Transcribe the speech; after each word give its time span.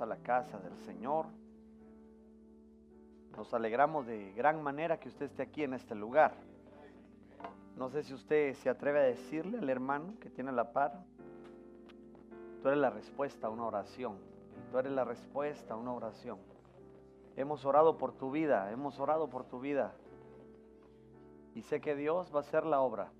a 0.00 0.06
la 0.06 0.16
casa 0.16 0.58
del 0.58 0.76
Señor. 0.78 1.26
Nos 3.36 3.52
alegramos 3.54 4.06
de 4.06 4.32
gran 4.32 4.62
manera 4.62 4.98
que 4.98 5.08
usted 5.08 5.26
esté 5.26 5.42
aquí 5.42 5.62
en 5.62 5.74
este 5.74 5.94
lugar. 5.94 6.34
No 7.76 7.88
sé 7.88 8.02
si 8.02 8.14
usted 8.14 8.54
se 8.54 8.68
atreve 8.68 8.98
a 8.98 9.02
decirle 9.02 9.58
al 9.58 9.70
hermano 9.70 10.14
que 10.20 10.30
tiene 10.30 10.50
la 10.50 10.72
par, 10.72 11.04
tú 12.60 12.68
eres 12.68 12.80
la 12.80 12.90
respuesta 12.90 13.46
a 13.46 13.50
una 13.50 13.66
oración. 13.66 14.16
Tú 14.70 14.78
eres 14.78 14.92
la 14.92 15.04
respuesta 15.04 15.74
a 15.74 15.76
una 15.76 15.92
oración. 15.92 16.38
Hemos 17.36 17.64
orado 17.64 17.96
por 17.96 18.12
tu 18.12 18.30
vida, 18.30 18.72
hemos 18.72 18.98
orado 18.98 19.30
por 19.30 19.44
tu 19.44 19.60
vida. 19.60 19.94
Y 21.54 21.62
sé 21.62 21.80
que 21.80 21.94
Dios 21.94 22.32
va 22.34 22.38
a 22.38 22.42
hacer 22.42 22.66
la 22.66 22.80
obra. 22.80 23.12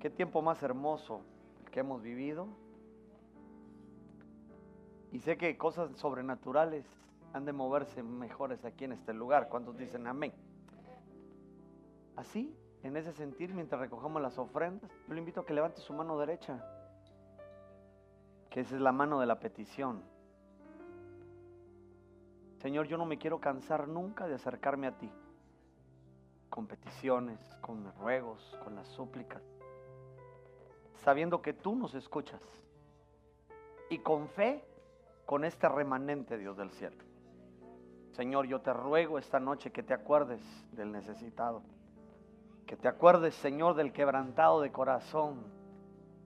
Qué 0.00 0.10
tiempo 0.10 0.42
más 0.42 0.62
hermoso 0.62 1.22
que 1.70 1.80
hemos 1.80 2.02
vivido. 2.02 2.48
Y 5.14 5.20
sé 5.20 5.36
que 5.36 5.56
cosas 5.56 5.96
sobrenaturales 5.96 6.84
han 7.32 7.44
de 7.44 7.52
moverse 7.52 8.02
mejores 8.02 8.64
aquí 8.64 8.84
en 8.84 8.90
este 8.90 9.14
lugar. 9.14 9.48
¿Cuántos 9.48 9.78
dicen 9.78 10.08
amén? 10.08 10.34
Así, 12.16 12.52
en 12.82 12.96
ese 12.96 13.12
sentir, 13.12 13.54
mientras 13.54 13.80
recogemos 13.80 14.20
las 14.20 14.36
ofrendas, 14.38 14.90
yo 15.06 15.14
le 15.14 15.20
invito 15.20 15.42
a 15.42 15.46
que 15.46 15.54
levante 15.54 15.80
su 15.80 15.92
mano 15.92 16.18
derecha, 16.18 16.64
que 18.50 18.58
esa 18.58 18.74
es 18.74 18.80
la 18.80 18.90
mano 18.90 19.20
de 19.20 19.26
la 19.26 19.38
petición. 19.38 20.02
Señor, 22.58 22.88
yo 22.88 22.98
no 22.98 23.06
me 23.06 23.16
quiero 23.16 23.40
cansar 23.40 23.86
nunca 23.86 24.26
de 24.26 24.34
acercarme 24.34 24.88
a 24.88 24.98
ti, 24.98 25.08
con 26.50 26.66
peticiones, 26.66 27.38
con 27.60 27.94
ruegos, 28.00 28.58
con 28.64 28.74
las 28.74 28.88
súplicas, 28.88 29.44
sabiendo 31.04 31.40
que 31.40 31.52
tú 31.52 31.76
nos 31.76 31.94
escuchas 31.94 32.42
y 33.90 33.98
con 33.98 34.28
fe, 34.30 34.64
con 35.26 35.44
este 35.44 35.68
remanente, 35.68 36.38
Dios 36.38 36.56
del 36.56 36.70
cielo. 36.70 36.96
Señor, 38.12 38.46
yo 38.46 38.60
te 38.60 38.72
ruego 38.72 39.18
esta 39.18 39.40
noche 39.40 39.72
que 39.72 39.82
te 39.82 39.94
acuerdes 39.94 40.40
del 40.72 40.92
necesitado 40.92 41.62
que 42.66 42.76
te 42.76 42.88
acuerdes, 42.88 43.34
Señor, 43.36 43.74
del 43.74 43.92
quebrantado 43.92 44.60
de 44.60 44.72
corazón. 44.72 45.44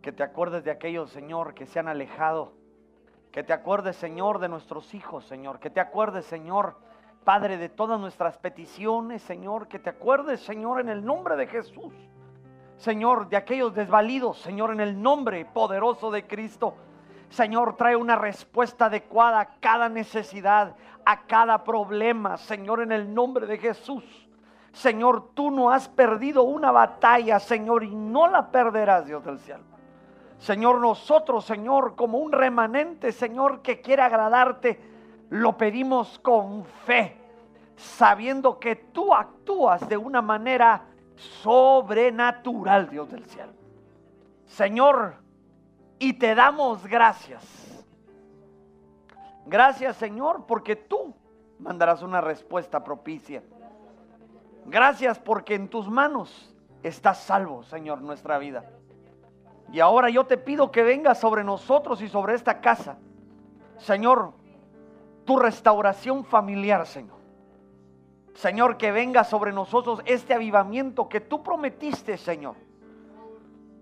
Que 0.02 0.12
te 0.12 0.22
acuerdes 0.22 0.64
de 0.64 0.70
aquellos, 0.70 1.10
Señor, 1.10 1.54
que 1.54 1.66
se 1.66 1.78
han 1.78 1.88
alejado. 1.88 2.52
Que 3.32 3.42
te 3.42 3.52
acuerdes, 3.52 3.96
Señor, 3.96 4.38
de 4.38 4.48
nuestros 4.48 4.94
hijos, 4.94 5.26
Señor. 5.26 5.58
Que 5.58 5.70
te 5.70 5.80
acuerdes, 5.80 6.24
Señor, 6.26 6.76
Padre, 7.24 7.58
de 7.58 7.68
todas 7.68 7.98
nuestras 7.98 8.38
peticiones, 8.38 9.22
Señor. 9.22 9.66
Que 9.68 9.78
te 9.78 9.90
acuerdes, 9.90 10.40
Señor, 10.40 10.80
en 10.80 10.88
el 10.88 11.04
nombre 11.04 11.36
de 11.36 11.48
Jesús. 11.48 11.92
Señor, 12.76 13.28
de 13.28 13.36
aquellos 13.36 13.74
desvalidos, 13.74 14.38
Señor, 14.38 14.70
en 14.70 14.80
el 14.80 15.02
nombre 15.02 15.44
poderoso 15.44 16.12
de 16.12 16.26
Cristo. 16.26 16.76
Señor, 17.30 17.76
trae 17.76 17.96
una 17.96 18.16
respuesta 18.16 18.86
adecuada 18.86 19.40
a 19.40 19.48
cada 19.60 19.88
necesidad, 19.88 20.74
a 21.04 21.20
cada 21.22 21.62
problema, 21.64 22.36
Señor, 22.36 22.80
en 22.80 22.92
el 22.92 23.12
nombre 23.12 23.46
de 23.46 23.58
Jesús. 23.58 24.04
Señor, 24.72 25.30
tú 25.34 25.50
no 25.50 25.70
has 25.70 25.88
perdido 25.88 26.42
una 26.42 26.70
batalla, 26.70 27.38
Señor, 27.40 27.84
y 27.84 27.94
no 27.94 28.28
la 28.28 28.50
perderás, 28.50 29.06
Dios 29.06 29.24
del 29.24 29.38
cielo. 29.38 29.64
Señor, 30.38 30.80
nosotros, 30.80 31.44
Señor, 31.44 31.96
como 31.96 32.18
un 32.18 32.32
remanente, 32.32 33.12
Señor, 33.12 33.60
que 33.60 33.80
quiere 33.80 34.02
agradarte, 34.02 34.80
lo 35.30 35.56
pedimos 35.56 36.18
con 36.20 36.64
fe, 36.64 37.16
sabiendo 37.76 38.58
que 38.58 38.76
tú 38.76 39.12
actúas 39.12 39.88
de 39.88 39.96
una 39.96 40.22
manera 40.22 40.84
sobrenatural, 41.42 42.88
Dios 42.88 43.10
del 43.10 43.24
cielo. 43.26 43.52
Señor, 44.46 45.16
y 45.98 46.14
te 46.14 46.34
damos 46.34 46.86
gracias. 46.86 47.44
Gracias, 49.46 49.96
Señor, 49.96 50.44
porque 50.46 50.76
tú 50.76 51.14
mandarás 51.58 52.02
una 52.02 52.20
respuesta 52.20 52.84
propicia. 52.84 53.42
Gracias 54.66 55.18
porque 55.18 55.54
en 55.54 55.68
tus 55.68 55.88
manos 55.88 56.54
está 56.82 57.14
salvo, 57.14 57.62
Señor, 57.62 58.02
nuestra 58.02 58.38
vida. 58.38 58.64
Y 59.72 59.80
ahora 59.80 60.10
yo 60.10 60.24
te 60.24 60.36
pido 60.36 60.70
que 60.70 60.82
vengas 60.82 61.18
sobre 61.18 61.44
nosotros 61.44 62.00
y 62.02 62.08
sobre 62.08 62.34
esta 62.34 62.60
casa. 62.60 62.98
Señor, 63.78 64.32
tu 65.24 65.38
restauración 65.38 66.24
familiar, 66.24 66.86
Señor. 66.86 67.18
Señor, 68.34 68.76
que 68.76 68.92
venga 68.92 69.24
sobre 69.24 69.52
nosotros 69.52 70.00
este 70.04 70.32
avivamiento 70.32 71.08
que 71.08 71.20
tú 71.20 71.42
prometiste, 71.42 72.16
Señor. 72.16 72.54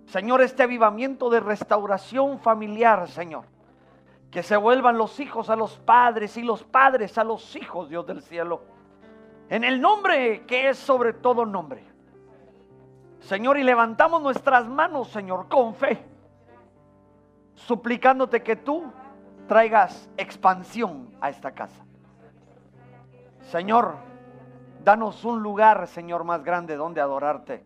Señor, 0.06 0.40
este 0.40 0.62
avivamiento 0.62 1.30
de 1.30 1.40
restauración 1.40 2.38
familiar, 2.40 3.08
Señor. 3.08 3.44
Que 4.30 4.42
se 4.42 4.56
vuelvan 4.56 4.98
los 4.98 5.20
hijos 5.20 5.50
a 5.50 5.56
los 5.56 5.78
padres 5.78 6.36
y 6.36 6.42
los 6.42 6.62
padres 6.62 7.16
a 7.18 7.24
los 7.24 7.54
hijos, 7.56 7.88
Dios 7.88 8.06
del 8.06 8.22
cielo 8.22 8.76
en 9.48 9.64
el 9.64 9.80
nombre 9.80 10.44
que 10.46 10.68
es 10.68 10.78
sobre 10.78 11.12
todo 11.12 11.44
nombre. 11.46 11.84
Señor, 13.20 13.58
y 13.58 13.64
levantamos 13.64 14.22
nuestras 14.22 14.68
manos, 14.68 15.08
Señor, 15.08 15.48
con 15.48 15.74
fe, 15.74 16.04
suplicándote 17.54 18.42
que 18.42 18.56
tú 18.56 18.84
traigas 19.48 20.08
expansión 20.16 21.10
a 21.20 21.30
esta 21.30 21.52
casa. 21.52 21.84
Señor, 23.50 23.96
danos 24.84 25.24
un 25.24 25.42
lugar, 25.42 25.86
Señor, 25.88 26.24
más 26.24 26.42
grande 26.44 26.76
donde 26.76 27.00
adorarte. 27.00 27.64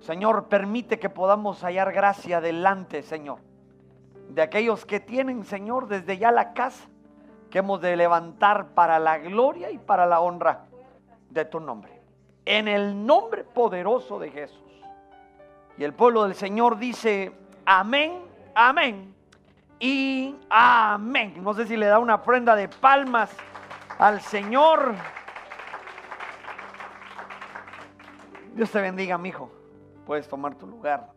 Señor, 0.00 0.48
permite 0.48 0.98
que 0.98 1.10
podamos 1.10 1.62
hallar 1.62 1.92
gracia 1.92 2.40
delante, 2.40 3.02
Señor, 3.02 3.38
de 4.28 4.42
aquellos 4.42 4.84
que 4.84 5.00
tienen, 5.00 5.44
Señor, 5.44 5.88
desde 5.88 6.18
ya 6.18 6.30
la 6.30 6.52
casa 6.52 6.88
que 7.50 7.58
hemos 7.58 7.80
de 7.80 7.96
levantar 7.96 8.68
para 8.68 8.98
la 8.98 9.18
gloria 9.18 9.70
y 9.70 9.78
para 9.78 10.06
la 10.06 10.20
honra 10.20 10.66
de 11.30 11.44
tu 11.44 11.60
nombre. 11.60 12.00
En 12.44 12.68
el 12.68 13.06
nombre 13.06 13.44
poderoso 13.44 14.18
de 14.18 14.30
Jesús. 14.30 14.62
Y 15.78 15.84
el 15.84 15.92
pueblo 15.92 16.24
del 16.24 16.34
Señor 16.34 16.78
dice, 16.78 17.32
amén, 17.64 18.22
amén 18.54 19.14
y 19.78 20.36
amén. 20.48 21.42
No 21.42 21.54
sé 21.54 21.66
si 21.66 21.76
le 21.76 21.86
da 21.86 21.98
una 21.98 22.22
prenda 22.22 22.54
de 22.54 22.68
palmas 22.68 23.30
al 23.98 24.20
Señor. 24.20 24.94
Dios 28.54 28.70
te 28.70 28.80
bendiga, 28.80 29.18
mi 29.18 29.30
hijo. 29.30 29.55
Puedes 30.06 30.28
tomar 30.28 30.56
tu 30.56 30.68
lugar. 30.68 31.12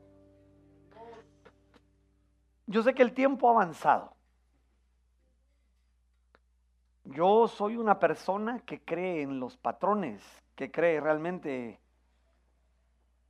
Yo 2.65 2.81
sé 2.81 2.93
que 2.93 3.03
el 3.03 3.13
tiempo 3.13 3.47
ha 3.47 3.51
avanzado. 3.51 4.15
Yo 7.03 7.47
soy 7.47 7.77
una 7.77 7.99
persona 7.99 8.59
que 8.59 8.81
cree 8.81 9.21
en 9.21 9.39
los 9.39 9.57
patrones, 9.57 10.23
que 10.55 10.71
cree 10.71 10.99
realmente, 10.99 11.79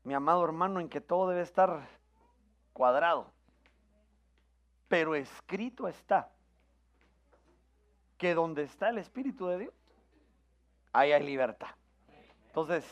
mi 0.03 0.13
amado 0.13 0.43
hermano, 0.43 0.79
en 0.79 0.89
que 0.89 1.01
todo 1.01 1.29
debe 1.29 1.41
estar 1.41 1.87
cuadrado. 2.71 3.31
Pero 4.87 5.13
escrito 5.15 5.87
está 5.87 6.31
que 8.17 8.33
donde 8.33 8.63
está 8.63 8.89
el 8.89 8.97
Espíritu 8.97 9.47
de 9.47 9.59
Dios, 9.59 9.73
ahí 10.91 11.11
hay 11.11 11.23
libertad. 11.23 11.69
Entonces, 12.47 12.85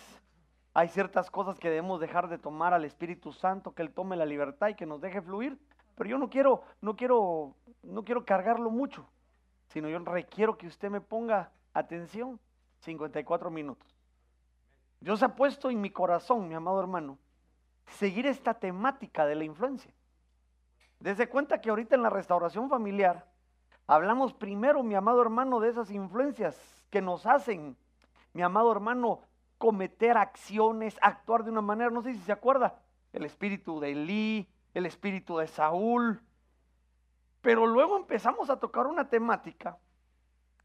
hay 0.77 0.89
ciertas 0.89 1.31
cosas 1.31 1.59
que 1.59 1.69
debemos 1.69 1.99
dejar 1.99 2.29
de 2.29 2.37
tomar 2.37 2.73
al 2.73 2.85
Espíritu 2.85 3.33
Santo, 3.33 3.73
que 3.73 3.81
Él 3.81 3.91
tome 3.91 4.15
la 4.15 4.25
libertad 4.25 4.67
y 4.69 4.75
que 4.75 4.85
nos 4.85 5.01
deje 5.01 5.21
fluir. 5.21 5.57
Pero 5.95 6.09
yo 6.09 6.17
no 6.17 6.29
quiero, 6.29 6.61
no 6.81 6.95
quiero, 6.95 7.55
no 7.81 8.03
quiero 8.03 8.23
cargarlo 8.25 8.69
mucho 8.69 9.09
sino 9.67 9.89
yo 9.89 9.99
requiero 9.99 10.57
que 10.57 10.67
usted 10.67 10.89
me 10.89 11.01
ponga 11.01 11.51
atención 11.73 12.39
54 12.79 13.49
minutos. 13.49 13.95
Dios 14.99 15.21
ha 15.23 15.35
puesto 15.35 15.69
en 15.69 15.81
mi 15.81 15.89
corazón, 15.89 16.47
mi 16.47 16.55
amado 16.55 16.79
hermano, 16.79 17.17
seguir 17.85 18.25
esta 18.25 18.53
temática 18.55 19.25
de 19.25 19.35
la 19.35 19.43
influencia. 19.43 19.93
Desde 20.99 21.29
cuenta 21.29 21.61
que 21.61 21.69
ahorita 21.69 21.95
en 21.95 22.01
la 22.01 22.09
restauración 22.09 22.69
familiar 22.69 23.27
hablamos 23.85 24.33
primero, 24.33 24.81
mi 24.83 24.95
amado 24.95 25.21
hermano, 25.21 25.59
de 25.59 25.69
esas 25.69 25.91
influencias 25.91 26.59
que 26.89 27.01
nos 27.01 27.25
hacen, 27.25 27.77
mi 28.33 28.41
amado 28.41 28.71
hermano, 28.71 29.21
cometer 29.57 30.17
acciones, 30.17 30.97
actuar 31.01 31.43
de 31.43 31.51
una 31.51 31.61
manera, 31.61 31.89
no 31.89 32.01
sé 32.01 32.13
si 32.13 32.19
se 32.19 32.31
acuerda, 32.31 32.79
el 33.13 33.25
espíritu 33.25 33.79
de 33.79 33.91
Elí, 33.91 34.47
el 34.73 34.85
espíritu 34.85 35.37
de 35.37 35.47
Saúl, 35.47 36.21
pero 37.41 37.65
luego 37.65 37.97
empezamos 37.97 38.49
a 38.49 38.59
tocar 38.59 38.87
una 38.87 39.09
temática 39.09 39.77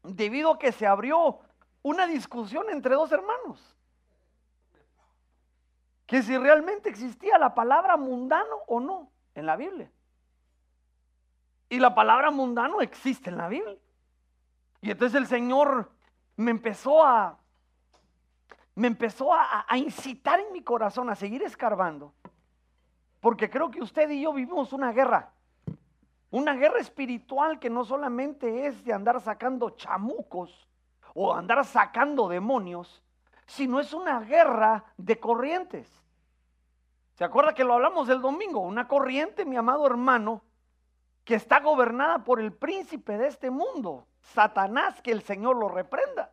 debido 0.03 0.51
a 0.51 0.59
que 0.59 0.71
se 0.71 0.85
abrió 0.85 1.39
una 1.81 2.07
discusión 2.07 2.69
entre 2.69 2.95
dos 2.95 3.11
hermanos. 3.11 3.75
Que 6.05 6.21
si 6.21 6.37
realmente 6.37 6.89
existía 6.89 7.37
la 7.37 7.55
palabra 7.55 7.97
mundano 7.97 8.57
o 8.67 8.79
no 8.79 9.09
en 9.33 9.45
la 9.45 9.55
Biblia. 9.55 9.89
Y 11.69 11.79
la 11.79 11.95
palabra 11.95 12.29
mundano 12.29 12.81
existe 12.81 13.29
en 13.29 13.37
la 13.37 13.47
Biblia. 13.47 13.77
Y 14.81 14.91
entonces 14.91 15.19
el 15.19 15.27
Señor 15.27 15.89
me 16.35 16.51
empezó 16.51 17.05
a 17.05 17.39
me 18.75 18.87
empezó 18.87 19.33
a, 19.33 19.65
incitar 19.75 20.39
en 20.39 20.51
mi 20.51 20.61
corazón 20.63 21.09
a 21.09 21.15
seguir 21.15 21.43
escarbando. 21.43 22.13
Porque 23.19 23.49
creo 23.49 23.69
que 23.69 23.81
usted 23.81 24.09
y 24.09 24.21
yo 24.21 24.33
vivimos 24.33 24.73
una 24.73 24.91
guerra 24.91 25.31
Una 26.29 26.53
guerra 26.55 26.79
espiritual 26.79 27.59
que 27.59 27.69
no 27.69 27.85
solamente 27.85 28.65
es 28.65 28.83
de 28.83 28.91
andar 28.91 29.21
sacando 29.21 29.69
chamucos 29.71 30.67
o 31.13 31.33
andar 31.33 31.63
sacando 31.63 32.27
demonios, 32.27 33.03
sino 33.45 33.79
es 33.79 33.93
una 33.93 34.19
guerra 34.21 34.83
de 34.97 35.19
corrientes. 35.19 35.87
¿Se 37.13 37.23
acuerda 37.23 37.53
que 37.53 37.63
lo 37.63 37.75
hablamos 37.75 38.09
el 38.09 38.21
domingo? 38.21 38.61
Una 38.61 38.87
corriente, 38.87 39.45
mi 39.45 39.55
amado 39.55 39.85
hermano, 39.85 40.41
que 41.23 41.35
está 41.35 41.59
gobernada 41.59 42.23
por 42.23 42.41
el 42.41 42.51
príncipe 42.51 43.17
de 43.17 43.27
este 43.27 43.51
mundo, 43.51 44.07
Satanás, 44.19 45.01
que 45.01 45.11
el 45.11 45.21
Señor 45.21 45.57
lo 45.57 45.69
reprenda. 45.69 46.31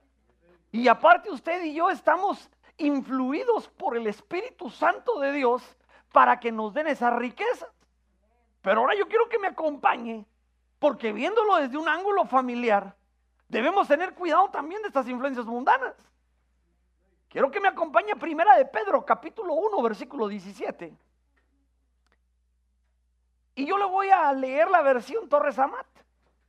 Y 0.72 0.88
aparte 0.88 1.30
usted 1.30 1.62
y 1.64 1.74
yo 1.74 1.90
estamos 1.90 2.48
influidos 2.76 3.68
por 3.68 3.96
el 3.96 4.06
Espíritu 4.06 4.70
Santo 4.70 5.18
de 5.18 5.32
Dios 5.32 5.62
para 6.12 6.38
que 6.40 6.52
nos 6.52 6.72
den 6.72 6.86
esas 6.86 7.14
riquezas. 7.14 7.70
Pero 8.62 8.80
ahora 8.80 8.94
yo 8.94 9.08
quiero 9.08 9.28
que 9.28 9.38
me 9.38 9.48
acompañe, 9.48 10.26
porque 10.78 11.12
viéndolo 11.12 11.56
desde 11.56 11.76
un 11.76 11.88
ángulo 11.88 12.24
familiar, 12.26 12.94
debemos 13.48 13.88
tener 13.88 14.14
cuidado 14.14 14.50
también 14.50 14.82
de 14.82 14.88
estas 14.88 15.08
influencias 15.08 15.46
mundanas. 15.46 15.94
Quiero 17.28 17.50
que 17.50 17.60
me 17.60 17.68
acompañe 17.68 18.16
primera 18.16 18.56
de 18.56 18.64
Pedro, 18.64 19.04
capítulo 19.04 19.54
1, 19.54 19.82
versículo 19.82 20.28
17. 20.28 20.96
Y 23.54 23.66
yo 23.66 23.78
le 23.78 23.84
voy 23.84 24.10
a 24.10 24.32
leer 24.32 24.70
la 24.70 24.82
versión 24.82 25.28
Torres 25.28 25.58
Amat. 25.58 25.86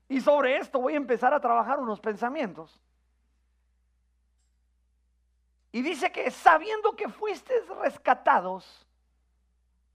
Y 0.08 0.20
sobre 0.22 0.58
esto 0.58 0.80
voy 0.80 0.94
a 0.94 0.98
empezar 0.98 1.34
a 1.34 1.40
trabajar 1.40 1.80
unos 1.80 2.00
pensamientos. 2.00 2.82
Y 5.72 5.82
dice 5.82 6.12
que 6.12 6.30
sabiendo 6.32 6.96
que 6.96 7.08
fuisteis 7.08 7.68
rescatados 7.70 8.86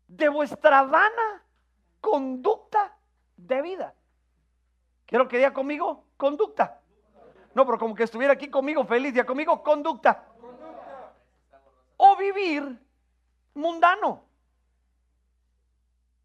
de 0.08 0.28
vuestra 0.28 0.82
vana 0.84 1.42
conducta 2.00 2.96
de 3.36 3.62
vida. 3.62 3.94
Quiero 5.04 5.28
que 5.28 5.36
diga 5.36 5.52
conmigo 5.52 6.04
conducta. 6.16 6.80
No, 7.54 7.64
pero 7.64 7.78
como 7.78 7.94
que 7.94 8.04
estuviera 8.04 8.32
aquí 8.32 8.48
conmigo 8.48 8.84
feliz, 8.84 9.12
diga 9.12 9.26
conmigo 9.26 9.62
conducta. 9.62 10.24
O 11.96 12.16
vivir 12.16 12.78
mundano. 13.54 14.24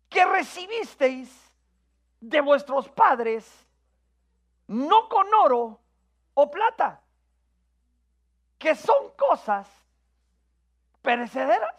Que 0.09 0.25
recibisteis 0.25 1.51
de 2.19 2.41
vuestros 2.41 2.89
padres, 2.89 3.65
no 4.67 5.09
con 5.09 5.33
oro 5.33 5.79
o 6.33 6.51
plata, 6.51 7.01
que 8.61 8.75
son 8.75 9.09
cosas 9.17 9.67
perecederas. 11.01 11.75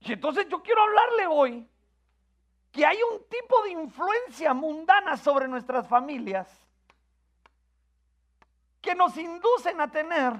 Y 0.00 0.14
entonces 0.14 0.48
yo 0.48 0.62
quiero 0.62 0.82
hablarle 0.82 1.26
hoy 1.26 1.68
que 2.72 2.86
hay 2.86 2.96
un 3.02 3.22
tipo 3.28 3.62
de 3.64 3.70
influencia 3.72 4.54
mundana 4.54 5.18
sobre 5.18 5.46
nuestras 5.46 5.86
familias 5.86 6.48
que 8.80 8.94
nos 8.94 9.14
inducen 9.18 9.78
a 9.82 9.90
tener 9.90 10.32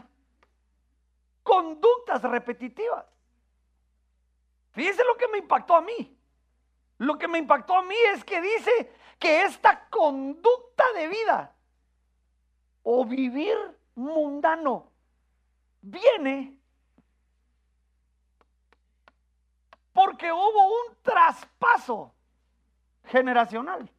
conductas 1.43 2.23
repetitivas. 2.23 3.05
Fíjense 4.73 5.05
lo 5.05 5.15
que 5.19 5.29
me 5.29 5.39
impactó 5.39 5.77
a 5.77 5.83
mí. 5.83 6.17
Lo 6.97 7.19
que 7.19 7.29
me 7.29 7.37
impactó 7.37 7.77
a 7.77 7.83
mí 7.83 7.97
es 8.15 8.25
que 8.25 8.41
dice 8.41 8.95
que 9.19 9.43
esta 9.43 9.91
conducta 9.91 10.85
de 10.95 11.09
vida 11.09 11.55
o 12.83 13.05
vivir 13.05 13.79
mundano 14.01 14.91
viene 15.81 16.57
porque 19.93 20.33
hubo 20.33 20.67
un 20.67 20.97
traspaso 21.03 22.15
generacional. 23.05 23.91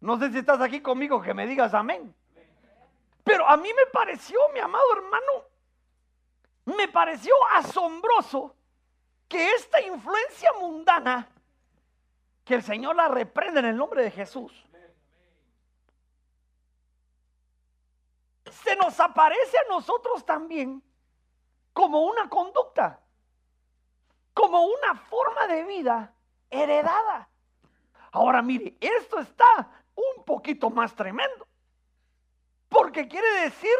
No 0.00 0.18
sé 0.18 0.32
si 0.32 0.38
estás 0.38 0.60
aquí 0.60 0.80
conmigo 0.80 1.20
que 1.20 1.34
me 1.34 1.46
digas 1.46 1.74
amén. 1.74 2.14
Pero 3.22 3.46
a 3.46 3.56
mí 3.56 3.68
me 3.68 3.86
pareció, 3.92 4.38
mi 4.52 4.58
amado 4.58 4.84
hermano, 4.96 5.44
me 6.64 6.88
pareció 6.88 7.34
asombroso 7.52 8.54
que 9.28 9.50
esta 9.52 9.80
influencia 9.80 10.52
mundana, 10.58 11.28
que 12.44 12.54
el 12.54 12.62
Señor 12.62 12.96
la 12.96 13.08
reprende 13.08 13.60
en 13.60 13.66
el 13.66 13.76
nombre 13.76 14.02
de 14.02 14.10
Jesús, 14.10 14.52
se 18.52 18.76
nos 18.76 18.98
aparece 19.00 19.56
a 19.58 19.68
nosotros 19.68 20.24
también 20.24 20.82
como 21.72 22.02
una 22.02 22.28
conducta, 22.28 23.00
como 24.34 24.62
una 24.66 24.94
forma 24.94 25.46
de 25.46 25.64
vida 25.64 26.14
heredada. 26.50 27.28
Ahora 28.12 28.42
mire, 28.42 28.76
esto 28.80 29.18
está 29.18 29.68
un 29.94 30.24
poquito 30.24 30.68
más 30.70 30.94
tremendo, 30.94 31.46
porque 32.68 33.08
quiere 33.08 33.42
decir 33.42 33.76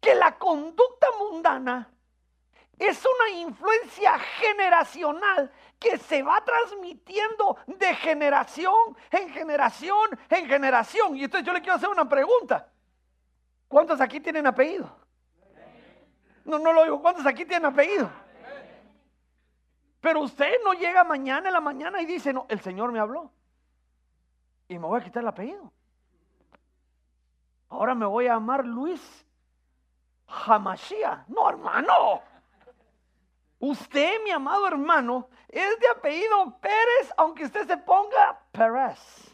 que 0.00 0.14
la 0.14 0.38
conducta 0.38 1.06
mundana 1.18 1.88
es 2.78 3.04
una 3.04 3.30
influencia 3.30 4.18
generacional 4.18 5.50
que 5.78 5.98
se 5.98 6.22
va 6.22 6.44
transmitiendo 6.44 7.56
de 7.66 7.94
generación 7.94 8.74
en 9.10 9.30
generación 9.30 10.18
en 10.28 10.48
generación. 10.48 11.16
Y 11.16 11.24
entonces 11.24 11.46
yo 11.46 11.52
le 11.52 11.60
quiero 11.60 11.76
hacer 11.76 11.88
una 11.88 12.08
pregunta. 12.08 12.68
¿Cuántos 13.72 14.02
aquí 14.02 14.20
tienen 14.20 14.46
apellido? 14.46 14.94
No, 16.44 16.58
no 16.58 16.74
lo 16.74 16.84
digo. 16.84 17.00
¿Cuántos 17.00 17.24
aquí 17.24 17.46
tienen 17.46 17.64
apellido? 17.64 18.10
Pero 19.98 20.20
usted 20.20 20.56
no 20.62 20.74
llega 20.74 21.02
mañana 21.04 21.48
en 21.48 21.54
la 21.54 21.60
mañana 21.62 22.02
y 22.02 22.04
dice, 22.04 22.34
no, 22.34 22.44
el 22.50 22.60
Señor 22.60 22.92
me 22.92 22.98
habló. 22.98 23.32
Y 24.68 24.78
me 24.78 24.86
voy 24.86 25.00
a 25.00 25.04
quitar 25.04 25.22
el 25.22 25.28
apellido. 25.30 25.72
Ahora 27.70 27.94
me 27.94 28.04
voy 28.04 28.26
a 28.26 28.34
llamar 28.34 28.66
Luis 28.66 29.24
Hamashia. 30.26 31.24
No, 31.28 31.48
hermano. 31.48 32.20
Usted, 33.58 34.22
mi 34.22 34.32
amado 34.32 34.66
hermano, 34.66 35.30
es 35.48 35.80
de 35.80 35.88
apellido 35.88 36.58
Pérez, 36.60 37.10
aunque 37.16 37.44
usted 37.44 37.66
se 37.66 37.78
ponga 37.78 38.38
Pérez. 38.52 39.31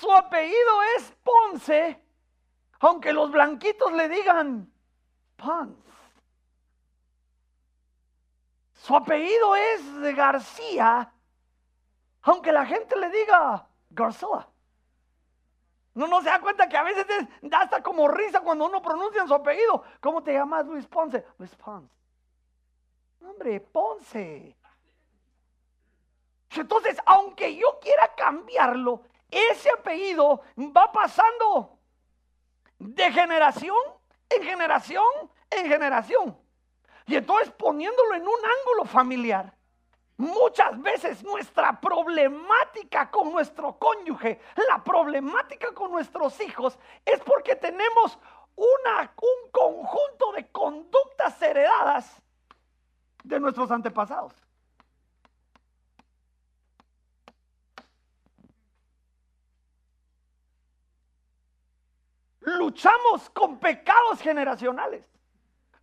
Su 0.00 0.12
apellido 0.12 0.82
es 0.96 1.12
Ponce, 1.22 2.02
aunque 2.80 3.12
los 3.12 3.30
blanquitos 3.30 3.92
le 3.92 4.08
digan 4.08 4.70
Pons. 5.36 5.76
Su 8.74 8.94
apellido 8.94 9.56
es 9.56 10.00
de 10.00 10.12
García, 10.12 11.12
aunque 12.22 12.52
la 12.52 12.66
gente 12.66 12.96
le 12.96 13.10
diga 13.10 13.66
García. 13.90 14.48
No, 15.94 16.06
no 16.06 16.20
se 16.20 16.28
da 16.28 16.40
cuenta 16.40 16.68
que 16.68 16.76
a 16.76 16.82
veces 16.82 17.06
da 17.40 17.62
hasta 17.62 17.82
como 17.82 18.06
risa 18.06 18.40
cuando 18.40 18.66
uno 18.66 18.82
pronuncia 18.82 19.26
su 19.26 19.34
apellido. 19.34 19.82
¿Cómo 20.00 20.22
te 20.22 20.34
llamas 20.34 20.66
Luis 20.66 20.86
Ponce? 20.86 21.24
Luis 21.38 21.54
Ponce. 21.56 21.90
Hombre, 23.22 23.60
Ponce. 23.60 24.54
Entonces, 26.54 26.98
aunque 27.06 27.56
yo 27.56 27.78
quiera 27.80 28.14
cambiarlo, 28.14 29.02
ese 29.30 29.70
apellido 29.70 30.42
va 30.56 30.90
pasando 30.92 31.78
de 32.78 33.10
generación 33.12 33.76
en 34.28 34.42
generación 34.42 35.04
en 35.50 35.68
generación. 35.68 36.36
Y 37.06 37.16
entonces 37.16 37.50
poniéndolo 37.52 38.14
en 38.14 38.22
un 38.22 38.38
ángulo 38.60 38.84
familiar, 38.84 39.52
muchas 40.16 40.80
veces 40.80 41.22
nuestra 41.22 41.80
problemática 41.80 43.10
con 43.10 43.30
nuestro 43.30 43.78
cónyuge, 43.78 44.40
la 44.68 44.82
problemática 44.82 45.72
con 45.72 45.92
nuestros 45.92 46.40
hijos, 46.40 46.78
es 47.04 47.20
porque 47.20 47.54
tenemos 47.54 48.18
una, 48.56 49.12
un 49.16 49.50
conjunto 49.50 50.32
de 50.32 50.48
conductas 50.48 51.40
heredadas 51.40 52.22
de 53.22 53.38
nuestros 53.38 53.70
antepasados. 53.70 54.32
Luchamos 62.46 63.28
con 63.30 63.58
pecados 63.58 64.20
generacionales. 64.20 65.04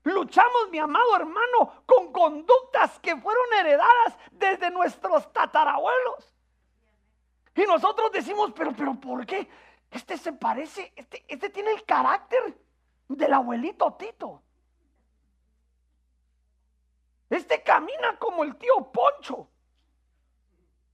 Luchamos, 0.04 0.70
mi 0.72 0.80
amado 0.80 1.14
hermano, 1.18 1.84
con 1.86 2.14
conductas 2.14 2.98
que 3.00 3.18
fueron 3.18 3.44
heredadas 3.60 4.18
desde 4.32 4.72
nuestros 4.72 5.32
tatarabuelos. 5.34 6.34
Y 7.54 7.64
nosotros 7.64 8.14
decimos, 8.14 8.54
pero, 8.56 8.74
pero, 8.74 8.96
¿por 8.96 9.26
qué? 9.26 9.50
Este 9.92 10.18
se 10.18 10.32
parece, 10.32 10.94
este, 10.96 11.26
este 11.28 11.50
tiene 11.50 11.72
el 11.72 11.84
carácter 11.84 12.58
del 13.10 13.34
abuelito 13.34 13.94
Tito. 13.96 14.42
Este 17.30 17.62
camina 17.62 18.18
como 18.18 18.46
el 18.46 18.56
tío 18.56 18.90
Poncho. 18.90 19.50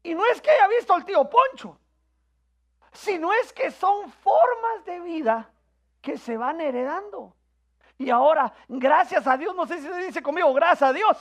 Y 0.01 0.15
no 0.15 0.25
es 0.25 0.41
que 0.41 0.49
haya 0.49 0.67
visto 0.67 0.95
al 0.95 1.05
tío 1.05 1.29
Poncho, 1.29 1.79
sino 2.91 3.31
es 3.33 3.53
que 3.53 3.69
son 3.69 4.11
formas 4.11 4.83
de 4.85 4.99
vida 5.01 5.53
que 6.01 6.17
se 6.17 6.37
van 6.37 6.61
heredando. 6.61 7.35
Y 7.97 8.09
ahora, 8.09 8.53
gracias 8.67 9.27
a 9.27 9.37
Dios, 9.37 9.55
no 9.55 9.65
sé 9.65 9.79
si 9.81 9.87
se 9.87 9.97
dice 9.97 10.21
conmigo, 10.21 10.53
gracias 10.53 10.89
a 10.89 10.93
Dios. 10.93 11.17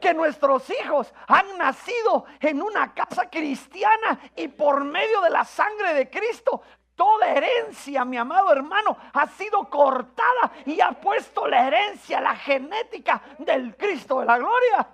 que 0.00 0.12
nuestros 0.12 0.68
hijos 0.68 1.12
han 1.26 1.56
nacido 1.56 2.26
en 2.40 2.60
una 2.60 2.92
casa 2.92 3.30
cristiana 3.30 4.20
y 4.36 4.46
por 4.48 4.84
medio 4.84 5.22
de 5.22 5.30
la 5.30 5.42
sangre 5.42 5.94
de 5.94 6.10
Cristo 6.10 6.60
Toda 6.96 7.28
herencia, 7.28 8.06
mi 8.06 8.16
amado 8.16 8.50
hermano, 8.52 8.96
ha 9.12 9.26
sido 9.26 9.68
cortada 9.68 10.50
y 10.64 10.80
ha 10.80 10.92
puesto 10.92 11.46
la 11.46 11.66
herencia, 11.66 12.22
la 12.22 12.34
genética 12.34 13.20
del 13.38 13.76
Cristo 13.76 14.20
de 14.20 14.26
la 14.26 14.38
gloria. 14.38 14.88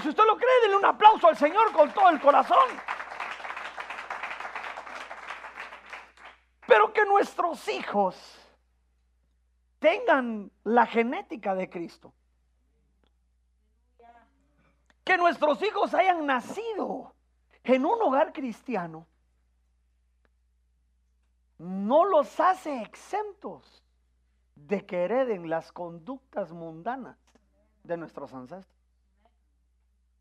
si 0.00 0.08
usted 0.08 0.24
lo 0.24 0.38
cree, 0.38 0.60
denle 0.62 0.78
un 0.78 0.86
aplauso 0.86 1.28
al 1.28 1.36
Señor 1.36 1.70
con 1.72 1.92
todo 1.92 2.08
el 2.08 2.18
corazón. 2.18 2.66
Pero 6.70 6.92
que 6.92 7.04
nuestros 7.04 7.66
hijos 7.66 8.16
tengan 9.80 10.52
la 10.62 10.86
genética 10.86 11.52
de 11.56 11.68
Cristo. 11.68 12.12
Que 15.02 15.18
nuestros 15.18 15.60
hijos 15.64 15.92
hayan 15.94 16.24
nacido 16.24 17.12
en 17.64 17.84
un 17.84 18.00
hogar 18.00 18.32
cristiano 18.32 19.04
no 21.58 22.04
los 22.04 22.38
hace 22.38 22.82
exentos 22.82 23.82
de 24.54 24.86
que 24.86 25.02
hereden 25.02 25.50
las 25.50 25.72
conductas 25.72 26.52
mundanas 26.52 27.18
de 27.82 27.96
nuestros 27.96 28.32
ancestros. 28.32 28.78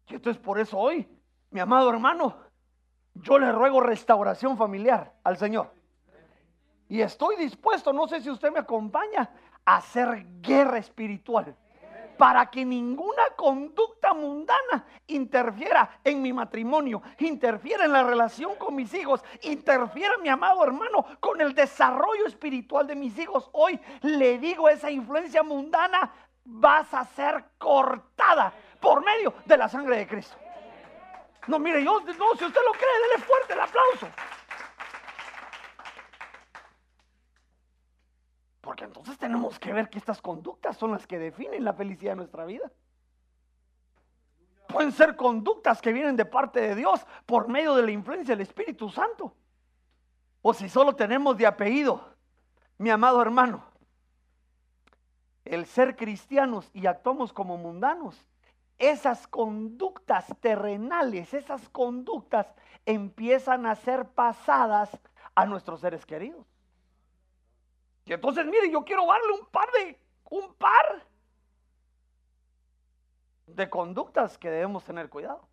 Y 0.07 0.15
entonces 0.15 0.41
por 0.41 0.59
eso 0.59 0.79
hoy, 0.79 1.07
mi 1.51 1.59
amado 1.59 1.91
hermano, 1.91 2.37
yo 3.13 3.37
le 3.37 3.51
ruego 3.51 3.81
restauración 3.81 4.57
familiar 4.57 5.13
al 5.23 5.37
Señor. 5.37 5.77
Y 6.89 7.01
estoy 7.01 7.36
dispuesto, 7.38 7.93
no 7.93 8.08
sé 8.08 8.19
si 8.19 8.29
usted 8.29 8.51
me 8.51 8.60
acompaña, 8.60 9.29
a 9.63 9.77
hacer 9.77 10.25
guerra 10.41 10.79
espiritual 10.79 11.55
para 12.17 12.50
que 12.50 12.65
ninguna 12.65 13.24
conducta 13.38 14.13
mundana 14.13 14.86
interfiera 15.08 16.01
en 16.03 16.22
mi 16.22 16.34
matrimonio, 16.34 17.01
interfiera 17.19 17.86
en 17.86 17.93
la 17.93 18.03
relación 18.03 18.55
con 18.55 18.75
mis 18.75 18.93
hijos, 18.93 19.24
interfiera, 19.43 20.17
mi 20.17 20.27
amado 20.27 20.62
hermano, 20.63 21.05
con 21.22 21.39
el 21.39 21.55
desarrollo 21.55 22.25
espiritual 22.27 22.86
de 22.88 22.96
mis 22.96 23.17
hijos. 23.17 23.50
Hoy 23.53 23.79
le 24.01 24.38
digo, 24.38 24.67
esa 24.67 24.91
influencia 24.91 25.43
mundana 25.43 26.12
vas 26.43 26.93
a 26.93 27.05
ser 27.05 27.46
cortada 27.58 28.51
por 28.81 29.01
medio 29.05 29.34
de 29.46 29.58
la 29.58 29.69
sangre 29.69 29.96
de 29.96 30.08
Cristo. 30.08 30.36
No, 31.48 31.58
mire, 31.58 31.81
yo, 31.84 32.01
no, 32.01 32.36
si 32.38 32.46
usted 32.46 32.62
lo 32.65 32.72
cree, 32.74 33.00
dele 33.01 33.24
fuerte 33.25 33.53
el 33.53 33.62
aplauso. 33.62 34.08
Porque 38.61 38.83
entonces 38.83 39.17
tenemos 39.17 39.57
que 39.59 39.73
ver 39.73 39.89
que 39.89 39.97
estas 39.97 40.21
conductas 40.21 40.77
son 40.77 40.91
las 40.91 41.07
que 41.07 41.17
definen 41.17 41.63
la 41.63 41.73
felicidad 41.73 42.11
de 42.11 42.17
nuestra 42.17 42.45
vida. 42.45 42.71
Pueden 44.67 44.91
ser 44.91 45.15
conductas 45.15 45.81
que 45.81 45.93
vienen 45.93 46.15
de 46.15 46.25
parte 46.25 46.61
de 46.61 46.75
Dios 46.75 47.05
por 47.25 47.47
medio 47.47 47.73
de 47.75 47.83
la 47.83 47.91
influencia 47.91 48.35
del 48.35 48.41
Espíritu 48.41 48.89
Santo. 48.89 49.33
O 50.41 50.53
si 50.53 50.69
solo 50.69 50.95
tenemos 50.95 51.37
de 51.37 51.47
apellido, 51.47 52.15
mi 52.77 52.89
amado 52.89 53.21
hermano, 53.21 53.63
el 55.43 55.65
ser 55.65 55.95
cristianos 55.95 56.69
y 56.73 56.85
actuamos 56.85 57.33
como 57.33 57.57
mundanos, 57.57 58.25
esas 58.77 59.27
conductas 59.27 60.27
terrenales, 60.39 61.33
esas 61.33 61.67
conductas 61.69 62.47
empiezan 62.85 63.65
a 63.65 63.75
ser 63.75 64.07
pasadas 64.07 64.89
a 65.35 65.45
nuestros 65.45 65.81
seres 65.81 66.05
queridos. 66.05 66.45
Y 68.09 68.13
entonces, 68.13 68.43
mire, 68.43 68.71
yo 68.71 68.83
quiero 68.83 69.05
darle 69.05 69.33
un 69.39 69.45
par 69.45 69.71
de, 69.71 69.95
un 70.31 70.51
par 70.55 71.05
de 73.45 73.69
conductas 73.69 74.35
que 74.35 74.49
debemos 74.49 74.83
tener 74.83 75.11
cuidado. 75.11 75.47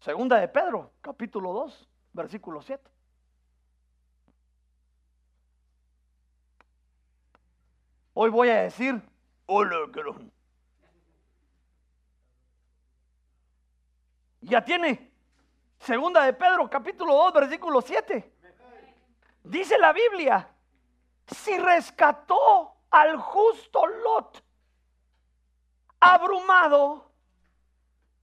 Segunda 0.00 0.40
de 0.40 0.48
Pedro, 0.48 0.90
capítulo 1.00 1.52
2, 1.52 1.88
versículo 2.12 2.60
7. 2.60 2.90
Hoy 8.14 8.28
voy 8.28 8.48
a 8.48 8.62
decir, 8.62 9.00
hola, 9.46 9.76
Ya 14.40 14.64
tiene. 14.64 15.08
Segunda 15.78 16.24
de 16.24 16.32
Pedro, 16.32 16.68
capítulo 16.68 17.14
2, 17.14 17.32
versículo 17.32 17.80
7. 17.80 18.37
Dice 19.42 19.78
la 19.78 19.92
Biblia, 19.92 20.48
si 21.26 21.58
rescató 21.58 22.74
al 22.90 23.16
justo 23.16 23.86
Lot, 23.86 24.44
abrumado 26.00 27.10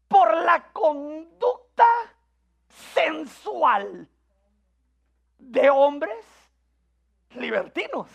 por 0.08 0.36
la 0.38 0.72
conducta 0.72 1.86
sensual 2.94 4.08
de 5.38 5.70
hombres 5.70 6.26
libertinos. 7.32 8.10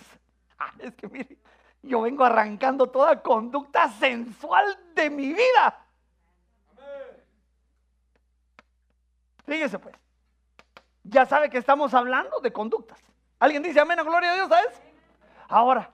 Ah, 0.59 0.73
es 0.79 0.95
que 0.95 1.09
mire, 1.09 1.39
yo 1.83 2.03
vengo 2.03 2.25
arrancando 2.25 2.91
toda 2.91 3.23
conducta 3.23 3.89
sensual 3.89 4.79
de 4.95 5.11
mi 5.11 5.33
vida. 5.33 5.87
Fíjese 9.47 9.79
pues 9.79 9.97
ya 11.05 11.27
sabe 11.27 11.51
que 11.51 11.59
estamos 11.59 11.95
hablando 11.95 12.41
de 12.41 12.53
conductas. 12.53 12.99
¿Alguien 13.39 13.63
dice 13.63 13.81
amén, 13.81 13.99
gloria 14.05 14.33
a 14.33 14.35
Dios, 14.35 14.49
¿sabes? 14.49 14.81
Ahora, 15.49 15.93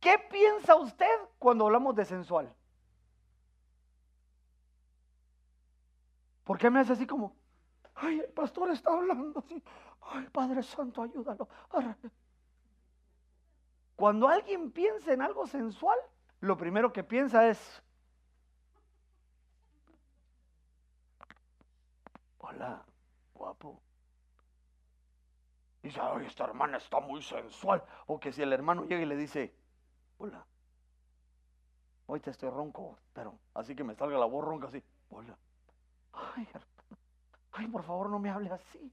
¿qué 0.00 0.18
piensa 0.30 0.74
usted 0.76 1.18
cuando 1.38 1.66
hablamos 1.66 1.94
de 1.96 2.04
sensual? 2.04 2.54
¿Por 6.44 6.58
qué 6.58 6.70
me 6.70 6.80
hace 6.80 6.92
así 6.92 7.06
como, 7.06 7.34
ay, 7.94 8.20
el 8.20 8.32
pastor 8.32 8.70
está 8.70 8.92
hablando 8.92 9.40
así, 9.40 9.62
ay, 10.02 10.28
Padre 10.30 10.62
Santo, 10.62 11.02
ayúdalo? 11.02 11.48
Cuando 13.96 14.28
alguien 14.28 14.70
piensa 14.70 15.12
en 15.12 15.22
algo 15.22 15.46
sensual, 15.46 15.98
lo 16.40 16.56
primero 16.56 16.92
que 16.92 17.02
piensa 17.02 17.48
es, 17.48 17.82
hola, 22.44 22.84
guapo. 23.34 23.80
Dice, 25.82 26.00
ay, 26.00 26.26
esta 26.26 26.44
hermana 26.44 26.78
está 26.78 27.00
muy 27.00 27.22
sensual. 27.22 27.82
O 28.06 28.18
que 28.18 28.32
si 28.32 28.42
el 28.42 28.52
hermano 28.52 28.84
llega 28.84 29.02
y 29.02 29.06
le 29.06 29.16
dice, 29.16 29.54
hola, 30.18 30.44
hoy 32.06 32.20
te 32.20 32.30
estoy 32.30 32.50
ronco, 32.50 32.98
pero 33.12 33.38
así 33.54 33.74
que 33.74 33.84
me 33.84 33.94
salga 33.94 34.18
la 34.18 34.26
voz 34.26 34.44
ronca 34.44 34.68
así, 34.68 34.82
hola. 35.10 35.36
Ay, 36.12 36.48
ay, 37.52 37.66
por 37.68 37.82
favor 37.82 38.10
no 38.10 38.18
me 38.18 38.30
hable 38.30 38.50
así. 38.50 38.92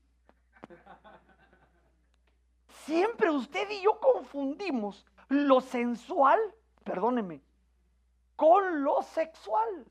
Siempre 2.86 3.30
usted 3.30 3.70
y 3.70 3.82
yo 3.82 4.00
confundimos 4.00 5.06
lo 5.28 5.62
sensual, 5.62 6.40
perdóneme, 6.84 7.42
con 8.36 8.84
lo 8.84 9.02
sexual. 9.04 9.86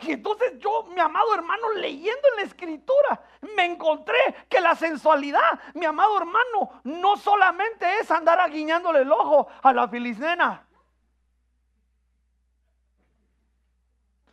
Y 0.00 0.12
entonces 0.12 0.58
yo, 0.58 0.84
mi 0.94 1.00
amado 1.00 1.34
hermano, 1.34 1.72
leyendo 1.74 2.28
en 2.30 2.36
la 2.36 2.42
escritura, 2.42 3.22
me 3.56 3.64
encontré 3.64 4.46
que 4.48 4.60
la 4.60 4.74
sensualidad, 4.74 5.58
mi 5.74 5.86
amado 5.86 6.18
hermano, 6.18 6.80
no 6.84 7.16
solamente 7.16 7.86
es 8.00 8.10
andar 8.10 8.38
aguiñándole 8.40 9.00
el 9.00 9.12
ojo 9.12 9.48
a 9.62 9.72
la 9.72 9.88
filisnena, 9.88 10.66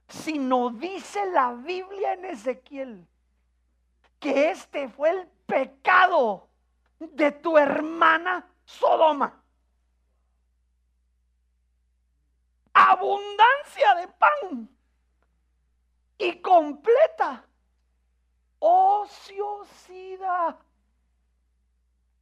sino 0.09 0.69
dice 0.69 1.25
la 1.31 1.53
Biblia 1.53 2.13
en 2.13 2.25
Ezequiel 2.25 3.07
que 4.19 4.51
este 4.51 4.89
fue 4.89 5.09
el 5.09 5.27
pecado 5.45 6.49
de 6.99 7.31
tu 7.31 7.57
hermana 7.57 8.47
Sodoma. 8.65 9.41
Abundancia 12.73 13.95
de 13.95 14.07
pan 14.07 14.69
y 16.23 16.41
completa 16.41 17.45
ociosidad. 18.59 20.57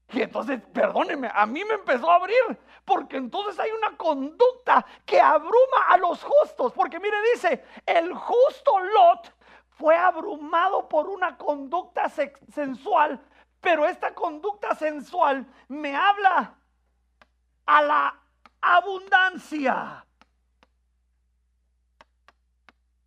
Y 0.09 0.21
entonces, 0.21 0.61
perdóneme, 0.73 1.29
a 1.33 1.45
mí 1.45 1.63
me 1.63 1.75
empezó 1.75 2.09
a 2.09 2.15
abrir, 2.15 2.59
porque 2.83 3.17
entonces 3.17 3.59
hay 3.59 3.69
una 3.71 3.95
conducta 3.95 4.85
que 5.05 5.21
abruma 5.21 5.85
a 5.87 5.97
los 5.97 6.23
justos, 6.23 6.73
porque 6.73 6.99
mire, 6.99 7.15
dice, 7.33 7.63
el 7.85 8.13
justo 8.13 8.79
Lot 8.79 9.33
fue 9.69 9.95
abrumado 9.95 10.89
por 10.89 11.07
una 11.07 11.37
conducta 11.37 12.09
sensual, 12.09 13.23
pero 13.61 13.85
esta 13.85 14.13
conducta 14.13 14.75
sensual 14.75 15.45
me 15.69 15.95
habla 15.95 16.55
a 17.65 17.81
la 17.81 18.19
abundancia 18.59 20.05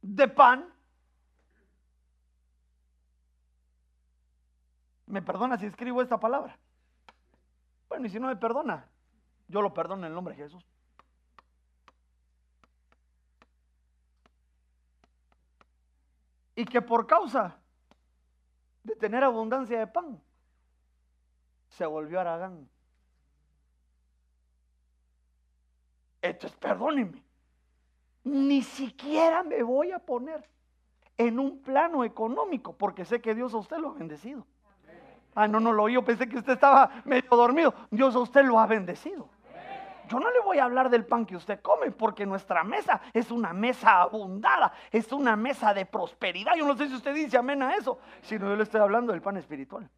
de 0.01 0.29
pan 0.29 0.74
Me 5.15 5.23
perdona 5.23 5.57
si 5.57 5.67
escribo 5.67 6.03
esta 6.03 6.19
palabra. 6.19 6.59
Bueno, 7.89 8.05
y 8.07 8.11
si 8.11 8.19
no 8.19 8.27
me 8.27 8.35
perdona, 8.35 8.85
Yo 9.47 9.63
lo 9.63 9.73
perdono 9.73 10.05
en 10.05 10.09
el 10.09 10.13
nombre 10.13 10.35
de 10.35 10.43
Jesús. 10.43 10.67
Y 16.57 16.65
que 16.65 16.83
por 16.83 17.07
causa 17.07 17.57
de 18.83 18.97
tener 18.97 19.23
abundancia 19.23 19.79
de 19.79 19.87
pan, 19.87 20.21
se 21.69 21.87
volvió 21.87 22.19
Aragán. 22.19 22.69
Entonces, 26.23 26.59
perdónenme, 26.59 27.23
ni 28.25 28.63
siquiera 28.63 29.45
me 29.45 29.63
voy 29.63 29.93
a 29.93 30.01
poner 30.01 30.51
en 31.17 31.39
un 31.39 31.63
plano 31.63 32.03
económico, 32.03 32.77
porque 32.77 33.05
sé 33.05 33.21
que 33.21 33.37
Dios 33.37 33.55
a 33.55 33.59
usted 33.59 33.79
lo 33.79 33.91
ha 33.91 33.95
bendecido. 33.95 34.45
Ah, 35.35 35.49
no, 35.49 35.59
no 35.61 35.73
lo 35.73 35.85
oí, 35.85 36.01
pensé 36.03 36.29
que 36.29 36.39
usted 36.39 36.53
estaba 36.53 36.91
medio 37.05 37.29
dormido. 37.31 37.75
Dios 37.91 38.15
a 38.15 38.21
usted 38.21 38.45
lo 38.45 38.61
ha 38.61 38.67
bendecido. 38.67 39.29
Yo 40.09 40.21
no 40.21 40.31
le 40.31 40.41
voy 40.41 40.59
a 40.59 40.65
hablar 40.65 40.91
del 40.91 41.07
pan 41.07 41.25
que 41.25 41.35
usted 41.35 41.61
come, 41.61 41.91
porque 41.91 42.27
nuestra 42.27 42.63
mesa 42.63 43.01
es 43.13 43.31
una 43.31 43.53
mesa 43.53 44.03
abundada, 44.03 44.73
es 44.91 45.11
una 45.13 45.35
mesa 45.35 45.73
de 45.73 45.87
prosperidad. 45.87 46.55
Yo 46.57 46.67
no 46.67 46.77
sé 46.77 46.89
si 46.89 46.95
usted 46.95 47.15
dice 47.15 47.39
amén 47.39 47.63
a 47.63 47.75
eso, 47.75 47.99
sino 48.23 48.49
yo 48.49 48.57
le 48.57 48.65
estoy 48.65 48.81
hablando 48.81 49.13
del 49.13 49.23
pan 49.23 49.39
espiritual. 49.39 49.89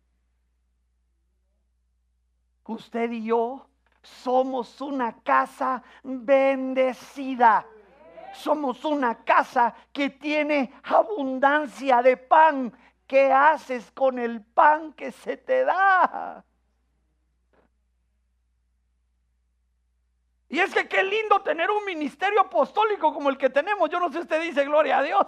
Usted 2.67 3.11
y 3.11 3.25
yo 3.25 3.67
somos 4.03 4.81
una 4.81 5.13
casa 5.23 5.83
bendecida. 6.03 7.67
Somos 8.33 8.85
una 8.85 9.25
casa 9.25 9.75
que 9.93 10.11
tiene 10.11 10.73
abundancia 10.85 12.03
de 12.03 12.17
pan. 12.17 12.73
¿Qué 13.07 13.33
haces 13.33 13.91
con 13.93 14.19
el 14.19 14.43
pan 14.43 14.93
que 14.93 15.13
se 15.13 15.37
te 15.37 15.65
da? 15.65 16.45
Y 20.49 20.61
es 20.61 20.73
que 20.73 20.89
qué 20.89 21.03
lindo 21.03 21.41
tener 21.43 21.71
un 21.71 21.85
ministerio 21.85 22.41
apostólico 22.41 23.13
como 23.13 23.31
el 23.31 23.39
que 23.39 23.51
tenemos. 23.51 23.91
Yo 23.91 24.01
no 24.01 24.09
sé 24.09 24.15
si 24.15 24.19
usted 24.21 24.43
dice 24.43 24.65
gloria 24.65 24.99
a 24.99 25.03
Dios. 25.03 25.27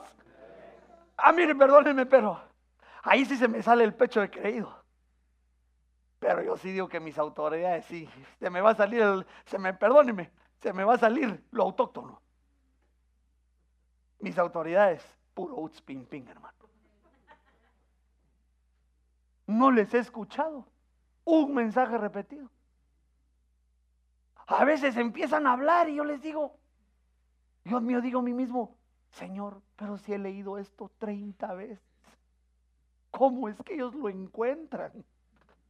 Ah, 1.16 1.32
mire, 1.32 1.54
perdónenme, 1.54 2.06
pero 2.06 2.40
ahí 3.02 3.24
sí 3.24 3.36
se 3.36 3.48
me 3.48 3.62
sale 3.62 3.84
el 3.84 3.94
pecho 3.94 4.20
de 4.20 4.30
creído. 4.30 4.72
Pero 6.18 6.42
yo 6.42 6.56
sí 6.56 6.72
digo 6.72 6.88
que 6.88 7.00
mis 7.00 7.18
autoridades 7.18 7.84
sí, 7.86 8.08
se 8.38 8.50
me 8.50 8.60
va 8.60 8.70
a 8.70 8.74
salir 8.74 9.02
el, 9.02 9.26
se 9.44 9.58
me, 9.58 9.72
perdóneme, 9.72 10.32
se 10.60 10.72
me 10.72 10.84
va 10.84 10.94
a 10.94 10.98
salir 10.98 11.44
lo 11.52 11.62
autóctono. 11.64 12.20
Mis 14.20 14.36
autoridades, 14.38 15.04
puro 15.34 15.56
uts 15.56 15.80
ping 15.80 16.04
ping, 16.04 16.26
hermano. 16.28 16.57
No 19.48 19.70
les 19.70 19.92
he 19.94 19.98
escuchado 19.98 20.66
un 21.24 21.54
mensaje 21.54 21.96
repetido. 21.96 22.50
A 24.46 24.64
veces 24.64 24.96
empiezan 24.98 25.46
a 25.46 25.52
hablar 25.52 25.88
y 25.88 25.94
yo 25.94 26.04
les 26.04 26.20
digo, 26.20 26.54
Dios 27.64 27.80
mío, 27.80 28.02
digo 28.02 28.20
a 28.20 28.22
mí 28.22 28.34
mismo, 28.34 28.76
Señor, 29.10 29.62
pero 29.74 29.96
si 29.96 30.12
he 30.12 30.18
leído 30.18 30.58
esto 30.58 30.90
30 30.98 31.54
veces, 31.54 31.80
¿cómo 33.10 33.48
es 33.48 33.56
que 33.62 33.72
ellos 33.72 33.94
lo 33.94 34.10
encuentran? 34.10 34.92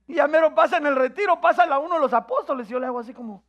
Y 0.09 0.15
ya 0.15 0.27
mero 0.27 0.57
pasa 0.57 0.79
en 0.79 0.87
el 0.87 0.97
retiro, 0.97 1.41
pasa 1.41 1.63
a 1.63 1.79
uno 1.79 1.95
de 1.95 2.01
los 2.01 2.13
apóstoles 2.13 2.69
y 2.69 2.73
yo 2.73 2.81
le 2.81 2.87
hago 2.87 2.99
así 2.99 3.15
como, 3.15 3.45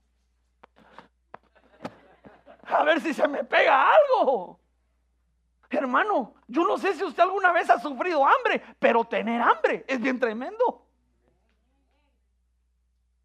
a 2.67 2.83
ver 2.83 3.01
si 3.01 3.15
se 3.15 3.27
me 3.27 3.43
pega 3.43 3.89
algo. 3.89 4.58
Hermano, 5.69 6.33
yo 6.47 6.63
no 6.63 6.77
sé 6.77 6.95
si 6.95 7.03
usted 7.03 7.21
alguna 7.21 7.51
vez 7.51 7.69
ha 7.69 7.79
sufrido 7.79 8.25
hambre, 8.25 8.61
pero 8.79 9.05
tener 9.05 9.41
hambre 9.41 9.85
es 9.87 10.01
bien 10.01 10.19
tremendo. 10.19 10.85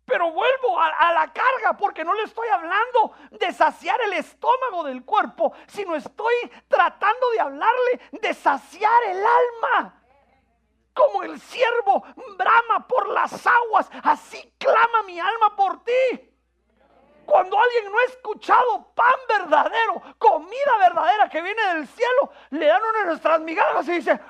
Pero 0.05 0.31
vuelvo 0.31 0.79
a, 0.79 1.13
la 1.13 1.33
carga 1.33 1.77
porque 1.79 2.05
no 2.05 2.13
le 2.13 2.25
estoy 2.25 2.47
hablando 2.49 3.13
de 3.31 3.51
saciar 3.53 3.99
el 4.03 4.13
estómago 4.13 4.85
del 4.85 5.03
cuerpo, 5.05 5.55
sino 5.67 5.95
estoy 5.95 6.35
tratando 6.69 7.31
de 7.31 7.41
hablarle 7.41 8.01
de 8.13 8.35
saciar 8.35 9.03
el 9.05 9.25
alma. 9.25 10.03
Como 10.93 11.23
el 11.23 11.41
siervo 11.41 12.05
brama 12.37 12.87
por 12.87 13.09
las 13.09 13.47
aguas, 13.47 13.91
así 14.03 14.55
clama 14.59 15.03
mi 15.07 15.19
alma 15.19 15.57
por 15.57 15.83
ti. 15.83 16.34
Cuando 17.27 17.59
alguien 17.59 17.85
no 17.91 17.99
ha 17.99 18.05
escuchado 18.05 18.93
pan 18.95 19.15
verdadero, 19.29 20.03
comida 20.19 20.79
verdadera 20.79 21.29
que 21.29 21.43
viene 21.43 21.75
del 21.75 21.87
cielo, 21.87 22.31
le 22.51 22.67
dan 22.67 22.83
una 22.83 22.99
de 23.01 23.07
nuestras 23.07 23.41
migajas 23.41 23.89
y 23.89 23.93
dice, 23.93 24.21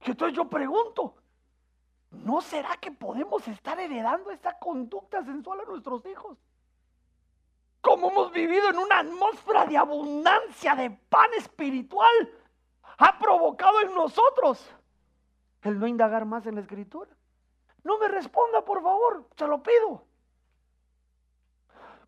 entonces 0.00 0.36
yo 0.36 0.48
pregunto, 0.48 1.14
¿no 2.10 2.40
será 2.40 2.76
que 2.76 2.90
podemos 2.90 3.46
estar 3.48 3.78
heredando 3.78 4.30
esta 4.30 4.58
conducta 4.58 5.22
sensual 5.24 5.60
a 5.60 5.64
nuestros 5.64 6.04
hijos? 6.06 6.38
Como 7.80 8.10
hemos 8.10 8.32
vivido 8.32 8.68
en 8.70 8.78
una 8.78 9.00
atmósfera 9.00 9.66
de 9.66 9.76
abundancia 9.76 10.74
de 10.76 10.90
pan 10.90 11.30
espiritual, 11.36 12.32
ha 12.98 13.18
provocado 13.18 13.80
en 13.80 13.94
nosotros 13.94 14.64
el 15.62 15.78
no 15.78 15.86
indagar 15.86 16.24
más 16.24 16.46
en 16.46 16.56
la 16.56 16.60
escritura. 16.60 17.10
No 17.84 17.98
me 17.98 18.08
responda, 18.08 18.64
por 18.64 18.82
favor, 18.82 19.28
se 19.36 19.46
lo 19.46 19.62
pido. 19.62 20.04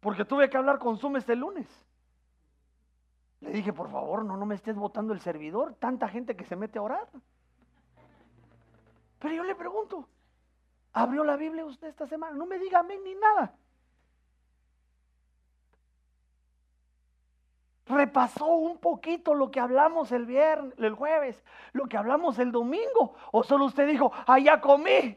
Porque 0.01 0.25
tuve 0.25 0.49
que 0.49 0.57
hablar 0.57 0.79
con 0.79 0.99
Zoom 0.99 1.17
este 1.17 1.35
lunes. 1.35 1.67
Le 3.41 3.51
dije, 3.51 3.73
por 3.73 3.91
favor, 3.91 4.25
no, 4.25 4.37
no 4.37 4.47
me 4.47 4.55
estés 4.55 4.77
votando 4.77 5.13
el 5.13 5.21
servidor. 5.21 5.75
Tanta 5.75 6.09
gente 6.09 6.37
que 6.37 6.45
se 6.45 6.57
mete 6.57 6.79
a 6.79 6.83
orar. 6.83 7.09
Pero 9.19 9.35
yo 9.35 9.45
le 9.45 9.55
pregunto, 9.55 10.09
¿abrió 10.93 11.25
la 11.25 11.37
Biblia 11.37 11.65
usted 11.65 11.89
esta 11.89 12.07
semana? 12.07 12.37
No 12.37 12.47
me 12.47 12.59
diga 12.59 12.81
amén 12.81 13.03
ni 13.05 13.15
nada. 13.15 13.55
repasó 17.87 18.47
un 18.47 18.79
poquito 18.79 19.35
lo 19.35 19.51
que 19.51 19.61
hablamos 19.61 20.13
el 20.13 20.27
viernes, 20.27 20.75
el 20.79 20.95
jueves, 20.95 21.43
lo 21.73 21.87
que 21.87 21.97
hablamos 21.97 22.39
el 22.39 22.53
domingo, 22.53 23.15
o 23.33 23.43
solo 23.43 23.67
usted 23.67 23.87
dijo, 23.87 24.13
allá 24.27 24.61
comí 24.61 25.17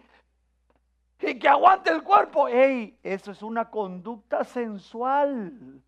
y 1.20 1.40
que 1.40 1.48
aguante 1.48 1.92
el 1.92 2.04
cuerpo. 2.04 2.48
Ey, 2.48 2.98
eso 3.04 3.32
es 3.32 3.42
una 3.42 3.70
conducta 3.70 4.44
sensual. 4.44 5.82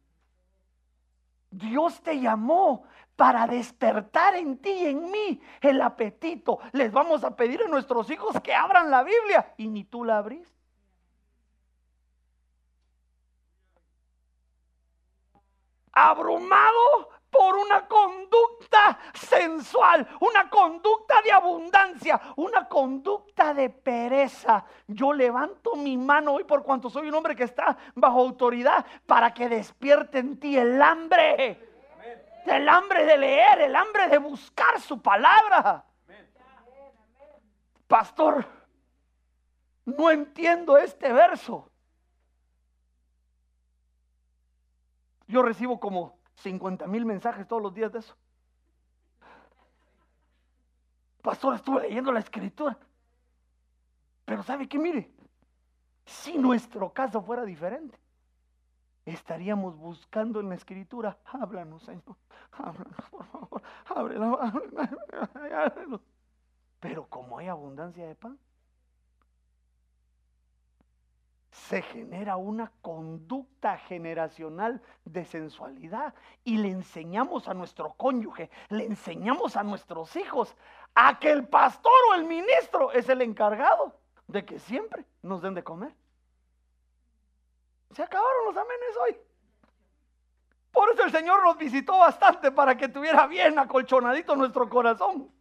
Dios 1.52 2.02
te 2.02 2.20
llamó 2.20 2.84
para 3.16 3.48
despertar 3.48 4.36
en 4.36 4.58
ti 4.60 4.70
y 4.70 4.86
en 4.88 5.12
mí 5.12 5.42
el 5.62 5.82
apetito. 5.82 6.60
Les 6.72 6.92
vamos 6.92 7.24
a 7.24 7.36
pedir 7.36 7.62
a 7.64 7.68
nuestros 7.68 8.10
hijos 8.10 8.40
que 8.42 8.54
abran 8.54 8.90
la 8.90 9.04
Biblia 9.04 9.54
y 9.58 9.68
ni 9.68 9.84
tú 9.84 10.04
la 10.04 10.20
abrís. 10.20 10.48
Abrumado 15.92 17.10
por 17.30 17.56
una 17.56 17.88
conducta 17.88 19.00
sensual, 19.14 20.08
una 20.20 20.50
conducta 20.50 21.22
de 21.22 21.32
abundancia, 21.32 22.20
una 22.38 22.68
conducta 22.68 23.54
de 23.54 23.70
pereza. 23.70 24.66
Yo 24.88 25.14
levanto 25.14 25.76
mi 25.76 25.98
mano 25.98 26.34
hoy 26.34 26.44
por 26.44 26.64
cuanto 26.64 26.90
soy 26.90 27.10
un 27.10 27.16
hombre 27.16 27.36
que 27.36 27.44
está 27.44 27.78
bajo 27.96 28.20
autoridad 28.20 28.86
para 29.06 29.34
que 29.34 29.48
despierte 29.50 30.20
en 30.20 30.40
ti 30.40 30.58
el 30.58 30.82
hambre 30.82 31.70
el 32.46 32.68
hambre 32.68 33.06
de 33.06 33.18
leer, 33.18 33.62
el 33.62 33.76
hambre 33.76 34.08
de 34.08 34.18
buscar 34.18 34.80
su 34.80 35.02
palabra. 35.02 35.86
Pastor, 37.88 38.46
no 39.86 40.12
entiendo 40.12 40.78
este 40.78 41.12
verso. 41.12 41.70
Yo 45.28 45.42
recibo 45.44 45.80
como 45.80 46.19
50 46.42 46.88
mil 46.88 47.06
mensajes 47.06 47.48
todos 47.48 47.62
los 47.62 47.74
días 47.74 47.92
de 47.92 48.00
eso. 48.00 48.16
Pastor, 51.22 51.56
estuve 51.56 51.82
leyendo 51.82 52.12
la 52.12 52.20
escritura. 52.20 52.78
Pero 54.26 54.44
¿sabe 54.44 54.68
qué? 54.68 54.80
Mire, 54.80 55.12
si 56.06 56.38
nuestro 56.38 56.94
caso 56.94 57.22
fuera 57.22 57.44
diferente, 57.44 58.00
estaríamos 59.06 59.76
buscando 59.78 60.40
en 60.40 60.50
la 60.50 60.56
escritura. 60.56 61.18
Háblanos, 61.26 61.84
Señor. 61.84 62.16
Háblanos, 62.52 63.10
por 63.10 63.26
favor. 63.26 63.62
Ábrelo. 63.86 64.40
Pero 66.80 67.08
como 67.08 67.38
hay 67.38 67.48
abundancia 67.48 68.08
de 68.08 68.16
pan, 68.16 68.40
se 71.68 71.82
genera 71.82 72.38
una 72.38 72.72
conducta 72.82 73.78
generacional 73.78 74.82
de 75.06 75.26
sensualidad 75.26 76.14
y 76.44 76.58
le 76.58 76.70
enseñamos 76.70 77.48
a 77.48 77.54
nuestro 77.54 77.94
cónyuge, 77.94 78.50
le 78.70 78.86
enseñamos 78.86 79.56
a 79.56 79.64
nuestros 79.64 80.16
hijos 80.16 80.56
a 80.96 81.20
que 81.20 81.32
el 81.32 81.48
pastor 81.48 81.92
o 82.12 82.16
el 82.16 82.26
ministro 82.26 82.92
es 82.92 83.10
el 83.10 83.22
encargado 83.22 83.94
de 84.28 84.46
que 84.46 84.60
siempre 84.60 85.06
nos 85.22 85.42
den 85.42 85.54
de 85.54 85.64
comer. 85.64 85.94
Se 87.92 88.04
acabaron 88.04 88.46
los 88.46 88.56
amenes 88.56 88.98
hoy. 89.04 89.18
Por 90.72 90.92
eso 90.92 91.04
el 91.04 91.12
Señor 91.12 91.44
nos 91.44 91.58
visitó 91.58 91.98
bastante 91.98 92.52
para 92.52 92.78
que 92.78 92.88
tuviera 92.88 93.28
bien 93.28 93.58
acolchonadito 93.60 94.36
nuestro 94.36 94.70
corazón. 94.70 95.32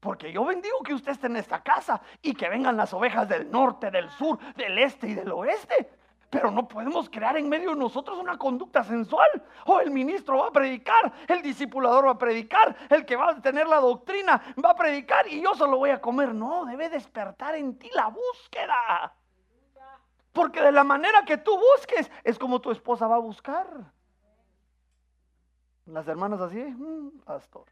Porque 0.00 0.32
yo 0.32 0.44
bendigo 0.44 0.78
que 0.84 0.94
usted 0.94 1.12
esté 1.12 1.26
en 1.26 1.36
esta 1.36 1.60
casa 1.60 2.00
y 2.22 2.34
que 2.34 2.48
vengan 2.48 2.76
las 2.76 2.92
ovejas 2.92 3.28
del 3.28 3.50
norte, 3.50 3.90
del 3.90 4.08
sur, 4.10 4.38
del 4.54 4.78
este 4.78 5.08
y 5.08 5.14
del 5.14 5.32
oeste. 5.32 5.90
Pero 6.30 6.50
no 6.50 6.68
podemos 6.68 7.08
crear 7.08 7.36
en 7.36 7.48
medio 7.48 7.70
de 7.70 7.76
nosotros 7.76 8.18
una 8.18 8.36
conducta 8.36 8.84
sensual. 8.84 9.28
O 9.64 9.80
el 9.80 9.90
ministro 9.90 10.38
va 10.38 10.48
a 10.48 10.52
predicar, 10.52 11.12
el 11.26 11.42
discipulador 11.42 12.06
va 12.06 12.10
a 12.12 12.18
predicar, 12.18 12.76
el 12.90 13.04
que 13.06 13.16
va 13.16 13.30
a 13.30 13.40
tener 13.40 13.66
la 13.66 13.80
doctrina 13.80 14.54
va 14.62 14.70
a 14.70 14.76
predicar 14.76 15.26
y 15.26 15.42
yo 15.42 15.54
solo 15.54 15.78
voy 15.78 15.90
a 15.90 16.00
comer. 16.00 16.34
No, 16.34 16.64
debe 16.66 16.90
despertar 16.90 17.54
en 17.56 17.78
ti 17.78 17.90
la 17.94 18.08
búsqueda. 18.08 19.14
Porque 20.32 20.60
de 20.60 20.70
la 20.70 20.84
manera 20.84 21.24
que 21.24 21.38
tú 21.38 21.58
busques 21.58 22.10
es 22.22 22.38
como 22.38 22.60
tu 22.60 22.70
esposa 22.70 23.08
va 23.08 23.16
a 23.16 23.20
buscar. 23.20 23.66
Las 25.86 26.06
hermanas 26.06 26.40
así, 26.40 26.58
mm, 26.58 27.20
pastor. 27.24 27.64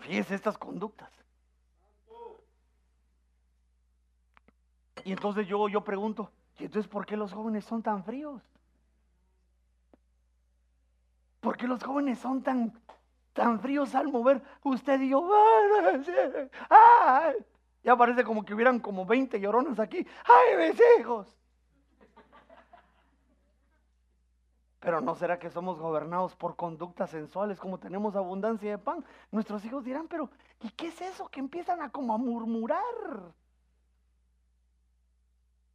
Fíjese 0.00 0.34
estas 0.34 0.58
conductas. 0.58 1.10
Y 5.04 5.12
entonces 5.12 5.46
yo, 5.46 5.68
yo 5.68 5.82
pregunto, 5.82 6.30
¿y 6.58 6.64
entonces 6.64 6.90
por 6.90 7.06
qué 7.06 7.16
los 7.16 7.32
jóvenes 7.32 7.64
son 7.64 7.82
tan 7.82 8.04
fríos? 8.04 8.42
¿Por 11.40 11.56
qué 11.56 11.66
los 11.66 11.82
jóvenes 11.82 12.18
son 12.18 12.42
tan, 12.42 12.78
tan 13.32 13.60
fríos 13.60 13.94
al 13.94 14.08
mover? 14.08 14.42
Usted 14.62 15.00
y 15.00 15.10
yo, 15.10 15.30
ya 17.82 17.96
parece 17.96 18.24
como 18.24 18.44
que 18.44 18.54
hubieran 18.54 18.78
como 18.78 19.06
20 19.06 19.40
llorones 19.40 19.78
aquí. 19.78 20.06
¡Ay, 20.24 20.68
mis 20.68 20.80
hijos! 20.98 21.39
Pero 24.80 25.02
¿no 25.02 25.14
será 25.14 25.38
que 25.38 25.50
somos 25.50 25.78
gobernados 25.78 26.34
por 26.34 26.56
conductas 26.56 27.10
sensuales 27.10 27.60
como 27.60 27.78
tenemos 27.78 28.16
abundancia 28.16 28.70
de 28.70 28.78
pan? 28.78 29.04
Nuestros 29.30 29.62
hijos 29.66 29.84
dirán, 29.84 30.08
pero 30.08 30.30
¿y 30.62 30.70
qué 30.70 30.88
es 30.88 31.00
eso 31.02 31.28
que 31.28 31.40
empiezan 31.40 31.82
a 31.82 31.90
como 31.90 32.14
a 32.14 32.18
murmurar? 32.18 32.80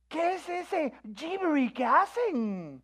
¿Qué 0.07 0.35
es 0.35 0.49
ese 0.49 0.93
gibbery 1.15 1.71
que 1.71 1.85
hacen? 1.85 2.81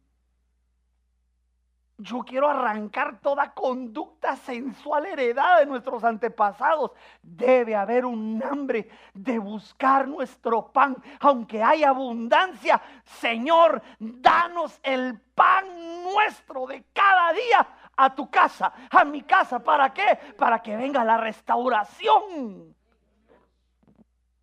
Yo 2.01 2.21
quiero 2.21 2.49
arrancar 2.49 3.19
toda 3.19 3.53
conducta 3.53 4.35
sensual 4.35 5.05
heredada 5.05 5.59
de 5.59 5.67
nuestros 5.67 6.03
antepasados. 6.03 6.91
Debe 7.21 7.75
haber 7.75 8.05
un 8.05 8.41
hambre 8.43 8.89
de 9.13 9.37
buscar 9.37 10.07
nuestro 10.07 10.71
pan, 10.71 10.97
aunque 11.19 11.61
hay 11.61 11.83
abundancia. 11.83 12.81
Señor, 13.03 13.83
danos 13.99 14.79
el 14.81 15.19
pan 15.19 16.03
nuestro 16.03 16.65
de 16.65 16.85
cada 16.91 17.33
día 17.33 17.67
a 17.95 18.15
tu 18.15 18.31
casa, 18.31 18.73
a 18.89 19.05
mi 19.05 19.21
casa. 19.21 19.59
¿Para 19.59 19.93
qué? 19.93 20.17
Para 20.35 20.59
que 20.59 20.75
venga 20.75 21.03
la 21.03 21.17
restauración. 21.17 22.75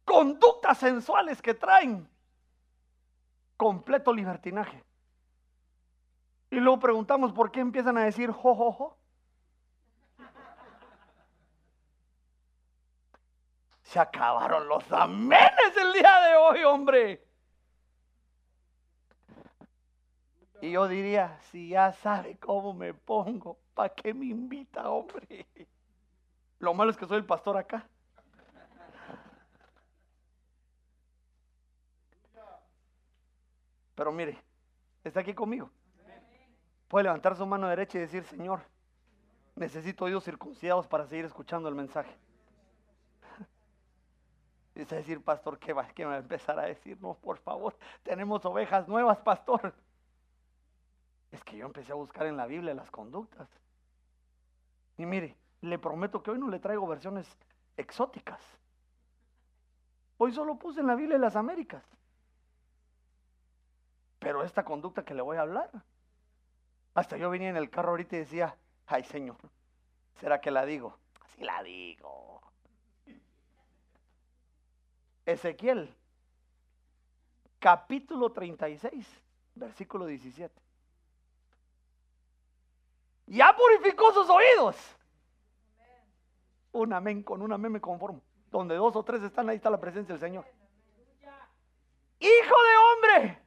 Conductas 0.05 0.79
sensuales 0.79 1.42
que 1.42 1.55
traen 1.55 2.09
completo 3.57 4.12
libertinaje. 4.12 4.88
Y 6.50 6.56
luego 6.56 6.78
preguntamos 6.80 7.32
por 7.32 7.50
qué 7.50 7.61
empiezan 7.61 7.98
a 7.98 8.04
decir 8.04 8.30
jo, 8.30 8.96
Se 13.82 13.98
acabaron 13.98 14.68
los 14.68 14.90
amenes 14.92 15.76
el 15.80 15.92
día 15.94 16.20
de 16.20 16.37
hoy, 16.37 16.64
hombre. 16.64 17.24
Y 20.61 20.72
yo 20.72 20.88
diría, 20.88 21.38
si 21.50 21.68
ya 21.70 21.92
sabe 21.92 22.37
cómo 22.37 22.74
me 22.74 22.92
pongo, 22.92 23.58
¿para 23.74 23.94
qué 23.94 24.12
me 24.12 24.26
invita, 24.26 24.90
hombre? 24.90 25.46
Lo 26.58 26.74
malo 26.74 26.90
es 26.90 26.96
que 26.96 27.06
soy 27.06 27.18
el 27.18 27.24
pastor 27.24 27.56
acá. 27.56 27.88
Pero 33.94 34.12
mire, 34.12 34.38
está 35.02 35.20
aquí 35.20 35.32
conmigo. 35.34 35.70
Puede 36.88 37.05
levantar 37.05 37.37
su 37.37 37.46
mano 37.46 37.68
derecha 37.68 37.98
y 37.98 38.01
decir, 38.01 38.24
Señor, 38.24 38.61
necesito 39.55 40.07
oídos 40.07 40.24
circuncidados 40.24 40.87
para 40.87 41.07
seguir 41.07 41.27
escuchando 41.27 41.68
el 41.68 41.74
mensaje. 41.74 42.16
Y 44.74 44.83
a 44.83 44.85
decir, 44.85 45.22
pastor, 45.22 45.59
¿qué 45.59 45.72
va, 45.72 45.88
¿qué 45.88 46.05
va 46.05 46.14
a 46.14 46.18
empezar 46.18 46.59
a 46.59 46.62
decir? 46.62 47.01
No, 47.01 47.14
por 47.14 47.38
favor, 47.38 47.77
tenemos 48.05 48.44
ovejas 48.44 48.87
nuevas, 48.87 49.18
pastor. 49.18 49.74
Es 51.33 51.42
que 51.44 51.57
yo 51.57 51.66
empecé 51.66 51.92
a 51.92 51.96
buscar 51.96 52.27
en 52.27 52.37
la 52.37 52.46
Biblia 52.46 52.74
las 52.74 52.90
conductas. 52.90 53.48
Y 54.96 55.05
mire, 55.05 55.37
le 55.61 55.79
prometo 55.79 56.22
que 56.22 56.31
hoy 56.31 56.38
no 56.38 56.48
le 56.48 56.61
traigo 56.61 56.87
versiones 56.87 57.29
exóticas. 57.77 58.40
Hoy 60.16 60.33
solo 60.33 60.59
puse 60.59 60.81
en 60.81 60.87
la 60.87 60.94
Biblia 60.94 61.18
las 61.18 61.37
Américas. 61.37 61.85
Pero 64.18 64.42
esta 64.42 64.64
conducta 64.64 65.05
que 65.05 65.14
le 65.14 65.22
voy 65.22 65.37
a 65.37 65.42
hablar, 65.42 65.70
hasta 66.98 67.16
yo 67.16 67.30
venía 67.30 67.48
en 67.48 67.56
el 67.56 67.70
carro 67.70 67.90
ahorita 67.90 68.16
y 68.16 68.20
decía, 68.20 68.56
ay 68.87 69.04
Señor, 69.04 69.37
¿será 70.20 70.40
que 70.40 70.50
la 70.50 70.64
digo? 70.64 70.98
Así 71.24 71.44
la 71.44 71.62
digo. 71.62 72.42
Ezequiel, 75.24 75.94
capítulo 77.61 78.32
36, 78.32 79.06
versículo 79.54 80.06
17. 80.06 80.52
Ya 83.26 83.54
purificó 83.54 84.12
sus 84.12 84.28
oídos. 84.28 84.76
Un 86.72 86.92
amén, 86.92 87.22
con 87.22 87.42
un 87.42 87.52
amén 87.52 87.72
me 87.72 87.80
conformo. 87.80 88.22
Donde 88.50 88.74
dos 88.74 88.96
o 88.96 89.04
tres 89.04 89.22
están, 89.22 89.48
ahí 89.48 89.56
está 89.56 89.70
la 89.70 89.78
presencia 89.78 90.14
del 90.14 90.20
Señor. 90.20 90.46
Hijo 92.18 92.28
de 92.28 92.76
hombre, 93.22 93.42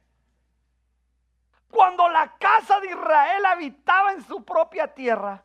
cuando 1.72 2.06
la 2.10 2.36
casa 2.36 2.78
de 2.80 2.88
Israel 2.88 3.46
habitaba 3.46 4.12
en 4.12 4.22
su 4.22 4.44
propia 4.44 4.92
tierra, 4.92 5.42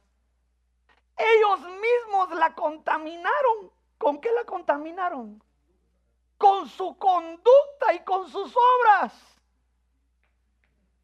ellos 1.15 1.61
mismos 1.61 2.31
la 2.37 2.53
contaminaron. 2.53 3.71
¿Con 3.97 4.19
qué 4.19 4.29
la 4.33 4.43
contaminaron? 4.43 5.41
Con 6.37 6.67
su 6.67 6.97
conducta 6.97 7.93
y 7.93 8.03
con 8.03 8.27
sus 8.27 8.53
obras. 8.53 9.13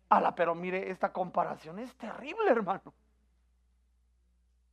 Ala, 0.09 0.35
pero 0.35 0.53
mire, 0.53 0.91
esta 0.91 1.13
comparación 1.13 1.79
es 1.79 1.95
terrible, 1.95 2.51
hermano. 2.51 2.93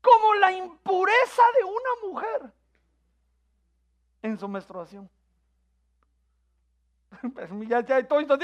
Como 0.02 0.34
la 0.34 0.50
impureza 0.50 1.42
de 1.58 1.64
una 1.64 2.08
mujer 2.08 2.52
en 4.22 4.36
su 4.36 4.48
menstruación. 4.48 5.08
ya, 7.68 7.80
ya, 7.80 8.06
todo 8.06 8.18
esto 8.18 8.36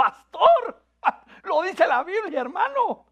pastor. 0.00 0.82
Lo 1.44 1.62
dice 1.62 1.86
la 1.86 2.02
Biblia, 2.02 2.40
hermano. 2.40 3.04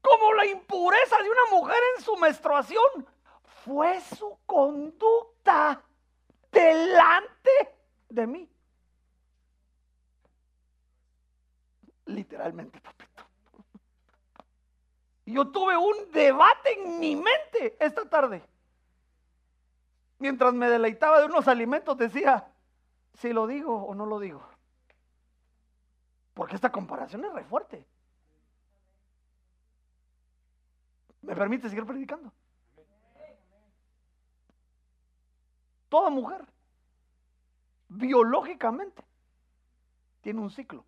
Como 0.00 0.32
la 0.34 0.46
impureza 0.46 1.16
de 1.22 1.30
una 1.30 1.46
mujer 1.50 1.78
en 1.96 2.02
su 2.02 2.16
menstruación 2.16 3.06
fue 3.64 4.00
su 4.00 4.38
conducta 4.46 5.82
delante 6.50 7.76
de 8.08 8.26
mí. 8.26 8.48
Literalmente, 12.06 12.80
papito. 12.80 13.24
Yo 15.26 15.48
tuve 15.48 15.76
un 15.76 16.10
debate 16.12 16.74
en 16.74 17.00
mi 17.00 17.16
mente 17.16 17.76
esta 17.80 18.08
tarde. 18.08 18.42
Mientras 20.18 20.52
me 20.52 20.68
deleitaba 20.68 21.20
de 21.20 21.26
unos 21.26 21.48
alimentos, 21.48 21.96
decía, 21.96 22.46
si 23.14 23.32
lo 23.32 23.46
digo 23.46 23.74
o 23.74 23.94
no 23.94 24.04
lo 24.04 24.18
digo. 24.18 24.53
Porque 26.34 26.56
esta 26.56 26.70
comparación 26.70 27.24
es 27.24 27.32
re 27.32 27.44
fuerte. 27.44 27.86
¿Me 31.22 31.34
permite 31.34 31.68
seguir 31.68 31.86
predicando? 31.86 32.30
Toda 35.88 36.10
mujer, 36.10 36.44
biológicamente, 37.88 39.02
tiene 40.20 40.40
un 40.40 40.50
ciclo. 40.50 40.84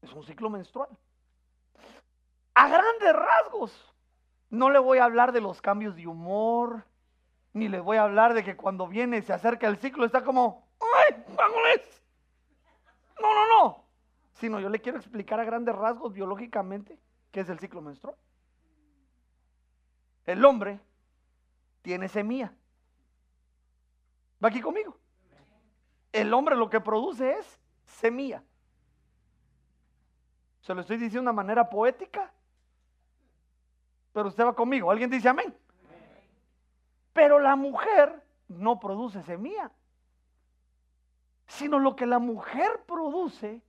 Es 0.00 0.12
un 0.12 0.24
ciclo 0.24 0.48
menstrual. 0.48 0.88
A 2.54 2.68
grandes 2.68 3.12
rasgos, 3.12 3.94
no 4.48 4.70
le 4.70 4.78
voy 4.78 4.98
a 4.98 5.04
hablar 5.04 5.32
de 5.32 5.40
los 5.40 5.60
cambios 5.60 5.96
de 5.96 6.06
humor, 6.06 6.84
ni 7.52 7.68
le 7.68 7.80
voy 7.80 7.96
a 7.96 8.04
hablar 8.04 8.32
de 8.32 8.44
que 8.44 8.56
cuando 8.56 8.86
viene, 8.86 9.22
se 9.22 9.32
acerca 9.32 9.66
el 9.66 9.78
ciclo, 9.78 10.06
está 10.06 10.22
como, 10.22 10.68
¡ay, 10.80 11.24
vámonos! 11.36 11.80
No, 13.20 13.34
no, 13.34 13.48
no. 13.48 13.84
Sino 14.34 14.60
yo 14.60 14.68
le 14.68 14.80
quiero 14.80 14.98
explicar 14.98 15.40
a 15.40 15.44
grandes 15.44 15.74
rasgos 15.74 16.12
biológicamente 16.12 16.98
qué 17.30 17.40
es 17.40 17.48
el 17.48 17.58
ciclo 17.58 17.80
menstrual. 17.80 18.16
El 20.24 20.44
hombre 20.44 20.80
tiene 21.82 22.08
semilla. 22.08 22.52
¿Va 24.42 24.48
aquí 24.48 24.60
conmigo? 24.60 24.96
El 26.12 26.32
hombre 26.32 26.54
lo 26.54 26.70
que 26.70 26.80
produce 26.80 27.32
es 27.32 27.58
semilla. 27.84 28.42
Se 30.60 30.74
lo 30.74 30.82
estoy 30.82 30.96
diciendo 30.96 31.20
de 31.20 31.22
una 31.22 31.32
manera 31.32 31.68
poética. 31.68 32.32
Pero 34.12 34.28
usted 34.28 34.44
va 34.44 34.54
conmigo. 34.54 34.90
¿Alguien 34.90 35.10
dice 35.10 35.28
amén? 35.28 35.56
Pero 37.12 37.38
la 37.38 37.56
mujer 37.56 38.22
no 38.48 38.78
produce 38.78 39.22
semilla. 39.22 39.70
Sino 41.48 41.78
lo 41.78 41.96
que 41.96 42.06
la 42.06 42.18
mujer 42.18 42.84
produce 42.86 43.60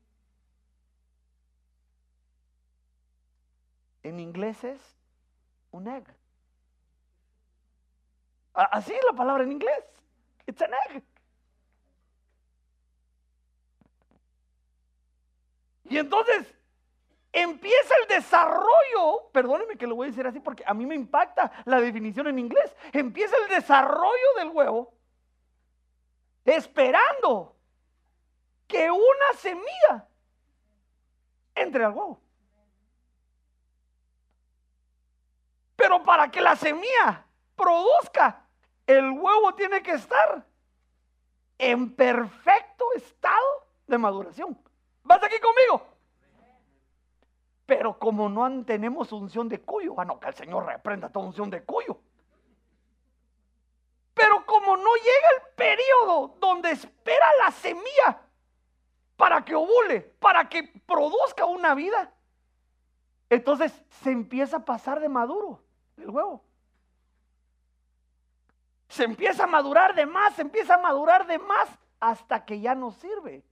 en 4.04 4.20
inglés 4.20 4.64
es 4.64 4.80
un 5.72 5.88
egg. 5.88 6.06
Así 8.54 8.94
es 8.94 9.04
la 9.10 9.16
palabra 9.16 9.44
en 9.44 9.54
inglés. 9.54 9.84
It's 10.46 10.62
an 10.62 10.72
egg. 10.90 11.04
Y 15.86 15.98
entonces 15.98 16.54
empieza 17.32 17.96
el 18.02 18.08
desarrollo, 18.08 19.30
perdóneme 19.32 19.78
que 19.78 19.88
lo 19.88 19.96
voy 19.96 20.08
a 20.08 20.10
decir 20.10 20.28
así 20.28 20.40
porque 20.40 20.64
a 20.66 20.74
mí 20.74 20.86
me 20.86 20.96
impacta 20.96 21.52
la 21.66 21.80
definición 21.80 22.28
en 22.28 22.40
inglés, 22.40 22.76
empieza 22.92 23.36
el 23.38 23.50
desarrollo 23.50 24.34
del 24.38 24.50
huevo 24.50 24.94
esperando 26.46 27.59
que 28.70 28.90
una 28.92 29.34
semilla 29.36 30.08
entre 31.56 31.84
al 31.84 31.92
huevo. 31.92 32.22
Pero 35.76 36.04
para 36.04 36.30
que 36.30 36.40
la 36.40 36.56
semilla 36.56 37.26
produzca, 37.56 38.46
el 38.86 39.10
huevo 39.10 39.56
tiene 39.56 39.82
que 39.82 39.94
estar 39.94 40.46
en 41.58 41.96
perfecto 41.96 42.86
estado 42.96 43.68
de 43.88 43.98
maduración. 43.98 44.58
¿Vas 45.04 45.24
aquí 45.24 45.40
conmigo? 45.40 45.88
Pero 47.66 47.98
como 47.98 48.30
no 48.30 48.64
tenemos 48.66 49.12
unción 49.12 49.50
de 49.50 49.62
cuyo, 49.62 49.96
ah, 49.98 50.20
que 50.22 50.28
el 50.28 50.36
Señor 50.36 50.68
reprenda 50.68 51.10
toda 51.10 51.26
unción 51.26 51.50
de 51.50 51.64
cuyo. 51.64 52.00
Pero 54.14 54.46
como 54.46 54.78
no 54.78 54.96
llega 54.96 55.30
el 55.38 55.56
periodo 55.56 56.36
donde 56.40 56.72
espera 56.72 57.28
la 57.40 57.52
semilla 57.52 58.29
para 59.20 59.44
que 59.44 59.54
ovule, 59.54 60.00
para 60.22 60.48
que 60.48 60.64
produzca 60.64 61.44
una 61.44 61.76
vida, 61.76 62.10
entonces 63.30 63.74
se 64.02 64.12
empieza 64.12 64.58
a 64.58 64.66
pasar 64.66 65.02
de 65.02 65.10
maduro 65.10 65.62
el 65.98 66.10
huevo. 66.10 66.42
Se 68.88 69.04
empieza 69.04 69.44
a 69.44 69.48
madurar 69.48 69.94
de 69.94 70.06
más, 70.06 70.36
se 70.36 70.42
empieza 70.42 70.76
a 70.76 70.78
madurar 70.78 71.28
de 71.28 71.38
más 71.38 71.68
hasta 72.00 72.46
que 72.46 72.62
ya 72.62 72.76
no 72.76 72.92
sirve. 72.92 73.44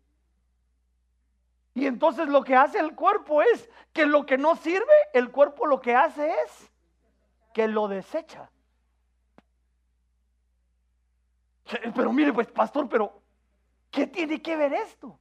Y 1.74 1.86
entonces 1.86 2.30
lo 2.30 2.46
que 2.46 2.56
hace 2.56 2.80
el 2.80 2.96
cuerpo 2.96 3.42
es 3.42 3.70
que 3.92 4.06
lo 4.06 4.26
que 4.26 4.38
no 4.38 4.56
sirve, 4.56 4.94
el 5.14 5.32
cuerpo 5.32 5.68
lo 5.68 5.82
que 5.82 5.94
hace 5.94 6.32
es 6.46 6.72
que 7.54 7.68
lo 7.68 7.90
desecha. 7.90 8.50
Pero 11.94 12.14
mire, 12.14 12.32
pues 12.32 12.48
pastor, 12.48 12.88
pero 12.88 13.22
¿qué 13.92 14.08
tiene 14.08 14.42
que 14.42 14.56
ver 14.56 14.72
esto? 14.72 15.20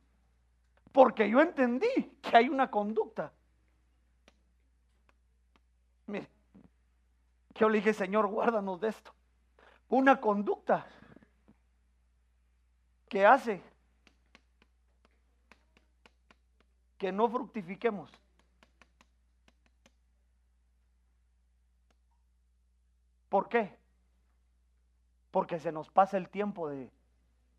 Porque 0.96 1.28
yo 1.28 1.42
entendí 1.42 2.16
que 2.22 2.34
hay 2.34 2.48
una 2.48 2.70
conducta. 2.70 3.30
Mire, 6.06 6.26
yo 7.54 7.68
le 7.68 7.76
dije, 7.76 7.92
Señor, 7.92 8.26
guárdanos 8.28 8.80
de 8.80 8.88
esto. 8.88 9.12
Una 9.90 10.18
conducta 10.18 10.86
que 13.10 13.26
hace 13.26 13.62
que 16.96 17.12
no 17.12 17.28
fructifiquemos. 17.28 18.10
¿Por 23.28 23.50
qué? 23.50 23.76
Porque 25.30 25.60
se 25.60 25.72
nos 25.72 25.90
pasa 25.90 26.16
el 26.16 26.30
tiempo 26.30 26.70
de, 26.70 26.90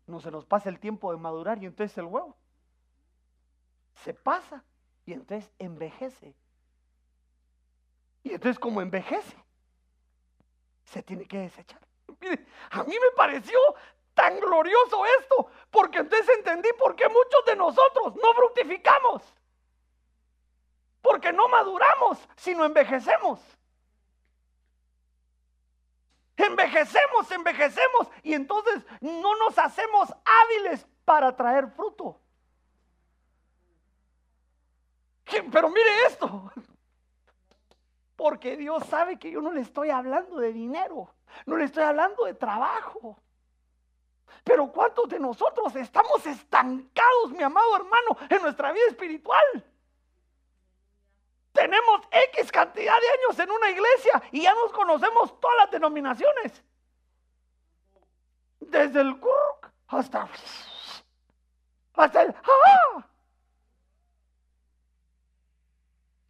no 0.08 0.18
se 0.18 0.32
nos 0.32 0.44
pasa 0.44 0.68
el 0.70 0.80
tiempo 0.80 1.12
de 1.12 1.18
madurar 1.18 1.62
y 1.62 1.66
entonces 1.66 1.96
el 1.98 2.06
huevo 2.06 2.36
se 4.04 4.14
pasa 4.14 4.64
y 5.04 5.12
entonces 5.12 5.50
envejece. 5.58 6.34
Y 8.22 8.32
entonces 8.32 8.58
como 8.58 8.80
envejece, 8.80 9.36
se 10.84 11.02
tiene 11.02 11.26
que 11.26 11.38
desechar. 11.38 11.80
a 12.70 12.84
mí 12.84 12.94
me 12.94 13.16
pareció 13.16 13.58
tan 14.14 14.38
glorioso 14.40 15.04
esto, 15.20 15.50
porque 15.70 15.98
entonces 15.98 16.28
entendí 16.36 16.68
por 16.78 16.96
qué 16.96 17.08
muchos 17.08 17.44
de 17.46 17.56
nosotros 17.56 18.14
no 18.16 18.34
fructificamos. 18.34 19.22
Porque 21.00 21.32
no 21.32 21.48
maduramos, 21.48 22.18
sino 22.36 22.64
envejecemos. 22.64 23.40
Envejecemos, 26.36 27.30
envejecemos 27.30 28.08
y 28.22 28.34
entonces 28.34 28.84
no 29.00 29.36
nos 29.36 29.58
hacemos 29.58 30.12
hábiles 30.24 30.86
para 31.04 31.34
traer 31.34 31.68
fruto. 31.68 32.20
Pero 35.52 35.68
mire 35.68 36.06
esto, 36.06 36.50
porque 38.16 38.56
Dios 38.56 38.84
sabe 38.86 39.18
que 39.18 39.30
yo 39.30 39.40
no 39.40 39.52
le 39.52 39.60
estoy 39.60 39.90
hablando 39.90 40.38
de 40.38 40.52
dinero, 40.52 41.14
no 41.46 41.56
le 41.56 41.64
estoy 41.64 41.84
hablando 41.84 42.24
de 42.24 42.34
trabajo. 42.34 43.20
Pero 44.44 44.72
¿cuántos 44.72 45.08
de 45.08 45.18
nosotros 45.18 45.74
estamos 45.76 46.24
estancados, 46.26 47.30
mi 47.30 47.42
amado 47.42 47.76
hermano, 47.76 48.16
en 48.28 48.42
nuestra 48.42 48.72
vida 48.72 48.86
espiritual? 48.88 49.64
Tenemos 51.52 52.00
X 52.10 52.52
cantidad 52.52 52.94
de 53.00 53.08
años 53.08 53.38
en 53.38 53.50
una 53.50 53.70
iglesia 53.70 54.22
y 54.30 54.42
ya 54.42 54.54
nos 54.54 54.72
conocemos 54.72 55.38
todas 55.40 55.56
las 55.58 55.70
denominaciones. 55.70 56.62
Desde 58.60 59.00
el 59.00 59.18
Kurk 59.18 59.72
hasta, 59.88 60.28
hasta 61.94 62.22
el 62.22 62.34
¡ah! 62.44 63.06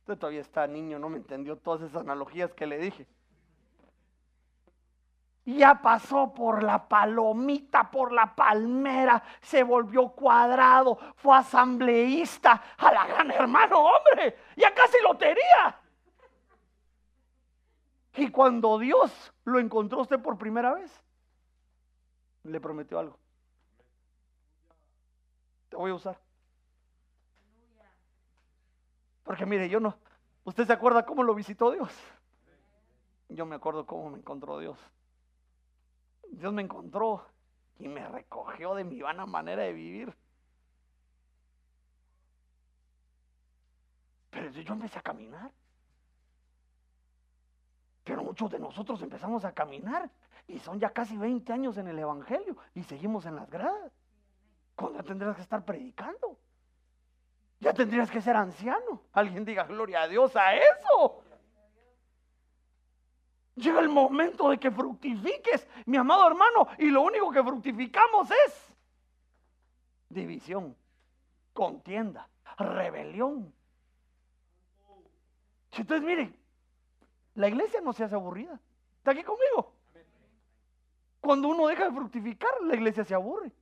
Usted 0.08 0.20
todavía 0.20 0.40
está 0.40 0.66
niño, 0.66 0.98
no 0.98 1.10
me 1.10 1.18
entendió 1.18 1.58
todas 1.58 1.82
esas 1.82 2.00
analogías 2.00 2.54
que 2.54 2.66
le 2.66 2.78
dije 2.78 3.06
ya 5.44 5.80
pasó 5.82 6.32
por 6.32 6.62
la 6.62 6.88
palomita, 6.88 7.90
por 7.90 8.12
la 8.12 8.34
palmera, 8.34 9.22
se 9.40 9.62
volvió 9.62 10.08
cuadrado, 10.08 10.98
fue 11.16 11.36
asambleísta, 11.36 12.62
a 12.76 12.92
la 12.92 13.06
gran 13.06 13.30
hermano, 13.30 13.80
hombre, 13.80 14.36
ya 14.56 14.74
casi 14.74 14.96
lotería. 15.02 15.78
Y 18.16 18.30
cuando 18.30 18.78
Dios 18.78 19.32
lo 19.44 19.58
encontró 19.58 20.00
usted 20.00 20.20
por 20.20 20.36
primera 20.36 20.74
vez, 20.74 21.02
le 22.44 22.60
prometió 22.60 22.98
algo. 22.98 23.18
Te 25.70 25.76
voy 25.76 25.90
a 25.90 25.94
usar. 25.94 26.27
Porque 29.28 29.44
mire, 29.44 29.68
yo 29.68 29.78
no, 29.78 29.94
¿usted 30.44 30.66
se 30.66 30.72
acuerda 30.72 31.04
cómo 31.04 31.22
lo 31.22 31.34
visitó 31.34 31.70
Dios? 31.70 31.92
Yo 33.28 33.44
me 33.44 33.56
acuerdo 33.56 33.84
cómo 33.84 34.08
me 34.08 34.16
encontró 34.16 34.58
Dios. 34.58 34.78
Dios 36.30 36.50
me 36.50 36.62
encontró 36.62 37.26
y 37.78 37.88
me 37.88 38.08
recogió 38.08 38.74
de 38.74 38.84
mi 38.84 39.02
vana 39.02 39.26
manera 39.26 39.64
de 39.64 39.74
vivir. 39.74 40.16
Pero 44.30 44.48
yo 44.48 44.72
empecé 44.72 44.98
a 44.98 45.02
caminar. 45.02 45.50
Pero 48.04 48.24
muchos 48.24 48.50
de 48.50 48.58
nosotros 48.58 49.02
empezamos 49.02 49.44
a 49.44 49.52
caminar 49.52 50.10
y 50.46 50.58
son 50.58 50.80
ya 50.80 50.88
casi 50.88 51.18
20 51.18 51.52
años 51.52 51.76
en 51.76 51.88
el 51.88 51.98
Evangelio 51.98 52.56
y 52.74 52.82
seguimos 52.82 53.26
en 53.26 53.36
las 53.36 53.50
gradas. 53.50 53.92
Cuando 54.74 55.00
ya 55.00 55.04
tendrías 55.04 55.36
que 55.36 55.42
estar 55.42 55.66
predicando. 55.66 56.38
Ya 57.60 57.72
tendrías 57.72 58.10
que 58.10 58.20
ser 58.20 58.36
anciano. 58.36 59.02
Alguien 59.12 59.44
diga 59.44 59.64
gloria 59.64 60.02
a 60.02 60.08
Dios 60.08 60.34
a 60.36 60.54
eso. 60.54 61.22
Llega 63.56 63.80
el 63.80 63.88
momento 63.88 64.50
de 64.50 64.58
que 64.58 64.70
fructifiques, 64.70 65.66
mi 65.86 65.96
amado 65.96 66.28
hermano, 66.28 66.68
y 66.78 66.90
lo 66.90 67.02
único 67.02 67.32
que 67.32 67.42
fructificamos 67.42 68.30
es 68.30 68.76
división, 70.08 70.76
contienda, 71.52 72.28
rebelión. 72.56 73.52
Entonces, 75.72 76.06
mire, 76.06 76.32
la 77.34 77.48
iglesia 77.48 77.80
no 77.80 77.92
se 77.92 78.04
hace 78.04 78.14
aburrida. 78.14 78.60
¿Está 78.98 79.10
aquí 79.10 79.24
conmigo? 79.24 79.72
Cuando 81.20 81.48
uno 81.48 81.66
deja 81.66 81.84
de 81.84 81.92
fructificar, 81.92 82.50
la 82.62 82.74
iglesia 82.74 83.04
se 83.04 83.14
aburre. 83.14 83.52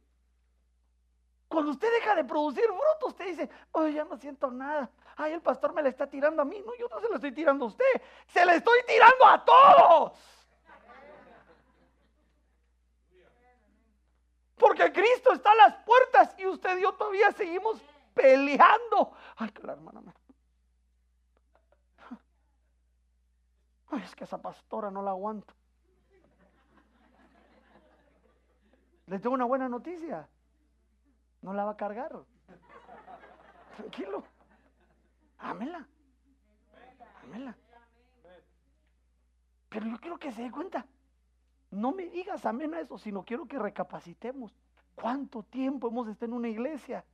Cuando 1.56 1.72
usted 1.72 1.90
deja 1.90 2.14
de 2.14 2.22
producir 2.22 2.66
fruto, 2.66 3.06
usted 3.06 3.28
dice, 3.28 3.48
ay, 3.72 3.94
ya 3.94 4.04
no 4.04 4.18
siento 4.18 4.50
nada. 4.50 4.90
Ay, 5.16 5.32
el 5.32 5.40
pastor 5.40 5.72
me 5.72 5.80
la 5.82 5.88
está 5.88 6.06
tirando 6.06 6.42
a 6.42 6.44
mí. 6.44 6.62
No, 6.66 6.74
yo 6.74 6.86
no 6.86 7.00
se 7.00 7.08
la 7.08 7.14
estoy 7.14 7.32
tirando 7.32 7.64
a 7.64 7.68
usted. 7.68 8.02
Se 8.26 8.44
la 8.44 8.56
estoy 8.56 8.78
tirando 8.86 9.24
a 9.24 9.42
todos. 9.42 10.12
Porque 14.58 14.92
Cristo 14.92 15.32
está 15.32 15.52
a 15.52 15.54
las 15.54 15.76
puertas 15.76 16.34
y 16.36 16.44
usted 16.44 16.76
y 16.76 16.82
yo 16.82 16.92
todavía 16.92 17.32
seguimos 17.32 17.80
peleando. 18.12 19.14
Ay, 19.36 19.48
que 19.48 19.62
la 19.62 19.72
hermana. 19.72 20.14
Ay, 23.92 24.02
es 24.04 24.14
que 24.14 24.24
esa 24.24 24.36
pastora 24.36 24.90
no 24.90 25.00
la 25.00 25.12
aguanto. 25.12 25.54
Les 29.06 29.22
tengo 29.22 29.34
una 29.34 29.46
buena 29.46 29.70
noticia. 29.70 30.28
No 31.46 31.54
la 31.54 31.64
va 31.64 31.70
a 31.70 31.76
cargar. 31.76 32.10
Tranquilo. 33.76 34.24
Ámela. 35.38 35.86
Ámela. 37.22 37.56
Pero 39.68 39.86
yo 39.86 39.96
quiero 40.00 40.18
que 40.18 40.32
se 40.32 40.42
dé 40.42 40.50
cuenta. 40.50 40.84
No 41.70 41.92
me 41.92 42.08
digas 42.08 42.44
amén 42.46 42.74
a 42.74 42.80
eso, 42.80 42.98
sino 42.98 43.24
quiero 43.24 43.46
que 43.46 43.60
recapacitemos. 43.60 44.52
¿Cuánto 44.96 45.44
tiempo 45.44 45.86
hemos 45.86 46.08
estado 46.08 46.32
en 46.32 46.38
una 46.38 46.48
iglesia? 46.48 47.04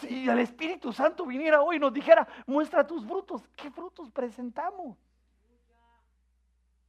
Si 0.00 0.26
el 0.26 0.38
Espíritu 0.38 0.94
Santo 0.94 1.26
viniera 1.26 1.60
hoy 1.60 1.76
y 1.76 1.80
nos 1.80 1.92
dijera, 1.92 2.26
muestra 2.46 2.86
tus 2.86 3.04
frutos, 3.04 3.46
¿qué 3.54 3.70
frutos 3.70 4.10
presentamos? 4.10 4.96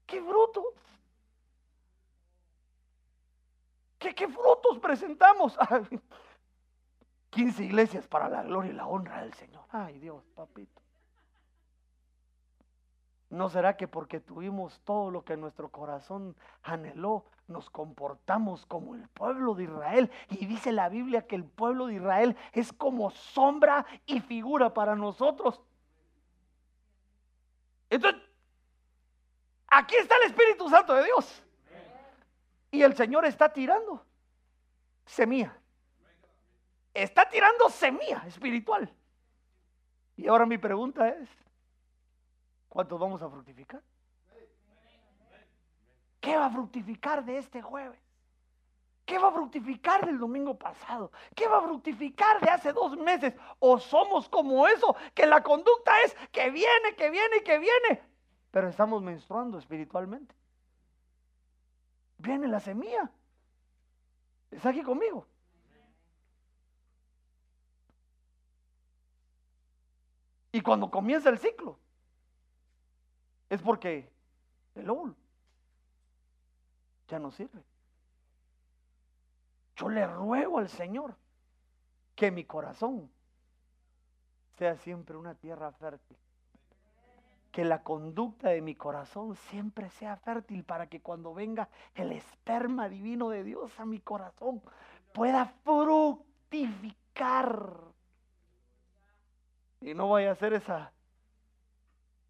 ¿Qué 0.05 0.21
frutos? 0.21 0.73
¿Qué, 4.01 4.27
frutos 4.27 4.79
presentamos? 4.79 5.57
15 7.29 7.63
iglesias 7.63 8.07
para 8.07 8.27
la 8.27 8.43
gloria 8.43 8.71
y 8.71 8.75
la 8.75 8.87
honra 8.87 9.21
del 9.21 9.33
Señor. 9.33 9.63
Ay 9.69 9.99
Dios, 9.99 10.23
papito. 10.35 10.81
¿No 13.29 13.49
será 13.49 13.77
que 13.77 13.87
porque 13.87 14.19
tuvimos 14.19 14.81
todo 14.81 15.09
lo 15.11 15.23
que 15.23 15.37
nuestro 15.37 15.69
corazón 15.69 16.35
anheló, 16.63 17.25
nos 17.47 17.69
comportamos 17.69 18.65
como 18.65 18.95
el 18.95 19.07
pueblo 19.07 19.53
de 19.53 19.63
Israel? 19.65 20.11
Y 20.29 20.47
dice 20.47 20.73
la 20.73 20.89
Biblia 20.89 21.25
que 21.27 21.35
el 21.35 21.45
pueblo 21.45 21.85
de 21.85 21.93
Israel 21.93 22.35
es 22.51 22.73
como 22.73 23.11
sombra 23.11 23.85
y 24.05 24.19
figura 24.19 24.73
para 24.73 24.95
nosotros. 24.95 25.61
Entonces, 27.89 28.21
aquí 29.67 29.95
está 29.95 30.17
el 30.17 30.23
Espíritu 30.23 30.67
Santo 30.69 30.93
de 30.95 31.05
Dios. 31.05 31.43
Y 32.71 32.81
el 32.81 32.95
Señor 32.95 33.25
está 33.25 33.51
tirando 33.51 34.03
semilla. 35.05 35.55
Está 36.93 37.29
tirando 37.29 37.69
semilla 37.69 38.23
espiritual. 38.25 38.91
Y 40.15 40.27
ahora 40.27 40.45
mi 40.45 40.57
pregunta 40.57 41.07
es, 41.09 41.29
¿Cuántos 42.71 42.97
vamos 42.97 43.21
a 43.21 43.29
fructificar? 43.29 43.81
¿Qué 46.21 46.37
va 46.37 46.45
a 46.45 46.49
fructificar 46.49 47.25
de 47.25 47.37
este 47.37 47.61
jueves? 47.61 47.99
¿Qué 49.05 49.17
va 49.17 49.27
a 49.27 49.31
fructificar 49.33 50.05
del 50.05 50.17
domingo 50.17 50.57
pasado? 50.57 51.11
¿Qué 51.35 51.49
va 51.49 51.57
a 51.57 51.61
fructificar 51.63 52.39
de 52.39 52.49
hace 52.49 52.71
dos 52.71 52.95
meses? 52.95 53.33
¿O 53.59 53.77
somos 53.77 54.29
como 54.29 54.65
eso? 54.69 54.95
Que 55.13 55.25
la 55.25 55.43
conducta 55.43 55.99
es 56.03 56.15
que 56.31 56.49
viene, 56.49 56.95
que 56.95 57.09
viene 57.09 57.43
que 57.43 57.59
viene. 57.59 58.01
Pero 58.51 58.69
estamos 58.69 59.03
menstruando 59.03 59.57
espiritualmente. 59.57 60.33
Viene 62.21 62.47
la 62.47 62.59
semilla. 62.59 63.09
¿Está 64.51 64.69
aquí 64.69 64.83
conmigo? 64.83 65.25
Y 70.51 70.61
cuando 70.61 70.91
comienza 70.91 71.29
el 71.29 71.39
ciclo, 71.39 71.79
es 73.49 73.61
porque 73.61 74.11
el 74.75 74.89
óvulo 74.89 75.15
ya 77.07 77.17
no 77.17 77.31
sirve. 77.31 77.63
Yo 79.75 79.89
le 79.89 80.05
ruego 80.05 80.59
al 80.59 80.69
Señor 80.69 81.15
que 82.15 82.29
mi 82.29 82.45
corazón 82.45 83.09
sea 84.57 84.75
siempre 84.75 85.17
una 85.17 85.33
tierra 85.33 85.71
fértil. 85.71 86.17
Que 87.51 87.65
la 87.65 87.83
conducta 87.83 88.49
de 88.49 88.61
mi 88.61 88.75
corazón 88.75 89.35
siempre 89.35 89.89
sea 89.89 90.15
fértil 90.17 90.63
para 90.63 90.87
que 90.87 91.01
cuando 91.01 91.33
venga 91.33 91.67
el 91.95 92.13
esperma 92.13 92.87
divino 92.87 93.29
de 93.29 93.43
Dios 93.43 93.77
a 93.79 93.85
mi 93.85 93.99
corazón 93.99 94.61
pueda 95.11 95.45
fructificar. 95.63 97.75
Y 99.81 99.93
no 99.93 100.09
vaya 100.09 100.31
a 100.31 100.35
ser 100.35 100.53
esa 100.53 100.91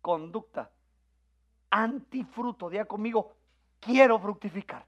conducta 0.02 0.70
antifruto. 1.70 2.70
Día 2.70 2.86
conmigo, 2.86 3.34
quiero 3.80 4.20
fructificar. 4.20 4.86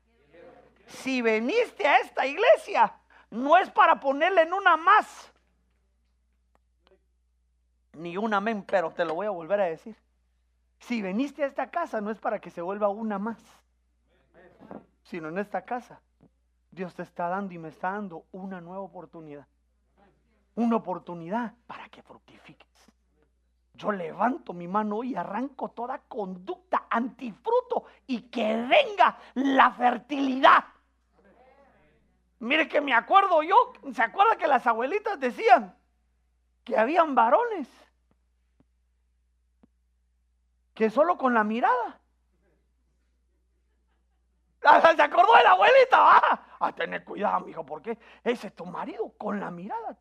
Si 0.87 1.21
veniste 1.21 1.87
a 1.87 1.99
esta 1.99 2.25
iglesia, 2.25 2.93
no 3.31 3.57
es 3.57 3.69
para 3.71 3.99
ponerle 3.99 4.43
en 4.43 4.53
una 4.53 4.77
más. 4.77 5.31
Ni 7.93 8.17
un 8.17 8.33
amén, 8.33 8.63
pero 8.63 8.91
te 8.91 9.05
lo 9.05 9.15
voy 9.15 9.27
a 9.27 9.31
volver 9.31 9.61
a 9.61 9.65
decir. 9.65 9.95
Si 10.87 11.01
veniste 11.01 11.43
a 11.43 11.47
esta 11.47 11.69
casa, 11.69 12.01
no 12.01 12.11
es 12.11 12.19
para 12.19 12.39
que 12.39 12.49
se 12.49 12.61
vuelva 12.61 12.89
una 12.89 13.17
más. 13.17 13.39
Sino 15.03 15.29
en 15.29 15.37
esta 15.37 15.63
casa, 15.63 16.01
Dios 16.71 16.93
te 16.93 17.03
está 17.03 17.29
dando 17.29 17.53
y 17.53 17.57
me 17.57 17.69
está 17.69 17.91
dando 17.91 18.25
una 18.33 18.59
nueva 18.59 18.81
oportunidad. 18.81 19.47
Una 20.55 20.75
oportunidad 20.75 21.53
para 21.67 21.87
que 21.87 22.01
fructifiques. 22.03 22.67
Yo 23.75 23.91
levanto 23.91 24.53
mi 24.53 24.67
mano 24.67 25.03
y 25.03 25.15
arranco 25.15 25.69
toda 25.69 25.99
conducta 25.99 26.85
antifruto 26.89 27.85
y 28.05 28.23
que 28.23 28.43
venga 28.43 29.17
la 29.35 29.71
fertilidad. 29.71 30.65
Mire 32.39 32.67
que 32.67 32.81
me 32.81 32.93
acuerdo 32.93 33.41
yo, 33.41 33.55
¿se 33.93 34.03
acuerda 34.03 34.35
que 34.35 34.47
las 34.47 34.67
abuelitas 34.67 35.17
decían 35.17 35.73
que 36.65 36.77
habían 36.77 37.15
varones? 37.15 37.69
Que 40.73 40.89
solo 40.89 41.17
con 41.17 41.33
la 41.33 41.43
mirada. 41.43 41.99
¿Se 44.61 45.01
acordó 45.01 45.35
de 45.35 45.43
la 45.43 45.51
abuelita? 45.51 45.97
Ah, 45.97 46.57
a 46.59 46.71
tener 46.73 47.03
cuidado, 47.03 47.41
mijo, 47.41 47.65
porque 47.65 47.97
ese 48.23 48.47
es 48.47 48.55
tu 48.55 48.65
marido 48.65 49.11
con 49.17 49.39
la 49.39 49.51
mirada. 49.51 49.97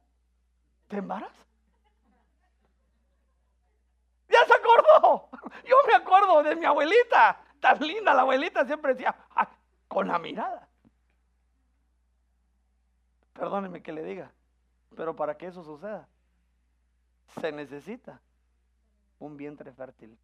¿Te 0.88 0.98
embarazas? 0.98 1.46
Ya 4.28 4.44
se 4.46 4.54
acordó. 4.54 5.28
Yo 5.64 5.76
me 5.86 5.94
acuerdo 5.94 6.42
de 6.42 6.56
mi 6.56 6.64
abuelita. 6.64 7.40
Tan 7.60 7.80
linda 7.80 8.14
la 8.14 8.22
abuelita 8.22 8.64
siempre 8.64 8.94
decía, 8.94 9.14
con 9.88 10.08
la 10.08 10.18
mirada. 10.18 10.68
Perdóneme 13.32 13.82
que 13.82 13.92
le 13.92 14.02
diga, 14.02 14.30
pero 14.96 15.16
para 15.16 15.36
que 15.36 15.46
eso 15.46 15.62
suceda, 15.62 16.08
se 17.40 17.50
necesita 17.50 18.20
un 19.18 19.36
vientre 19.36 19.72
fértil 19.72 20.18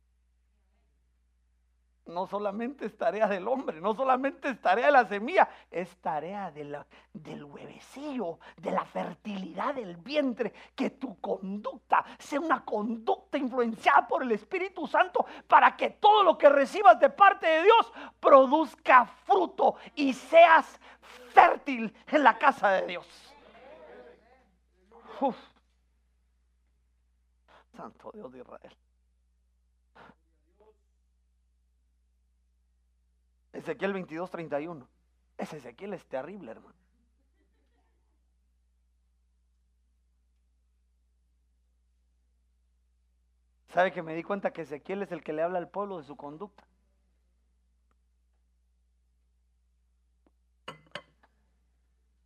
no 2.09 2.27
solamente 2.27 2.87
es 2.87 2.97
tarea 2.97 3.27
del 3.29 3.47
hombre, 3.47 3.81
no 3.81 3.95
solamente 3.95 4.49
es 4.49 4.61
tarea 4.61 4.87
de 4.87 4.93
la 4.93 5.07
semilla, 5.07 5.49
es 5.71 5.95
tarea 5.99 6.51
del 6.51 7.45
huevecillo, 7.45 8.39
de 8.57 8.71
la 8.71 8.85
fertilidad 8.85 9.75
del 9.75 9.97
vientre, 9.97 10.53
que 10.75 10.91
tu 10.91 11.21
conducta 11.21 12.05
sea 12.19 12.41
una 12.41 12.65
conducta 12.65 13.39
influenciada 13.39 14.09
por 14.09 14.23
el 14.23 14.33
Espíritu 14.33 14.87
Santo 14.87 15.27
para 15.47 15.77
que 15.77 15.91
todo 15.91 16.23
lo 16.23 16.39
que 16.39 16.49
recibas 16.49 16.99
de 16.99 17.11
parte 17.11 17.47
de 17.47 17.63
Dios 17.63 17.93
produzca 18.19 19.05
fruto 19.05 19.77
y 19.95 20.13
seas 20.13 20.81
fértil 21.33 21.95
en 22.09 22.25
la 22.25 22.39
casa 22.39 22.71
de 22.71 22.87
Dios. 22.87 23.35
Santo 27.77 28.11
Dios 28.13 28.33
de 28.33 28.39
Israel. 28.41 28.88
Ezequiel 33.53 33.93
22, 33.93 34.31
31. 34.31 34.89
Ese 35.37 35.57
Ezequiel 35.57 35.95
es 35.95 36.05
terrible, 36.07 36.51
hermano. 36.51 36.77
¿Sabe 43.69 43.93
que 43.93 44.03
me 44.03 44.15
di 44.15 44.23
cuenta 44.23 44.53
que 44.53 44.63
Ezequiel 44.63 45.03
es 45.03 45.13
el 45.13 45.23
que 45.23 45.33
le 45.33 45.43
habla 45.43 45.59
al 45.59 45.69
pueblo 45.69 45.99
de 45.99 46.05
su 46.05 46.17
conducta? 46.17 46.65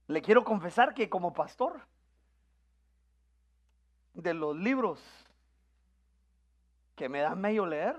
Le 0.06 0.22
quiero 0.22 0.44
confesar 0.44 0.94
que 0.94 1.08
como 1.08 1.32
pastor 1.32 1.86
de 4.14 4.34
los 4.34 4.56
libros 4.56 5.00
que 6.96 7.08
me 7.08 7.20
da 7.20 7.34
medio 7.34 7.66
leer, 7.66 7.96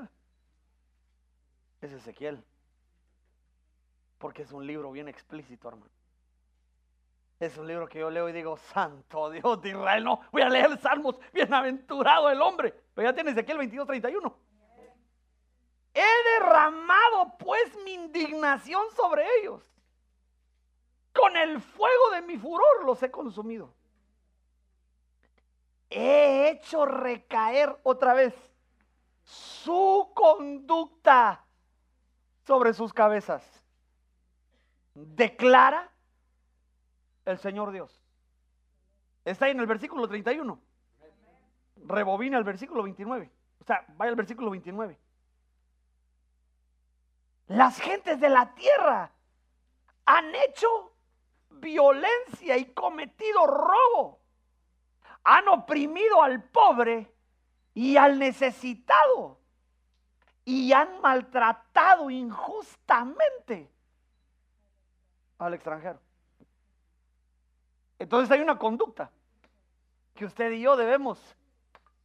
es 1.81 1.91
Ezequiel 1.91 2.43
porque 4.23 4.43
es 4.43 4.53
un 4.53 4.65
libro 4.65 4.89
bien 4.89 5.09
explícito, 5.09 5.67
hermano. 5.67 5.91
Es 7.41 7.57
un 7.57 7.67
libro 7.67 7.89
que 7.89 7.99
yo 7.99 8.09
leo 8.09 8.29
y 8.29 8.31
digo, 8.31 8.55
Santo 8.55 9.29
Dios 9.29 9.61
de 9.61 9.71
Israel, 9.71 10.01
no, 10.01 10.21
voy 10.31 10.41
a 10.43 10.47
leer 10.47 10.79
Salmos, 10.79 11.19
bienaventurado 11.33 12.29
el 12.29 12.41
hombre. 12.41 12.73
Pero 12.93 13.09
ya 13.09 13.13
tienes 13.13 13.37
aquí 13.37 13.51
el 13.51 13.57
22, 13.57 13.85
31. 13.85 14.33
He 15.93 16.39
derramado 16.39 17.37
pues 17.37 17.77
mi 17.83 17.95
indignación 17.95 18.83
sobre 18.95 19.25
ellos. 19.41 19.61
Con 21.13 21.35
el 21.35 21.59
fuego 21.59 22.11
de 22.11 22.21
mi 22.21 22.37
furor 22.37 22.85
los 22.85 23.03
he 23.03 23.11
consumido. 23.11 23.73
He 25.89 26.47
hecho 26.47 26.85
recaer 26.85 27.77
otra 27.83 28.13
vez 28.13 28.33
su 29.21 30.13
conducta 30.15 31.45
sobre 32.45 32.73
sus 32.73 32.93
cabezas. 32.93 33.62
Declara 34.93 35.89
el 37.25 37.37
Señor 37.39 37.71
Dios. 37.71 38.01
Está 39.25 39.45
ahí 39.45 39.51
en 39.51 39.59
el 39.59 39.67
versículo 39.67 40.07
31. 40.07 40.59
Rebobina 41.85 42.37
el 42.37 42.43
versículo 42.43 42.83
29. 42.83 43.31
O 43.59 43.63
sea, 43.63 43.85
vaya 43.97 44.09
al 44.09 44.15
versículo 44.15 44.51
29. 44.51 44.99
Las 47.47 47.79
gentes 47.79 48.19
de 48.19 48.29
la 48.29 48.53
tierra 48.53 49.11
han 50.05 50.35
hecho 50.35 50.93
violencia 51.49 52.57
y 52.57 52.65
cometido 52.73 53.47
robo. 53.47 54.19
Han 55.23 55.47
oprimido 55.47 56.21
al 56.21 56.43
pobre 56.43 57.11
y 57.73 57.97
al 57.97 58.19
necesitado. 58.19 59.39
Y 60.45 60.73
han 60.73 60.99
maltratado 60.99 62.09
injustamente 62.09 63.72
al 65.45 65.53
extranjero. 65.53 65.99
Entonces 67.99 68.31
hay 68.31 68.41
una 68.41 68.57
conducta 68.57 69.11
que 70.13 70.25
usted 70.25 70.51
y 70.51 70.61
yo 70.61 70.75
debemos 70.75 71.35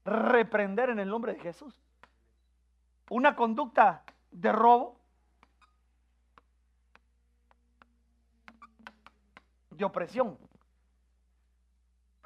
reprender 0.05 0.91
en 0.91 0.99
el 0.99 1.09
nombre 1.09 1.35
de 1.35 1.41
Jesús. 1.41 1.75
Una 3.11 3.35
conducta 3.35 4.05
de 4.31 4.53
robo, 4.53 4.99
de 9.71 9.85
opresión. 9.85 10.39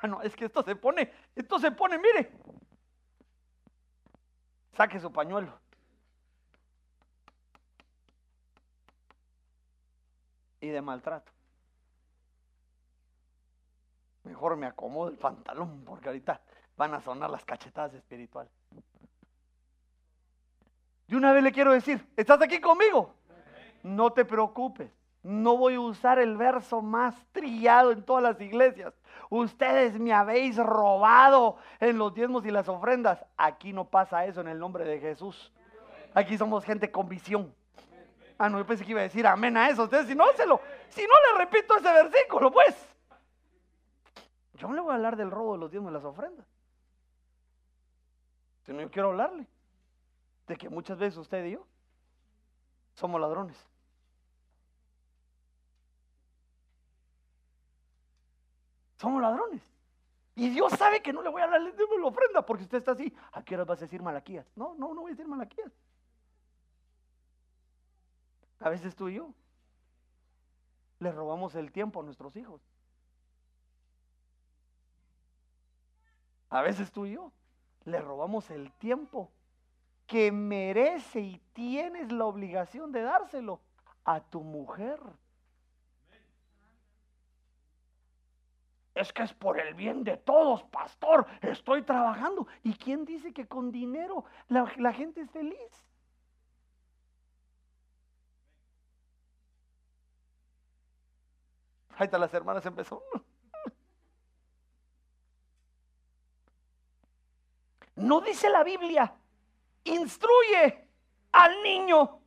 Bueno, 0.00 0.20
es 0.22 0.34
que 0.34 0.46
esto 0.46 0.62
se 0.62 0.74
pone, 0.74 1.12
esto 1.36 1.58
se 1.58 1.70
pone, 1.70 1.98
mire. 1.98 2.32
Saque 4.72 4.98
su 4.98 5.12
pañuelo. 5.12 5.61
Y 10.62 10.68
de 10.68 10.80
maltrato. 10.80 11.30
Mejor 14.22 14.56
me 14.56 14.66
acomodo 14.66 15.08
el 15.08 15.18
pantalón 15.18 15.84
porque 15.84 16.08
ahorita 16.08 16.40
van 16.76 16.94
a 16.94 17.00
sonar 17.00 17.28
las 17.28 17.44
cachetadas 17.44 17.92
espirituales. 17.94 18.52
Y 21.08 21.16
una 21.16 21.32
vez 21.32 21.42
le 21.42 21.50
quiero 21.50 21.72
decir, 21.72 22.08
¿estás 22.16 22.40
aquí 22.40 22.60
conmigo? 22.60 23.12
No 23.82 24.12
te 24.12 24.24
preocupes. 24.24 24.88
No 25.24 25.56
voy 25.56 25.74
a 25.74 25.80
usar 25.80 26.20
el 26.20 26.36
verso 26.36 26.80
más 26.80 27.16
trillado 27.32 27.90
en 27.90 28.04
todas 28.04 28.22
las 28.22 28.40
iglesias. 28.40 28.94
Ustedes 29.30 29.98
me 29.98 30.12
habéis 30.12 30.56
robado 30.56 31.56
en 31.80 31.98
los 31.98 32.14
diezmos 32.14 32.46
y 32.46 32.52
las 32.52 32.68
ofrendas. 32.68 33.24
Aquí 33.36 33.72
no 33.72 33.84
pasa 33.84 34.26
eso 34.26 34.40
en 34.40 34.48
el 34.48 34.60
nombre 34.60 34.84
de 34.84 35.00
Jesús. 35.00 35.52
Aquí 36.14 36.38
somos 36.38 36.64
gente 36.64 36.92
con 36.92 37.08
visión. 37.08 37.52
Ah, 38.42 38.48
no, 38.48 38.58
yo 38.58 38.66
pensé 38.66 38.84
que 38.84 38.90
iba 38.90 38.98
a 38.98 39.04
decir 39.04 39.24
amén 39.24 39.56
a 39.56 39.68
eso. 39.68 39.84
Ustedes, 39.84 40.08
si 40.08 40.16
no, 40.16 40.24
se 40.32 40.44
lo, 40.44 40.60
si 40.88 41.02
no 41.02 41.12
le 41.30 41.44
repito 41.44 41.76
ese 41.76 41.92
versículo, 41.92 42.50
pues. 42.50 42.74
Yo 44.54 44.66
no 44.66 44.74
le 44.74 44.80
voy 44.80 44.90
a 44.90 44.96
hablar 44.96 45.16
del 45.16 45.30
robo 45.30 45.52
de 45.52 45.60
los 45.60 45.70
diezmos 45.70 45.92
y 45.92 45.94
las 45.94 46.02
ofrendas. 46.02 46.44
Si 48.64 48.72
no, 48.72 48.80
yo 48.80 48.90
quiero 48.90 49.10
hablarle 49.10 49.46
de 50.48 50.56
que 50.56 50.68
muchas 50.68 50.98
veces 50.98 51.18
usted 51.18 51.44
y 51.44 51.52
yo 51.52 51.64
somos 52.94 53.20
ladrones. 53.20 53.56
Somos 58.96 59.22
ladrones. 59.22 59.62
Y 60.34 60.50
Dios 60.50 60.72
sabe 60.72 61.00
que 61.00 61.12
no 61.12 61.22
le 61.22 61.28
voy 61.28 61.42
a 61.42 61.44
hablar 61.44 61.62
de 61.62 61.84
la 62.00 62.06
ofrenda 62.08 62.44
porque 62.44 62.64
usted 62.64 62.78
está 62.78 62.90
así. 62.90 63.14
¿A 63.30 63.44
qué 63.44 63.54
hora 63.54 63.62
vas 63.62 63.78
a 63.78 63.82
decir 63.82 64.02
malaquías? 64.02 64.50
No, 64.56 64.74
no, 64.74 64.94
no 64.94 65.02
voy 65.02 65.12
a 65.12 65.14
decir 65.14 65.28
malaquías. 65.28 65.70
A 68.62 68.68
veces 68.68 68.94
tú 68.94 69.08
y 69.08 69.14
yo 69.14 69.34
le 71.00 71.10
robamos 71.10 71.54
el 71.54 71.72
tiempo 71.72 72.00
a 72.00 72.04
nuestros 72.04 72.36
hijos. 72.36 72.60
A 76.48 76.62
veces 76.62 76.92
tú 76.92 77.06
y 77.06 77.14
yo 77.14 77.32
le 77.84 78.00
robamos 78.00 78.50
el 78.50 78.72
tiempo 78.72 79.30
que 80.06 80.30
merece 80.30 81.20
y 81.20 81.38
tienes 81.52 82.12
la 82.12 82.26
obligación 82.26 82.92
de 82.92 83.02
dárselo 83.02 83.60
a 84.04 84.20
tu 84.20 84.42
mujer. 84.42 85.00
Es 88.94 89.12
que 89.12 89.22
es 89.22 89.32
por 89.32 89.58
el 89.58 89.74
bien 89.74 90.04
de 90.04 90.18
todos, 90.18 90.62
pastor. 90.64 91.26
Estoy 91.40 91.82
trabajando. 91.82 92.46
¿Y 92.62 92.74
quién 92.74 93.06
dice 93.06 93.32
que 93.32 93.46
con 93.46 93.72
dinero 93.72 94.24
la, 94.48 94.92
gente 94.92 95.22
es 95.22 95.30
feliz? 95.30 95.86
Ahí 101.96 102.06
están 102.06 102.20
las 102.20 102.34
hermanas 102.34 102.64
empezó. 102.66 103.02
No 107.96 108.20
dice 108.20 108.48
la 108.48 108.64
Biblia, 108.64 109.14
instruye 109.84 110.88
al 111.30 111.62
niño 111.62 112.20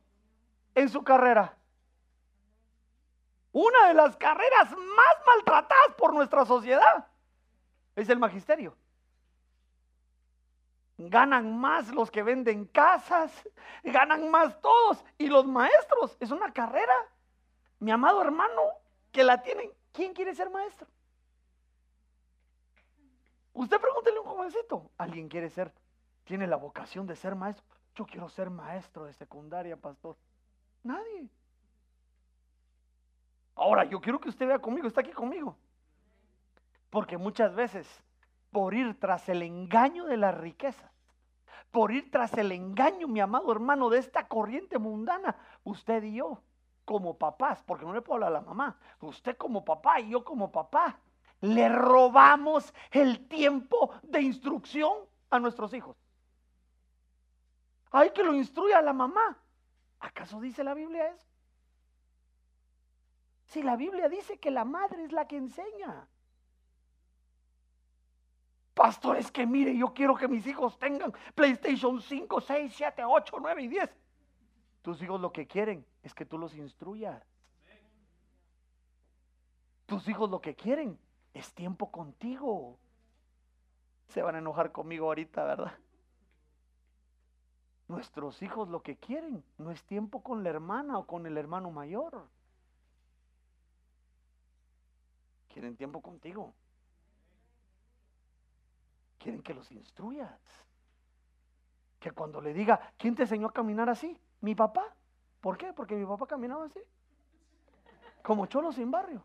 en 0.74 0.88
su 0.88 1.02
carrera. 1.02 1.56
Una 3.52 3.88
de 3.88 3.94
las 3.94 4.16
carreras 4.16 4.70
más 4.70 5.16
maltratadas 5.26 5.94
por 5.96 6.12
nuestra 6.14 6.44
sociedad 6.44 7.06
es 7.94 8.08
el 8.08 8.18
magisterio. 8.18 8.76
Ganan 10.98 11.58
más 11.58 11.88
los 11.88 12.10
que 12.10 12.22
venden 12.22 12.66
casas, 12.66 13.32
ganan 13.82 14.30
más 14.30 14.60
todos. 14.60 15.04
Y 15.18 15.28
los 15.28 15.46
maestros, 15.46 16.16
es 16.20 16.30
una 16.30 16.52
carrera, 16.52 16.94
mi 17.80 17.90
amado 17.90 18.22
hermano, 18.22 18.62
que 19.16 19.24
la 19.24 19.40
tienen. 19.40 19.70
¿Quién 19.92 20.12
quiere 20.12 20.34
ser 20.34 20.50
maestro? 20.50 20.86
Usted 23.54 23.80
pregúntele 23.80 24.18
a 24.18 24.20
un 24.20 24.26
jovencito, 24.26 24.90
¿alguien 24.98 25.26
quiere 25.26 25.48
ser? 25.48 25.72
¿Tiene 26.24 26.46
la 26.46 26.56
vocación 26.56 27.06
de 27.06 27.16
ser 27.16 27.34
maestro? 27.34 27.64
Yo 27.94 28.04
quiero 28.04 28.28
ser 28.28 28.50
maestro 28.50 29.06
de 29.06 29.14
secundaria, 29.14 29.74
pastor. 29.74 30.18
Nadie. 30.82 31.30
Ahora, 33.54 33.84
yo 33.84 34.02
quiero 34.02 34.20
que 34.20 34.28
usted 34.28 34.46
vea 34.46 34.58
conmigo, 34.58 34.86
está 34.86 35.00
aquí 35.00 35.12
conmigo. 35.12 35.56
Porque 36.90 37.16
muchas 37.16 37.54
veces, 37.54 37.88
por 38.50 38.74
ir 38.74 39.00
tras 39.00 39.30
el 39.30 39.40
engaño 39.40 40.04
de 40.04 40.18
la 40.18 40.30
riqueza, 40.30 40.92
por 41.70 41.90
ir 41.90 42.10
tras 42.10 42.34
el 42.34 42.52
engaño, 42.52 43.08
mi 43.08 43.20
amado 43.20 43.50
hermano, 43.50 43.88
de 43.88 43.98
esta 43.98 44.28
corriente 44.28 44.78
mundana, 44.78 45.36
usted 45.64 46.02
y 46.02 46.16
yo, 46.16 46.42
como 46.86 47.18
papás, 47.18 47.62
porque 47.66 47.84
no 47.84 47.92
le 47.92 48.00
puedo 48.00 48.14
hablar 48.14 48.30
a 48.30 48.40
la 48.40 48.46
mamá, 48.46 48.78
usted 49.00 49.36
como 49.36 49.62
papá 49.62 50.00
y 50.00 50.10
yo 50.10 50.24
como 50.24 50.50
papá, 50.50 50.98
le 51.42 51.68
robamos 51.68 52.72
el 52.92 53.28
tiempo 53.28 53.90
de 54.02 54.22
instrucción 54.22 54.94
a 55.28 55.38
nuestros 55.38 55.74
hijos. 55.74 55.96
Hay 57.90 58.10
que 58.10 58.22
lo 58.22 58.34
instruya 58.34 58.80
la 58.80 58.92
mamá. 58.92 59.36
¿Acaso 60.00 60.40
dice 60.40 60.62
la 60.64 60.74
Biblia 60.74 61.08
eso? 61.08 61.26
Si 63.46 63.62
la 63.62 63.76
Biblia 63.76 64.08
dice 64.08 64.38
que 64.38 64.50
la 64.50 64.64
madre 64.64 65.04
es 65.04 65.12
la 65.12 65.26
que 65.26 65.36
enseña. 65.36 66.08
Pastores, 68.74 69.30
que 69.30 69.46
mire, 69.46 69.76
yo 69.76 69.92
quiero 69.94 70.14
que 70.14 70.28
mis 70.28 70.46
hijos 70.46 70.78
tengan 70.78 71.12
PlayStation 71.34 72.00
5, 72.00 72.40
6, 72.40 72.74
7, 72.76 73.04
8, 73.04 73.36
9 73.40 73.62
y 73.62 73.68
10. 73.68 73.90
Tus 74.86 75.02
hijos 75.02 75.20
lo 75.20 75.32
que 75.32 75.48
quieren 75.48 75.84
es 76.04 76.14
que 76.14 76.24
tú 76.24 76.38
los 76.38 76.54
instruyas. 76.54 77.20
Tus 79.84 80.06
hijos 80.06 80.30
lo 80.30 80.40
que 80.40 80.54
quieren 80.54 80.96
es 81.34 81.52
tiempo 81.54 81.90
contigo. 81.90 82.78
Se 84.06 84.22
van 84.22 84.36
a 84.36 84.38
enojar 84.38 84.70
conmigo 84.70 85.06
ahorita, 85.06 85.42
¿verdad? 85.42 85.76
Nuestros 87.88 88.40
hijos 88.42 88.68
lo 88.68 88.84
que 88.84 88.96
quieren 88.96 89.42
no 89.58 89.72
es 89.72 89.82
tiempo 89.82 90.22
con 90.22 90.44
la 90.44 90.50
hermana 90.50 90.98
o 90.98 91.06
con 91.08 91.26
el 91.26 91.36
hermano 91.36 91.72
mayor. 91.72 92.28
Quieren 95.48 95.76
tiempo 95.76 96.00
contigo. 96.00 96.54
Quieren 99.18 99.42
que 99.42 99.52
los 99.52 99.68
instruyas. 99.72 100.38
Que 101.98 102.12
cuando 102.12 102.40
le 102.40 102.54
diga, 102.54 102.92
¿quién 102.96 103.16
te 103.16 103.22
enseñó 103.22 103.48
a 103.48 103.52
caminar 103.52 103.90
así? 103.90 104.16
Mi 104.46 104.54
papá. 104.54 104.94
¿Por 105.40 105.58
qué? 105.58 105.72
Porque 105.72 105.96
mi 105.96 106.06
papá 106.06 106.24
caminaba 106.24 106.66
así. 106.66 106.78
Como 108.22 108.46
cholo 108.46 108.70
sin 108.70 108.92
barrio. 108.92 109.24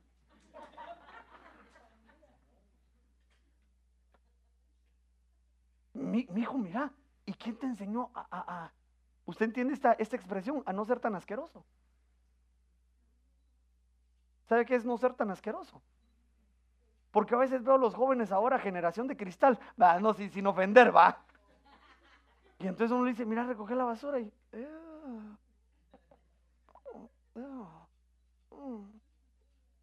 Mi, 5.94 6.28
hijo, 6.38 6.58
mira, 6.58 6.92
¿y 7.28 7.34
quién 7.34 7.56
te 7.56 7.68
enseñó 7.68 8.10
a, 8.16 8.26
a, 8.32 8.72
¿Usted 9.26 9.46
entiende 9.46 9.76
esta, 9.76 9.94
esta 9.94 10.16
expresión? 10.16 10.64
A 10.66 10.74
no 10.74 10.86
ser 10.86 11.00
tan 11.00 11.14
asqueroso. 11.14 11.64
¿Sabe 14.50 14.66
qué 14.66 14.74
es 14.74 14.86
no 14.86 14.98
ser 14.98 15.14
tan 15.14 15.30
asqueroso? 15.30 15.84
Porque 17.12 17.36
a 17.36 17.38
veces 17.38 17.64
veo 17.64 17.76
a 17.76 17.78
los 17.78 17.94
jóvenes 17.94 18.32
ahora, 18.32 18.58
generación 18.58 19.06
de 19.06 19.16
cristal, 19.16 19.60
va, 19.80 20.00
no, 20.00 20.16
sin, 20.16 20.32
sin 20.32 20.48
ofender, 20.48 20.96
va. 20.96 21.20
Y 22.58 22.66
entonces 22.66 22.92
uno 22.92 23.06
le 23.06 23.12
dice, 23.12 23.24
mira, 23.24 23.44
recoge 23.44 23.76
la 23.76 23.86
basura 23.86 24.20
y... 24.20 24.26
Mm, 24.54 24.91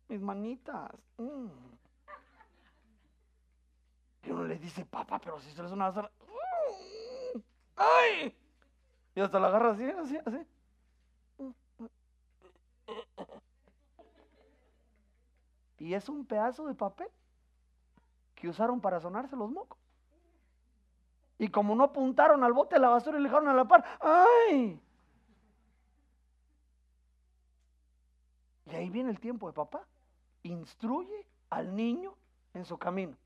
mis 0.09 0.21
manitas. 0.21 0.91
Mm". 1.17 1.49
Y 4.25 4.31
uno 4.31 4.45
le 4.45 4.59
dice, 4.59 4.85
papá, 4.85 5.19
pero 5.19 5.39
si 5.41 5.51
es 5.51 5.59
una. 5.59 5.91
Mm, 5.91 7.41
¡Ay! 7.77 8.37
Y 9.15 9.21
hasta 9.21 9.39
la 9.39 9.49
agarra 9.49 9.73
así, 9.73 9.85
así, 9.85 10.19
así. 10.25 10.47
Y 15.79 15.95
es 15.95 16.09
un 16.09 16.27
pedazo 16.27 16.67
de 16.67 16.75
papel 16.75 17.09
que 18.35 18.49
usaron 18.49 18.81
para 18.81 19.01
sonarse 19.01 19.37
los 19.37 19.51
mocos. 19.51 19.79
Y 21.39 21.49
como 21.49 21.77
no 21.77 21.85
apuntaron 21.85 22.43
al 22.43 22.53
bote 22.53 22.75
de 22.75 22.81
la 22.81 22.89
basura 22.89 23.19
y 23.19 23.23
le 23.23 23.29
dejaron 23.29 23.49
a 23.49 23.55
la 23.55 23.65
par, 23.65 23.85
¡ay! 24.01 24.81
Y 28.71 28.75
ahí 28.75 28.91
viene 28.91 29.11
el 29.11 29.21
tiempo 29.21 29.47
de 29.47 29.55
papá. 29.55 29.87
Instruye 30.43 31.27
al 31.51 31.75
niño 31.75 32.15
en 32.55 32.65
su 32.65 32.79
camino. 32.79 33.17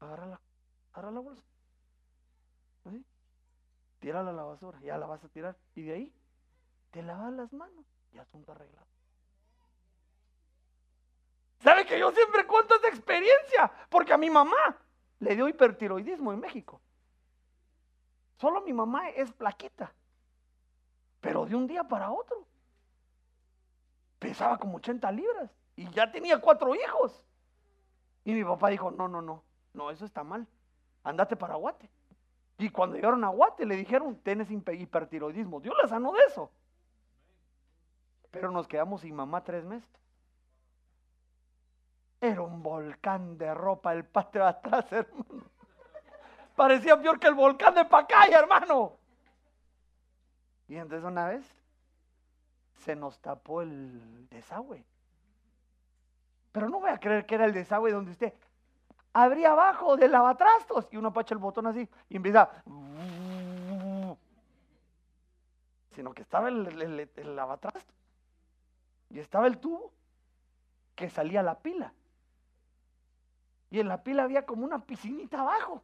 Agarra 0.00 0.26
la, 0.26 0.40
agarra 0.92 1.10
la 1.10 1.20
bolsa. 1.20 1.42
¿Sí? 2.84 3.04
Tírala 4.00 4.30
a 4.30 4.34
la 4.34 4.44
basura. 4.44 4.80
Ya 4.82 4.98
la 4.98 5.06
vas 5.06 5.22
a 5.24 5.28
tirar. 5.28 5.56
Y 5.74 5.82
de 5.82 5.94
ahí 5.94 6.12
te 6.90 7.02
lavas 7.02 7.32
las 7.32 7.52
manos. 7.52 7.84
Y 8.12 8.18
asunto 8.18 8.52
arreglado. 8.52 8.86
¿Sabe 11.58 11.86
que 11.86 11.98
yo 11.98 12.12
siempre 12.12 12.46
cuento 12.46 12.74
esa 12.76 12.88
experiencia? 12.88 13.72
Porque 13.88 14.12
a 14.12 14.18
mi 14.18 14.30
mamá 14.30 14.78
le 15.18 15.34
dio 15.34 15.48
hipertiroidismo 15.48 16.32
en 16.32 16.40
México. 16.40 16.80
Solo 18.36 18.60
mi 18.62 18.72
mamá 18.72 19.10
es 19.10 19.32
plaquita. 19.32 19.92
Pero 21.20 21.46
de 21.46 21.54
un 21.54 21.66
día 21.66 21.84
para 21.84 22.10
otro. 22.10 22.46
Pesaba 24.18 24.58
como 24.58 24.76
80 24.76 25.10
libras. 25.12 25.50
Y 25.76 25.88
ya 25.90 26.10
tenía 26.10 26.40
cuatro 26.40 26.74
hijos. 26.74 27.24
Y 28.24 28.32
mi 28.32 28.44
papá 28.44 28.68
dijo, 28.68 28.90
no, 28.90 29.08
no, 29.08 29.22
no. 29.22 29.42
No, 29.72 29.90
eso 29.90 30.04
está 30.04 30.22
mal. 30.24 30.46
Andate 31.02 31.36
para 31.36 31.54
Guate. 31.56 31.90
Y 32.58 32.70
cuando 32.70 32.96
llegaron 32.96 33.24
a 33.24 33.28
Guate 33.28 33.66
le 33.66 33.76
dijeron, 33.76 34.16
tienes 34.22 34.50
hipertiroidismo. 34.50 35.60
Dios 35.60 35.74
la 35.80 35.88
sanó 35.88 36.12
de 36.12 36.24
eso. 36.24 36.50
Pero 38.30 38.50
nos 38.50 38.66
quedamos 38.66 39.02
sin 39.02 39.14
mamá 39.14 39.44
tres 39.44 39.64
meses. 39.64 39.88
Era 42.20 42.42
un 42.42 42.62
volcán 42.62 43.36
de 43.36 43.52
ropa 43.52 43.92
el 43.92 44.04
patio 44.04 44.46
atrás, 44.46 44.86
hermano. 44.92 45.44
Parecía 46.54 47.00
peor 47.00 47.18
que 47.18 47.26
el 47.26 47.34
volcán 47.34 47.74
de 47.74 47.84
Pacaya, 47.84 48.38
hermano. 48.38 48.96
Y 50.68 50.76
entonces 50.76 51.04
una 51.04 51.28
vez 51.28 51.44
se 52.84 52.94
nos 52.94 53.18
tapó 53.18 53.62
el 53.62 54.28
desagüe. 54.28 54.84
Pero 56.52 56.68
no 56.68 56.80
voy 56.80 56.90
a 56.90 56.98
creer 56.98 57.26
que 57.26 57.34
era 57.34 57.44
el 57.44 57.52
desagüe 57.52 57.90
donde 57.90 58.12
usted 58.12 58.32
abría 59.12 59.52
abajo 59.52 59.96
del 59.96 60.12
lavatrastos 60.12 60.88
y 60.90 60.96
uno 60.96 61.08
apacha 61.08 61.34
el 61.34 61.38
botón 61.38 61.66
así 61.66 61.88
y 62.08 62.16
empieza. 62.16 62.50
Sino 65.94 66.12
que 66.12 66.22
estaba 66.22 66.48
el, 66.48 66.66
el, 66.66 67.10
el 67.14 67.36
lavatrastos 67.36 67.94
y 69.10 69.18
estaba 69.18 69.46
el 69.46 69.58
tubo 69.58 69.92
que 70.94 71.10
salía 71.10 71.42
la 71.42 71.58
pila. 71.58 71.92
Y 73.70 73.80
en 73.80 73.88
la 73.88 74.02
pila 74.02 74.22
había 74.22 74.46
como 74.46 74.64
una 74.64 74.84
piscinita 74.84 75.40
abajo. 75.40 75.82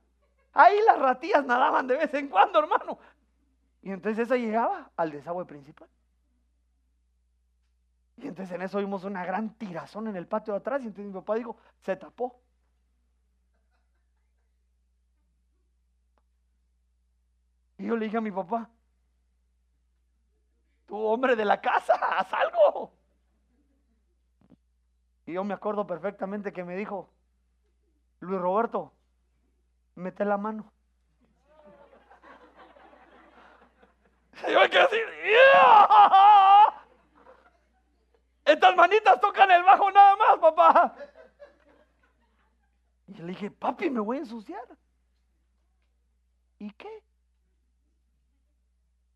Ahí 0.53 0.79
las 0.87 0.99
ratillas 0.99 1.45
nadaban 1.45 1.87
de 1.87 1.97
vez 1.97 2.13
en 2.15 2.29
cuando, 2.29 2.59
hermano. 2.59 2.99
Y 3.83 3.91
entonces 3.91 4.27
esa 4.27 4.37
llegaba 4.37 4.91
al 4.97 5.11
desagüe 5.11 5.45
principal. 5.47 5.89
Y 8.17 8.29
entonces 8.29 8.55
en 8.55 8.63
eso 8.63 8.79
vimos 8.79 9.05
una 9.05 9.25
gran 9.25 9.55
tirazón 9.55 10.09
en 10.09 10.17
el 10.17 10.27
patio 10.27 10.53
de 10.53 10.59
atrás. 10.59 10.83
Y 10.83 10.89
entonces 10.89 11.07
mi 11.07 11.19
papá 11.19 11.37
dijo, 11.37 11.57
se 11.81 11.97
tapó. 11.97 12.41
Y 17.79 17.87
yo 17.87 17.97
le 17.97 18.05
dije 18.05 18.19
a 18.19 18.21
mi 18.21 18.31
papá, 18.31 18.69
tú 20.87 20.99
hombre 20.99 21.35
de 21.35 21.47
la 21.47 21.61
casa, 21.63 21.95
haz 21.95 22.31
algo. 22.35 22.93
Y 25.25 25.33
yo 25.33 25.45
me 25.45 25.55
acuerdo 25.55 25.87
perfectamente 25.87 26.53
que 26.53 26.63
me 26.63 26.77
dijo, 26.77 27.09
Luis 28.21 28.39
Roberto, 28.39 28.93
mete 30.01 30.25
la 30.25 30.37
mano. 30.37 30.73
Yo 34.49 34.71
quedé 34.71 34.81
así, 34.81 34.97
Estas 38.45 38.75
manitas 38.75 39.21
tocan 39.21 39.51
el 39.51 39.63
bajo 39.63 39.91
nada 39.91 40.17
más, 40.17 40.39
papá. 40.39 40.97
Y 43.07 43.15
le 43.15 43.27
dije, 43.27 43.51
papi, 43.51 43.91
me 43.91 44.01
voy 44.01 44.17
a 44.17 44.21
ensuciar. 44.21 44.67
¿Y 46.59 46.71
qué? 46.73 47.05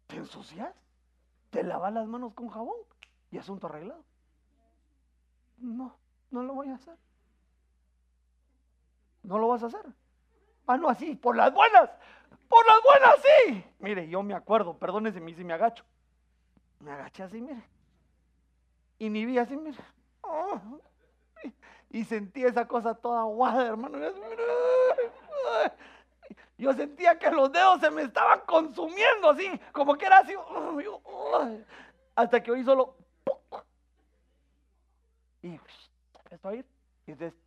¿Te 0.06 0.16
ensucias? 0.16 0.74
¿Te 1.50 1.62
lavas 1.62 1.92
las 1.92 2.06
manos 2.06 2.34
con 2.34 2.48
jabón? 2.48 2.76
Y 3.30 3.38
asunto 3.38 3.66
arreglado. 3.66 4.04
No, 5.58 5.96
no 6.30 6.42
lo 6.42 6.54
voy 6.54 6.68
a 6.68 6.74
hacer. 6.74 6.96
¿No 9.22 9.38
lo 9.38 9.48
vas 9.48 9.62
a 9.62 9.66
hacer? 9.66 9.84
Ah, 10.66 10.76
no, 10.76 10.88
así, 10.88 11.14
por 11.14 11.36
las 11.36 11.52
buenas. 11.52 11.90
Por 12.48 12.66
las 12.66 12.82
buenas, 12.82 13.16
sí. 13.22 13.64
Mire, 13.78 14.08
yo 14.08 14.22
me 14.22 14.34
acuerdo, 14.34 14.78
perdónese 14.78 15.20
si 15.34 15.44
me 15.44 15.54
agacho. 15.54 15.84
Me 16.80 16.92
agaché 16.92 17.22
así, 17.22 17.40
mire. 17.40 17.62
Y 18.98 19.10
ni 19.10 19.26
vi 19.26 19.38
así, 19.38 19.56
mire. 19.56 19.78
Oh, 20.22 20.60
y 21.90 22.04
sentí 22.04 22.44
esa 22.44 22.66
cosa 22.66 22.94
toda 22.94 23.20
aguada, 23.20 23.66
hermano. 23.66 23.98
Yo 26.58 26.72
sentía 26.72 27.18
que 27.18 27.30
los 27.30 27.52
dedos 27.52 27.80
se 27.80 27.90
me 27.90 28.02
estaban 28.02 28.40
consumiendo 28.46 29.30
así, 29.30 29.60
como 29.72 29.96
que 29.96 30.06
era 30.06 30.18
así. 30.18 30.34
Hasta 32.16 32.42
que 32.42 32.50
oí 32.50 32.64
solo. 32.64 32.96
Y 35.42 35.60
empezó 36.24 36.48
a 36.48 36.54
ir. 36.54 36.66
Y 37.06 37.12
entonces, 37.12 37.38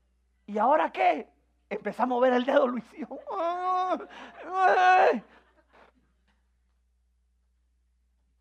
¿y 0.46 0.58
ahora 0.58 0.92
qué? 0.92 1.28
Empezó 1.70 2.04
a 2.04 2.06
mover 2.06 2.34
el 2.34 2.46
dedo 2.46 2.68
Luis. 2.68 2.86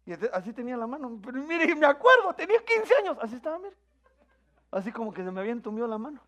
Y 0.07 0.13
así 0.33 0.53
tenía 0.53 0.77
la 0.77 0.87
mano. 0.87 1.19
Pero 1.25 1.43
mire, 1.43 1.75
me 1.75 1.87
acuerdo, 1.87 2.33
tenía 2.35 2.65
15 2.65 2.95
años. 2.97 3.19
Así 3.21 3.35
estaba, 3.37 3.59
mire. 3.59 3.77
Así 4.71 4.93
como 4.93 5.13
que 5.13 5.25
se 5.25 5.31
me 5.31 5.41
había 5.41 5.53
entumido 5.53 5.87
la 5.89 5.99
mano. 5.99 6.21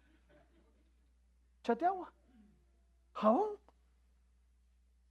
Chate 1.63 1.87
agua. 1.87 2.13
Jabón. 3.13 3.51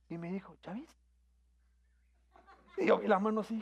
Y 0.10 0.18
me 0.18 0.32
dijo, 0.32 0.58
¿ya 0.64 0.74
viste? 0.74 0.96
Y 2.78 2.86
yo 2.86 2.98
vi 2.98 3.08
la 3.08 3.20
mano 3.20 3.42
así. 3.42 3.62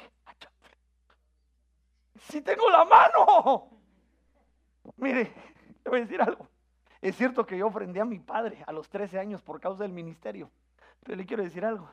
¡Sí 2.20 2.42
tengo 2.42 2.70
la 2.70 2.86
mano! 2.86 3.70
Mire, 4.98 5.34
le 5.84 5.90
voy 5.90 6.00
a 6.00 6.02
decir 6.04 6.22
algo. 6.22 6.48
Es 7.06 7.18
cierto 7.18 7.46
que 7.46 7.56
yo 7.56 7.68
ofrendé 7.68 8.02
a 8.02 8.06
mi 8.06 8.18
padre 8.18 8.64
a 8.66 8.72
los 8.72 8.90
13 8.90 9.20
años 9.20 9.40
por 9.44 9.62
causa 9.62 9.84
del 9.84 9.92
ministerio. 9.92 10.50
Pero 11.04 11.16
le 11.16 11.28
quiero 11.28 11.44
decir 11.44 11.64
algo. 11.64 11.88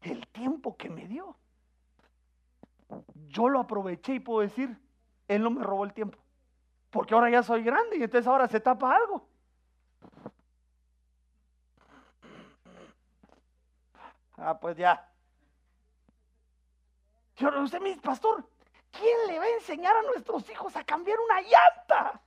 El 0.00 0.28
tiempo 0.28 0.76
que 0.76 0.88
me 0.88 1.08
dio, 1.08 1.34
yo 3.26 3.48
lo 3.48 3.58
aproveché 3.58 4.14
y 4.14 4.20
puedo 4.20 4.42
decir, 4.42 4.78
él 5.26 5.42
no 5.42 5.50
me 5.50 5.64
robó 5.64 5.82
el 5.82 5.92
tiempo. 5.92 6.18
Porque 6.90 7.14
ahora 7.14 7.30
ya 7.30 7.42
soy 7.42 7.64
grande 7.64 7.96
y 7.96 8.04
entonces 8.04 8.28
ahora 8.28 8.46
se 8.46 8.60
tapa 8.60 8.94
algo. 8.94 9.26
Ah, 14.36 14.56
pues 14.60 14.76
ya. 14.76 15.04
Yo, 17.38 17.60
usted, 17.60 17.80
mi 17.80 17.96
pastor, 17.96 18.48
¿quién 18.92 19.26
le 19.26 19.36
va 19.36 19.46
a 19.46 19.54
enseñar 19.54 19.96
a 19.96 20.02
nuestros 20.02 20.48
hijos 20.48 20.76
a 20.76 20.84
cambiar 20.84 21.18
una 21.18 21.40
llanta? 21.40 22.20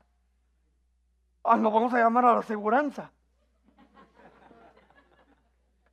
Ah, 1.50 1.56
nos 1.56 1.72
vamos 1.72 1.94
a 1.94 2.00
llamar 2.00 2.26
a 2.26 2.34
la 2.34 2.40
aseguranza. 2.40 3.10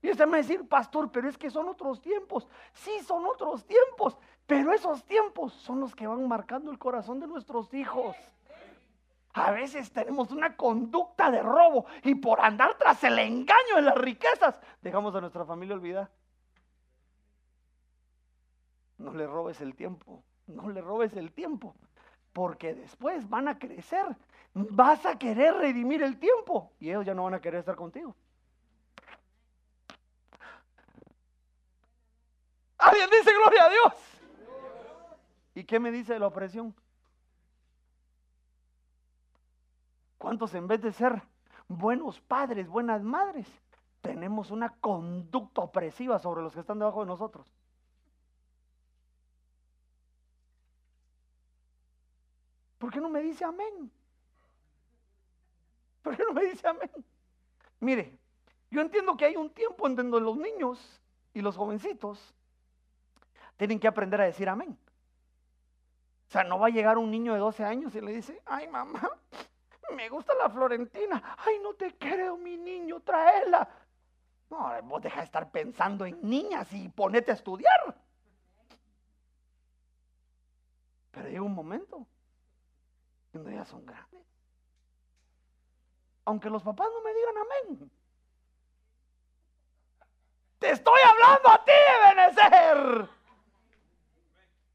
Y 0.03 0.11
usted 0.11 0.27
me 0.27 0.33
va 0.33 0.37
a 0.39 0.41
decir, 0.41 0.69
pastor, 0.69 1.11
pero 1.13 1.29
es 1.29 1.39
que 1.39 1.49
son 1.49 1.69
otros 1.69 2.01
tiempos. 2.01 2.49
Sí, 2.73 2.91
son 3.07 3.25
otros 3.25 3.65
tiempos, 3.65 4.19
pero 4.47 4.73
esos 4.73 5.05
tiempos 5.05 5.53
son 5.55 5.79
los 5.81 5.95
que 5.95 6.07
van 6.09 6.27
marcando 6.27 6.73
el 6.73 6.79
corazón 6.79 7.21
de 7.21 7.29
nuestros 7.29 7.73
hijos. 7.73 8.17
A 9.33 9.53
veces 9.53 9.93
tenemos 9.93 10.33
una 10.33 10.57
conducta 10.57 11.31
de 11.31 11.43
robo 11.43 11.87
y 12.03 12.17
por 12.17 12.41
andar 12.41 12.75
tras 12.75 13.03
el 13.05 13.19
engaño 13.19 13.77
de 13.77 13.83
las 13.83 13.97
riquezas, 13.97 14.61
dejamos 14.83 15.15
a 15.15 15.21
nuestra 15.21 15.45
familia 15.45 15.77
olvidar. 15.77 16.11
No 18.99 19.15
le 19.15 19.27
robes 19.27 19.61
el 19.61 19.75
tiempo, 19.75 20.23
no 20.49 20.69
le 20.69 20.81
robes 20.81 21.15
el 21.15 21.33
tiempo, 21.33 21.75
porque 22.33 22.75
después 22.75 23.29
van 23.29 23.49
a 23.49 23.59
crecer 23.59 24.17
vas 24.55 25.05
a 25.05 25.19
querer 25.19 25.55
redimir 25.55 26.03
el 26.03 26.19
tiempo 26.19 26.73
y 26.79 26.89
ellos 26.89 27.05
ya 27.05 27.15
no 27.15 27.25
van 27.25 27.35
a 27.35 27.41
querer 27.41 27.61
estar 27.61 27.75
contigo. 27.75 28.15
Alguien 32.79 33.11
dice 33.11 33.33
gloria 33.33 33.65
a 33.65 33.71
Dios. 33.71 33.93
¿Y 35.55 35.65
qué 35.65 35.81
me 35.81 35.91
dice 35.91 36.15
de 36.15 36.19
la 36.19 36.29
opresión? 36.29 36.75
¿Cuántos 40.19 40.55
en 40.55 40.67
vez 40.69 40.81
de 40.83 40.93
ser 40.93 41.23
buenos 41.69 42.21
padres, 42.21 42.69
buenas 42.69 43.03
madres, 43.03 43.47
tenemos 44.01 44.51
una 44.51 44.71
conducta 44.81 45.63
opresiva 45.63 46.19
sobre 46.19 46.43
los 46.43 46.55
que 46.55 46.61
están 46.61 46.79
debajo 46.79 47.01
de 47.01 47.07
nosotros? 47.07 47.47
¿Por 52.79 52.93
qué 52.93 53.01
no 53.01 53.09
me 53.09 53.23
dice 53.23 53.45
amén? 53.45 53.91
¿Por 56.05 56.17
qué 56.17 56.23
no 56.23 56.35
me 56.35 56.45
dice 56.45 56.69
amén? 56.69 56.91
Mire, 57.81 58.17
yo 58.71 58.83
entiendo 58.83 59.17
que 59.17 59.25
hay 59.25 59.37
un 59.37 59.51
tiempo 59.51 59.87
en 59.87 59.97
donde 59.97 60.21
los 60.21 60.37
niños 60.37 61.01
y 61.33 61.41
los 61.41 61.57
jovencitos 61.57 62.35
tienen 63.57 63.81
que 63.81 63.89
aprender 63.89 64.21
a 64.21 64.25
decir 64.25 64.49
amén. 64.49 64.79
O 66.29 66.31
sea, 66.31 66.45
no 66.45 66.59
va 66.59 66.67
a 66.67 66.71
llegar 66.71 66.99
un 66.99 67.11
niño 67.11 67.33
de 67.33 67.39
12 67.41 67.65
años 67.65 67.95
y 67.95 68.03
le 68.03 68.13
dice, 68.13 68.43
ay 68.45 68.69
mamá, 68.69 69.01
me 69.97 70.11
gusta 70.11 70.35
la 70.35 70.51
Florentina. 70.51 71.37
Ay, 71.39 71.59
no 71.63 71.73
te 71.75 71.97
creo, 71.97 72.37
mi 72.37 72.59
niño, 72.59 73.01
tráela. 73.01 73.67
No, 74.51 74.71
vos 74.83 75.03
deja 75.03 75.21
de 75.21 75.25
estar 75.25 75.51
pensando 75.51 76.05
en 76.05 76.21
niñas 76.23 76.71
y 76.73 76.89
ponete 76.91 77.31
a 77.31 77.35
estudiar. 77.35 77.97
Pero 81.13 81.29
llega 81.29 81.43
un 81.43 81.55
momento 81.55 82.07
cuando 83.33 83.51
ya 83.51 83.65
son 83.65 83.87
grandes. 83.87 84.34
Aunque 86.25 86.51
los 86.51 86.63
papás 86.63 86.89
no 86.93 87.03
me 87.03 87.15
digan 87.15 87.35
amén. 87.39 87.91
Te 90.59 90.71
estoy 90.71 91.01
hablando 91.03 91.49
a 91.51 91.65
ti, 91.65 91.73
Benecer. 92.07 93.09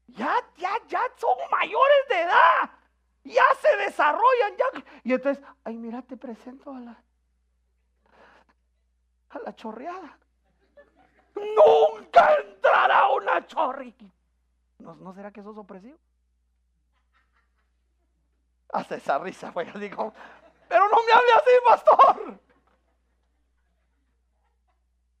Ya, 0.08 0.36
ya, 0.56 0.72
ya 0.86 1.02
son 1.16 1.36
mayores 1.50 2.08
de 2.08 2.20
edad. 2.20 2.70
Ya 3.24 3.44
se 3.60 3.76
desarrollan, 3.76 4.56
ya. 4.56 4.84
Y 5.04 5.12
entonces, 5.12 5.44
ay, 5.64 5.76
mira, 5.76 6.02
te 6.02 6.16
presento 6.16 6.72
a 6.74 6.80
la, 6.80 7.02
a 9.30 9.38
la 9.40 9.54
chorreada. 9.54 10.18
Nunca 11.34 12.34
entrará 12.36 13.08
una 13.08 13.46
chorri. 13.46 13.94
¿No, 14.78 14.94
¿No 14.94 15.12
será 15.12 15.30
que 15.30 15.40
eso 15.40 15.50
es 15.52 15.58
opresivo? 15.58 15.98
Hace 18.72 18.96
esa 18.96 19.18
risa, 19.18 19.52
fue 19.52 19.68
así 19.68 19.90
como, 19.90 20.14
pero 20.70 20.88
no 20.88 20.98
me 21.04 21.12
hable 21.12 21.32
así, 21.32 21.50
pastor. 21.68 22.40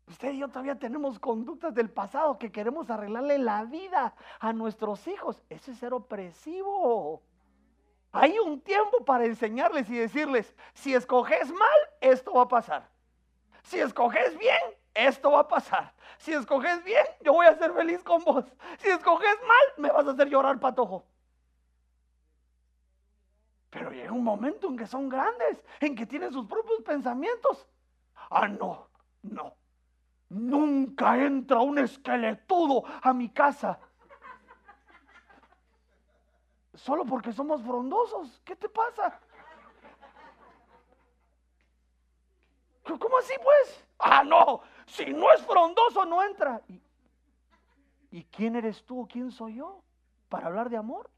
Usted 0.06 0.30
y 0.30 0.38
yo 0.38 0.48
todavía 0.48 0.78
tenemos 0.78 1.18
conductas 1.18 1.74
del 1.74 1.90
pasado 1.90 2.38
que 2.38 2.52
queremos 2.52 2.88
arreglarle 2.88 3.36
la 3.38 3.64
vida 3.64 4.14
a 4.38 4.52
nuestros 4.52 5.08
hijos. 5.08 5.42
Eso 5.50 5.72
es 5.72 5.78
ser 5.78 5.92
opresivo. 5.92 7.20
Hay 8.12 8.38
un 8.38 8.60
tiempo 8.60 9.04
para 9.04 9.24
enseñarles 9.24 9.90
y 9.90 9.98
decirles, 9.98 10.54
si 10.72 10.94
escoges 10.94 11.50
mal, 11.50 11.78
esto 12.00 12.34
va 12.34 12.42
a 12.42 12.48
pasar. 12.48 12.88
Si 13.64 13.80
escoges 13.80 14.38
bien, 14.38 14.62
esto 14.94 15.32
va 15.32 15.40
a 15.40 15.48
pasar. 15.48 15.92
Si 16.18 16.32
escoges 16.32 16.84
bien, 16.84 17.06
yo 17.22 17.32
voy 17.32 17.46
a 17.46 17.58
ser 17.58 17.72
feliz 17.72 18.04
con 18.04 18.22
vos. 18.22 18.44
Si 18.78 18.88
escoges 18.88 19.36
mal, 19.42 19.74
me 19.78 19.90
vas 19.90 20.06
a 20.06 20.12
hacer 20.12 20.28
llorar 20.28 20.60
patojo. 20.60 21.04
Pero 23.70 23.92
llega 23.92 24.12
un 24.12 24.24
momento 24.24 24.66
en 24.66 24.76
que 24.76 24.86
son 24.86 25.08
grandes, 25.08 25.62
en 25.78 25.94
que 25.94 26.04
tienen 26.04 26.32
sus 26.32 26.46
propios 26.46 26.82
pensamientos. 26.82 27.66
Ah, 28.30 28.48
no, 28.48 28.88
no. 29.22 29.54
Nunca 30.28 31.16
entra 31.18 31.60
un 31.60 31.78
esqueletudo 31.78 32.84
a 33.02 33.12
mi 33.12 33.30
casa. 33.30 33.78
Solo 36.74 37.04
porque 37.04 37.32
somos 37.32 37.62
frondosos. 37.62 38.40
¿Qué 38.44 38.56
te 38.56 38.68
pasa? 38.68 39.20
¿Cómo 42.84 43.18
así 43.18 43.34
pues? 43.42 43.84
Ah, 43.98 44.24
no. 44.24 44.62
Si 44.86 45.04
no 45.06 45.32
es 45.32 45.42
frondoso, 45.42 46.04
no 46.04 46.22
entra. 46.22 46.60
¿Y, 46.68 46.80
¿Y 48.10 48.24
quién 48.24 48.56
eres 48.56 48.84
tú 48.84 49.02
o 49.02 49.06
quién 49.06 49.30
soy 49.30 49.56
yo 49.56 49.82
para 50.28 50.48
hablar 50.48 50.70
de 50.70 50.76
amor? 50.76 51.10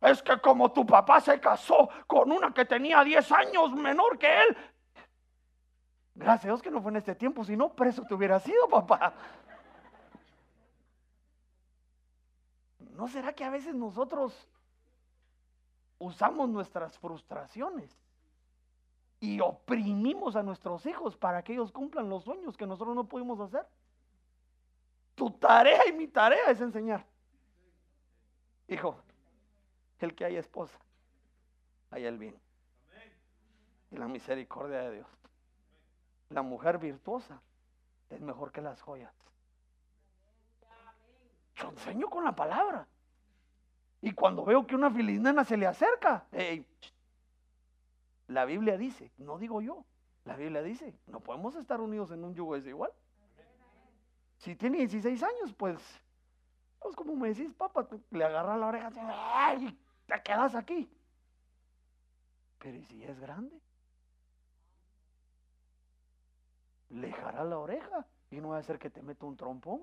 Es 0.00 0.22
que 0.22 0.40
como 0.40 0.72
tu 0.72 0.86
papá 0.86 1.20
se 1.20 1.38
casó 1.38 1.88
con 2.06 2.32
una 2.32 2.52
que 2.52 2.64
tenía 2.64 3.04
10 3.04 3.32
años 3.32 3.72
menor 3.72 4.18
que 4.18 4.42
él, 4.42 4.56
gracias 6.14 6.46
a 6.46 6.48
Dios 6.48 6.62
que 6.62 6.70
no 6.70 6.80
fue 6.80 6.90
en 6.90 6.96
este 6.96 7.14
tiempo, 7.14 7.44
si 7.44 7.56
no, 7.56 7.74
preso 7.74 8.02
te 8.04 8.14
hubiera 8.14 8.40
sido, 8.40 8.68
papá. 8.68 9.12
¿No 12.94 13.08
será 13.08 13.32
que 13.32 13.44
a 13.44 13.50
veces 13.50 13.74
nosotros 13.74 14.48
usamos 15.98 16.48
nuestras 16.48 16.98
frustraciones 16.98 17.94
y 19.20 19.40
oprimimos 19.40 20.34
a 20.34 20.42
nuestros 20.42 20.84
hijos 20.86 21.16
para 21.16 21.42
que 21.42 21.52
ellos 21.52 21.72
cumplan 21.72 22.08
los 22.08 22.24
sueños 22.24 22.56
que 22.56 22.66
nosotros 22.66 22.94
no 22.94 23.04
pudimos 23.04 23.38
hacer? 23.40 23.66
Tu 25.14 25.30
tarea 25.32 25.86
y 25.88 25.92
mi 25.92 26.08
tarea 26.08 26.50
es 26.50 26.60
enseñar. 26.60 27.04
Hijo, 28.68 28.96
el 30.02 30.14
que 30.14 30.24
haya 30.24 30.40
esposa, 30.40 30.78
haya 31.90 32.08
el 32.08 32.18
bien. 32.18 32.38
Y 33.90 33.96
la 33.96 34.08
misericordia 34.08 34.82
de 34.82 34.96
Dios. 34.96 35.08
La 36.28 36.42
mujer 36.42 36.78
virtuosa 36.78 37.40
es 38.08 38.20
mejor 38.20 38.52
que 38.52 38.60
las 38.60 38.80
joyas. 38.80 39.12
Yo 41.56 41.68
enseño 41.68 42.08
con 42.08 42.24
la 42.24 42.34
palabra. 42.34 42.86
Y 44.00 44.12
cuando 44.12 44.44
veo 44.44 44.66
que 44.66 44.74
una 44.74 44.90
filisnena 44.90 45.44
se 45.44 45.56
le 45.56 45.66
acerca, 45.66 46.26
la 48.28 48.44
Biblia 48.44 48.78
dice, 48.78 49.10
no 49.18 49.38
digo 49.38 49.60
yo, 49.60 49.84
la 50.24 50.36
Biblia 50.36 50.62
dice, 50.62 50.94
no 51.06 51.20
podemos 51.20 51.54
estar 51.56 51.80
unidos 51.80 52.10
en 52.12 52.24
un 52.24 52.34
yugo 52.34 52.54
desigual. 52.54 52.92
Si 54.38 54.56
tiene 54.56 54.78
16 54.78 55.22
años, 55.22 55.52
pues, 55.52 55.78
pues 56.78 56.96
como 56.96 57.14
me 57.14 57.28
decís, 57.28 57.52
papá, 57.52 57.86
le 58.10 58.24
agarra 58.24 58.56
la 58.56 58.68
oreja, 58.68 58.90
¡ay! 59.34 59.78
Te 60.10 60.22
quedas 60.22 60.54
aquí. 60.54 60.90
Pero 62.58 62.76
¿y 62.76 62.84
si 62.84 63.04
es 63.04 63.18
grande? 63.20 63.58
Le 66.90 67.12
jara 67.12 67.44
la 67.44 67.58
oreja 67.58 68.04
y 68.30 68.40
no 68.40 68.48
va 68.48 68.56
a 68.56 68.60
hacer 68.60 68.78
que 68.78 68.90
te 68.90 69.02
meta 69.02 69.24
un 69.24 69.36
trompón. 69.36 69.82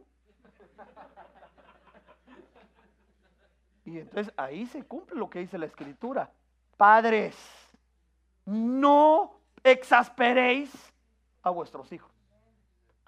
Y 3.85 3.99
entonces 3.99 4.33
ahí 4.35 4.65
se 4.65 4.83
cumple 4.83 5.17
lo 5.17 5.29
que 5.29 5.39
dice 5.39 5.57
la 5.57 5.65
escritura. 5.65 6.29
Padres, 6.75 7.35
no 8.45 9.39
exasperéis 9.63 10.71
a 11.41 11.49
vuestros 11.51 11.89
hijos. 11.93 12.11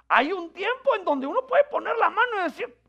Hay 0.07 0.31
un 0.31 0.53
tiempo 0.53 0.95
en 0.95 1.03
donde 1.03 1.27
uno 1.27 1.45
puede 1.45 1.65
poner 1.65 1.95
la 1.97 2.09
mano 2.09 2.39
y 2.39 2.43
decir, 2.43 2.79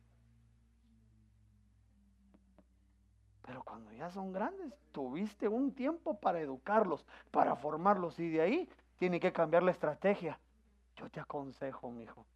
Pero 3.50 3.59
cuando 3.70 3.92
ya 3.92 4.10
son 4.10 4.32
grandes, 4.32 4.74
tuviste 4.90 5.46
un 5.46 5.72
tiempo 5.72 6.18
para 6.18 6.40
educarlos, 6.40 7.06
para 7.30 7.54
formarlos 7.54 8.18
y 8.18 8.28
de 8.28 8.40
ahí 8.40 8.68
tiene 8.98 9.20
que 9.20 9.32
cambiar 9.32 9.62
la 9.62 9.70
estrategia. 9.70 10.40
Yo 10.96 11.08
te 11.08 11.20
aconsejo, 11.20 11.88
mi 11.92 12.02
hijo. 12.02 12.26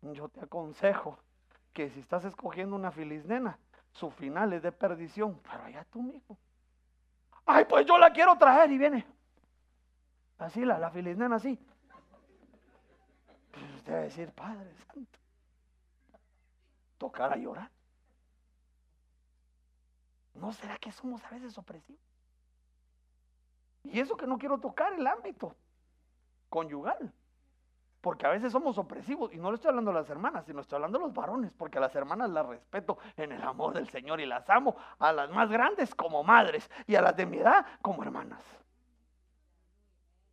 Yo 0.00 0.30
te 0.30 0.40
aconsejo 0.40 1.18
que 1.74 1.90
si 1.90 2.00
estás 2.00 2.24
escogiendo 2.24 2.74
una 2.74 2.90
filisnena, 2.92 3.58
su 3.92 4.10
final 4.10 4.54
es 4.54 4.62
de 4.62 4.72
perdición. 4.72 5.38
Pero 5.42 5.64
allá 5.64 5.84
tú, 5.92 6.00
mi 6.00 6.16
hijo. 6.16 6.38
Ay, 7.44 7.66
pues 7.66 7.84
yo 7.84 7.98
la 7.98 8.10
quiero 8.10 8.38
traer 8.38 8.72
y 8.72 8.78
viene. 8.78 9.06
Así, 10.38 10.64
la, 10.64 10.78
la 10.78 10.90
filisnena 10.90 11.36
así. 11.36 11.58
Pues 13.52 13.70
usted 13.74 13.92
va 13.92 13.98
a 13.98 14.02
decir, 14.02 14.32
Padre 14.32 14.72
Santo, 14.86 15.18
tocar 16.96 17.34
a 17.34 17.36
llorar. 17.36 17.75
¿No 20.36 20.52
será 20.52 20.76
que 20.78 20.92
somos 20.92 21.24
a 21.24 21.30
veces 21.30 21.56
opresivos? 21.58 22.00
Y 23.84 24.00
eso 24.00 24.16
que 24.16 24.26
no 24.26 24.38
quiero 24.38 24.58
tocar 24.58 24.92
el 24.92 25.06
ámbito 25.06 25.54
conyugal. 26.48 27.12
Porque 28.00 28.26
a 28.26 28.30
veces 28.30 28.52
somos 28.52 28.78
opresivos, 28.78 29.32
y 29.32 29.38
no 29.38 29.50
le 29.50 29.56
estoy 29.56 29.70
hablando 29.70 29.90
a 29.90 29.94
las 29.94 30.08
hermanas, 30.08 30.44
sino 30.46 30.60
estoy 30.60 30.76
hablando 30.76 30.98
a 30.98 31.00
los 31.00 31.12
varones, 31.12 31.52
porque 31.54 31.78
a 31.78 31.80
las 31.80 31.94
hermanas 31.96 32.30
las 32.30 32.46
respeto 32.46 32.98
en 33.16 33.32
el 33.32 33.42
amor 33.42 33.74
del 33.74 33.88
Señor 33.88 34.20
y 34.20 34.26
las 34.26 34.48
amo, 34.48 34.76
a 34.98 35.12
las 35.12 35.30
más 35.30 35.50
grandes 35.50 35.92
como 35.94 36.22
madres 36.22 36.70
y 36.86 36.94
a 36.94 37.02
las 37.02 37.16
de 37.16 37.26
mi 37.26 37.38
edad 37.38 37.66
como 37.82 38.04
hermanas. 38.04 38.44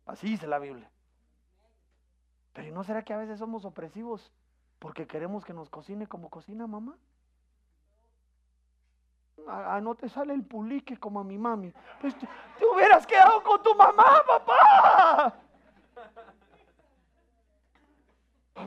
Así 0.06 0.28
dice 0.28 0.46
la 0.46 0.58
Biblia. 0.58 0.88
Pero 2.52 2.72
¿no 2.72 2.84
será 2.84 3.02
que 3.02 3.12
a 3.12 3.18
veces 3.18 3.38
somos 3.38 3.64
opresivos 3.64 4.32
porque 4.78 5.06
queremos 5.06 5.44
que 5.44 5.52
nos 5.52 5.68
cocine 5.68 6.06
como 6.06 6.30
cocina 6.30 6.68
mamá? 6.68 6.96
Ah, 9.46 9.80
no 9.82 9.94
te 9.94 10.08
sale 10.08 10.34
el 10.34 10.44
pulique 10.44 10.96
como 10.96 11.20
a 11.20 11.24
mi 11.24 11.38
mami. 11.38 11.72
Pues 12.00 12.16
te, 12.18 12.26
hubieras 12.66 13.06
quedado 13.06 13.42
con 13.42 13.62
tu 13.62 13.74
mamá, 13.74 14.22
papá. 14.26 15.34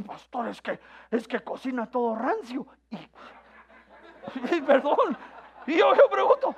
Pastor, 0.05 0.47
es 0.49 0.61
que, 0.61 0.79
es 1.11 1.27
que 1.27 1.39
cocina 1.39 1.89
todo 1.89 2.15
rancio. 2.15 2.65
Y, 4.51 4.59
perdón. 4.59 5.17
Y 5.65 5.77
yo, 5.77 5.95
yo 5.95 6.09
pregunto, 6.09 6.53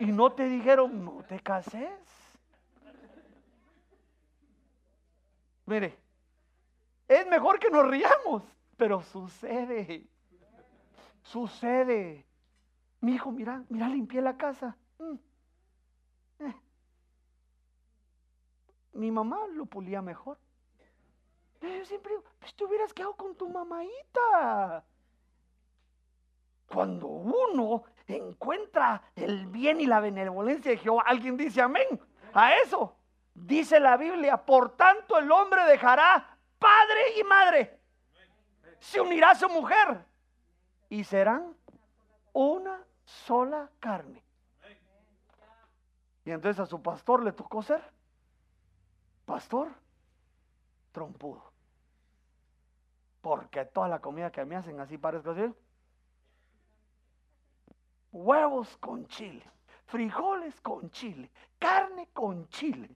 ¿y 0.00 0.06
no 0.06 0.32
te 0.32 0.42
dijeron, 0.48 1.04
no 1.04 1.22
te 1.22 1.38
cases? 1.38 1.88
Mire, 5.66 5.96
es 7.06 7.26
mejor 7.28 7.60
que 7.60 7.70
nos 7.70 7.86
riamos, 7.86 8.42
pero 8.76 9.02
sucede. 9.02 10.04
Sucede. 11.22 12.27
Mi 13.00 13.14
hijo, 13.14 13.30
mira, 13.30 13.62
mira, 13.68 13.88
limpié 13.88 14.20
la 14.20 14.36
casa. 14.36 14.76
Mm. 14.98 15.14
Eh. 16.40 16.54
Mi 18.94 19.10
mamá 19.10 19.46
lo 19.48 19.66
pulía 19.66 20.02
mejor. 20.02 20.38
Yo 21.60 21.84
siempre 21.84 22.12
digo, 22.12 22.24
pues 22.38 22.54
te 22.54 22.64
hubieras 22.64 22.92
quedado 22.92 23.14
con 23.14 23.36
tu 23.36 23.48
mamaita. 23.48 24.84
Cuando 26.66 27.06
uno 27.06 27.84
encuentra 28.06 29.02
el 29.16 29.46
bien 29.46 29.80
y 29.80 29.86
la 29.86 30.00
benevolencia 30.00 30.70
de 30.70 30.76
Jehová, 30.76 31.04
alguien 31.06 31.36
dice 31.36 31.60
amén 31.60 32.00
a 32.34 32.54
eso. 32.56 32.94
Dice 33.34 33.78
la 33.78 33.96
Biblia, 33.96 34.36
por 34.44 34.76
tanto 34.76 35.16
el 35.18 35.30
hombre 35.30 35.64
dejará 35.64 36.36
padre 36.58 37.18
y 37.18 37.24
madre. 37.24 37.78
Se 38.80 39.00
unirá 39.00 39.30
a 39.30 39.34
su 39.34 39.48
mujer 39.48 40.04
y 40.88 41.04
serán 41.04 41.54
una 42.32 42.84
sola 43.08 43.70
carne. 43.80 44.22
Y 46.24 46.30
entonces 46.30 46.60
a 46.60 46.66
su 46.66 46.82
pastor 46.82 47.22
le 47.22 47.32
tocó 47.32 47.62
ser 47.62 47.82
pastor 49.24 49.68
trompudo. 50.92 51.52
Porque 53.22 53.64
toda 53.64 53.88
la 53.88 54.00
comida 54.00 54.30
que 54.30 54.44
me 54.44 54.56
hacen 54.56 54.78
así 54.80 54.98
parezco 54.98 55.30
así. 55.30 55.54
Huevos 58.12 58.76
con 58.76 59.06
chile, 59.06 59.44
frijoles 59.86 60.60
con 60.60 60.90
chile, 60.90 61.30
carne 61.58 62.08
con 62.12 62.46
chile, 62.48 62.94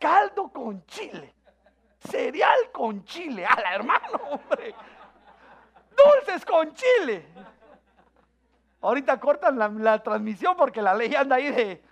caldo 0.00 0.48
con 0.48 0.84
chile, 0.86 1.32
cereal 2.00 2.72
con 2.72 3.04
chile. 3.04 3.46
A 3.46 3.60
la 3.60 3.74
hermano, 3.74 4.18
hombre. 4.30 4.74
Dulces 5.96 6.44
con 6.44 6.72
chile. 6.74 7.26
Ahorita 8.86 9.18
cortan 9.18 9.58
la, 9.58 10.00
transmisión 10.00 10.56
porque 10.56 10.80
la 10.80 10.94
ley 10.94 11.12
anda 11.12 11.34
ahí 11.36 11.50
de, 11.50 11.82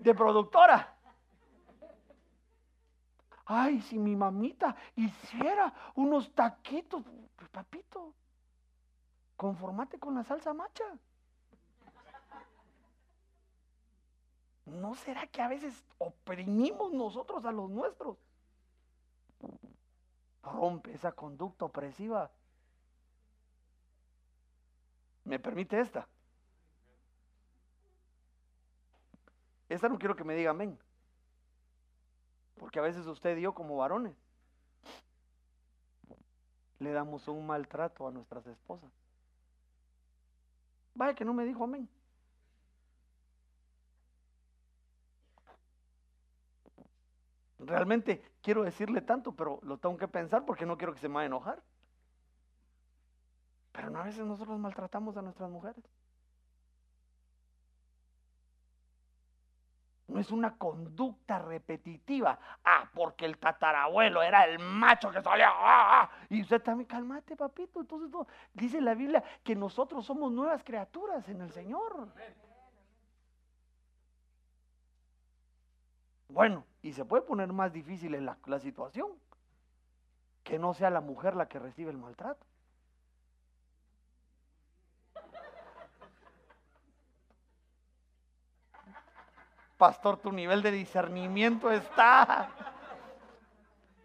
de 0.00 0.14
productora. 0.16 0.96
Ay, 3.44 3.80
si 3.82 3.96
mi 3.96 4.16
mamita 4.16 4.74
hiciera 4.96 5.72
unos 5.94 6.34
taquitos, 6.34 7.04
papito, 7.52 8.14
conformate 9.36 10.00
con 10.00 10.16
la 10.16 10.24
salsa 10.24 10.52
macha. 10.52 10.84
¿No 14.64 14.96
será 14.96 15.28
que 15.28 15.42
a 15.42 15.46
veces 15.46 15.84
oprimimos 15.98 16.92
nosotros 16.92 17.44
a 17.44 17.52
los 17.52 17.70
nuestros? 17.70 18.16
Rompe 20.42 20.94
esa 20.94 21.12
conducta 21.12 21.66
opresiva. 21.66 22.28
¿Me 25.22 25.38
permite 25.38 25.78
esta? 25.78 26.08
Esta 29.70 29.88
no 29.88 29.98
quiero 29.98 30.16
que 30.16 30.24
me 30.24 30.34
diga 30.34 30.50
amén. 30.50 30.76
Porque 32.58 32.80
a 32.80 32.82
veces 32.82 33.06
usted 33.06 33.36
y 33.38 33.42
yo 33.42 33.54
como 33.54 33.76
varones 33.76 34.14
le 36.80 36.90
damos 36.90 37.28
un 37.28 37.46
maltrato 37.46 38.08
a 38.08 38.10
nuestras 38.10 38.44
esposas. 38.48 38.90
Vaya 40.94 41.14
que 41.14 41.24
no 41.24 41.32
me 41.32 41.44
dijo 41.44 41.62
amén. 41.62 41.88
Realmente 47.60 48.24
quiero 48.42 48.64
decirle 48.64 49.02
tanto, 49.02 49.32
pero 49.32 49.60
lo 49.62 49.78
tengo 49.78 49.96
que 49.96 50.08
pensar 50.08 50.44
porque 50.44 50.66
no 50.66 50.76
quiero 50.76 50.94
que 50.94 51.00
se 51.00 51.08
me 51.08 51.14
vaya 51.14 51.24
a 51.24 51.26
enojar. 51.26 51.62
Pero 53.70 53.90
no 53.90 54.00
a 54.00 54.04
veces 54.04 54.26
nosotros 54.26 54.58
maltratamos 54.58 55.16
a 55.16 55.22
nuestras 55.22 55.48
mujeres. 55.48 55.84
Es 60.20 60.30
una 60.30 60.54
conducta 60.58 61.38
repetitiva. 61.38 62.38
Ah, 62.62 62.90
porque 62.92 63.24
el 63.24 63.38
tatarabuelo 63.38 64.22
era 64.22 64.44
el 64.44 64.58
macho 64.58 65.10
que 65.10 65.22
salía. 65.22 65.48
Ah, 65.48 66.02
ah. 66.02 66.10
Y 66.28 66.42
usted 66.42 66.60
también, 66.60 66.86
calmate, 66.86 67.36
papito. 67.36 67.80
Entonces, 67.80 68.10
dice 68.52 68.82
la 68.82 68.92
Biblia 68.92 69.24
que 69.42 69.56
nosotros 69.56 70.04
somos 70.04 70.30
nuevas 70.30 70.62
criaturas 70.62 71.26
en 71.30 71.40
el 71.40 71.50
Señor. 71.52 72.08
Bueno, 76.28 76.66
y 76.82 76.92
se 76.92 77.06
puede 77.06 77.22
poner 77.22 77.50
más 77.54 77.72
difícil 77.72 78.14
en 78.14 78.26
la 78.26 78.58
situación. 78.58 79.08
Que 80.44 80.58
no 80.58 80.74
sea 80.74 80.90
la 80.90 81.00
mujer 81.00 81.34
la 81.34 81.48
que 81.48 81.58
recibe 81.58 81.90
el 81.90 81.96
maltrato. 81.96 82.49
Pastor, 89.80 90.18
tu 90.18 90.30
nivel 90.30 90.60
de 90.60 90.70
discernimiento 90.70 91.70
está, 91.72 92.50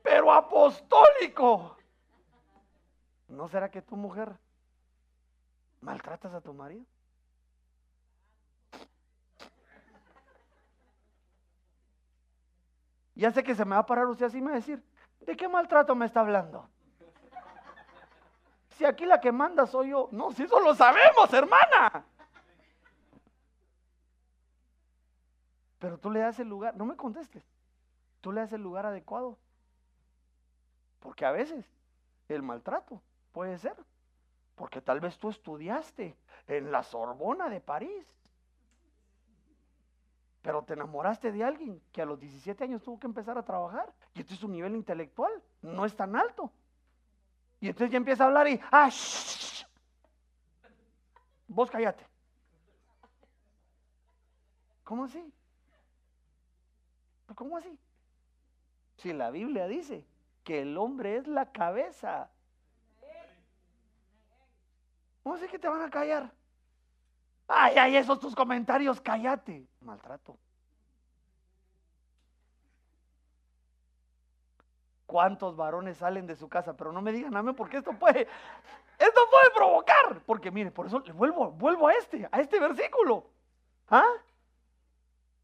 pero 0.02 0.32
apostólico. 0.32 1.76
¿No 3.28 3.50
será 3.50 3.70
que 3.70 3.82
tu 3.82 3.98
mujer 3.98 4.40
maltratas 5.82 6.34
a 6.34 6.40
tu 6.40 6.54
marido? 6.54 6.86
Ya 13.14 13.32
sé 13.32 13.44
que 13.44 13.54
se 13.54 13.66
me 13.66 13.76
va 13.76 13.82
a 13.82 13.86
parar 13.86 14.08
usted 14.08 14.28
así 14.28 14.38
y 14.38 14.42
me 14.42 14.48
va 14.48 14.54
a 14.54 14.60
decir, 14.60 14.82
¿de 15.20 15.36
qué 15.36 15.50
maltrato 15.50 15.94
me 15.94 16.06
está 16.06 16.22
hablando? 16.22 16.70
Si 18.78 18.86
aquí 18.86 19.06
la 19.06 19.20
que 19.20 19.34
manda 19.34 19.66
soy 19.66 19.90
yo. 19.90 20.08
No, 20.12 20.32
si 20.32 20.44
eso 20.44 20.60
lo 20.62 20.74
sabemos, 20.74 21.34
hermana. 21.34 22.06
Pero 25.80 25.98
tú 25.98 26.10
le 26.10 26.20
das 26.20 26.40
el 26.40 26.48
lugar, 26.48 26.76
no 26.76 26.86
me 26.86 26.96
contestes, 26.96 27.44
tú 28.22 28.32
le 28.32 28.42
das 28.42 28.54
el 28.54 28.62
lugar 28.62 28.86
adecuado. 28.86 29.38
Porque 31.00 31.26
a 31.26 31.32
veces 31.32 31.66
el 32.30 32.42
maltrato 32.42 33.02
puede 33.32 33.58
ser, 33.58 33.76
porque 34.56 34.82
tal 34.82 35.00
vez 35.00 35.18
tú 35.18 35.30
estudiaste 35.30 36.16
en 36.48 36.72
la 36.72 36.84
Sorbona 36.84 37.50
de 37.50 37.62
París, 37.62 38.06
pero 40.42 40.64
te 40.64 40.74
enamoraste 40.74 41.32
de 41.32 41.44
alguien 41.44 41.82
que 41.92 42.02
a 42.02 42.06
los 42.06 42.20
17 42.20 42.64
años 42.64 42.84
tuvo 42.84 43.00
que 43.00 43.08
empezar 43.08 43.38
a 43.38 43.44
trabajar 43.44 43.92
y 44.14 44.20
entonces 44.20 44.40
su 44.40 44.48
nivel 44.48 44.76
intelectual 44.76 45.32
no 45.62 45.86
es 45.86 45.96
tan 45.96 46.16
alto. 46.16 46.52
Y 47.60 47.68
entonces 47.68 47.92
ya 47.92 47.98
empieza 47.98 48.24
a 48.24 48.28
hablar 48.28 48.48
y, 48.48 48.60
ah, 48.72 48.90
vos 51.48 51.72
cállate. 51.72 52.06
¿Cómo 54.84 55.06
así? 55.06 55.34
¿Cómo 57.34 57.58
así? 57.58 57.80
Si 58.98 59.14
la 59.14 59.32
Biblia 59.32 59.68
dice 59.68 60.06
que 60.44 60.62
el 60.62 60.78
hombre 60.78 61.18
es 61.18 61.28
la 61.28 61.52
cabeza. 61.52 62.30
¿Cómo 65.24 65.36
así 65.36 65.48
que 65.48 65.58
te 65.58 65.68
van 65.68 65.82
a 65.82 65.90
callar? 65.90 66.32
Ay, 67.48 67.76
ay, 67.78 67.96
esos 67.98 68.20
tus 68.20 68.36
comentarios, 68.36 69.02
cállate. 69.02 69.68
Maltrato. 69.82 70.38
¿Cuántos 75.06 75.56
varones 75.56 75.98
salen 75.98 76.26
de 76.28 76.36
su 76.36 76.50
casa? 76.50 76.76
Pero 76.76 76.92
no 76.92 77.02
me 77.02 77.12
digan 77.12 77.36
amén 77.36 77.56
porque 77.56 77.78
esto 77.78 77.94
puede, 77.94 78.28
esto 78.98 79.22
puede 79.32 79.52
provocar. 79.56 80.22
Porque 80.26 80.52
mire, 80.52 80.72
por 80.72 80.88
eso 80.88 81.00
le 81.00 81.14
vuelvo, 81.14 81.52
vuelvo 81.52 81.88
a 81.88 81.94
este, 81.94 82.28
a 82.32 82.40
este 82.40 82.60
versículo. 82.60 83.26
¿Ah? 83.90 84.12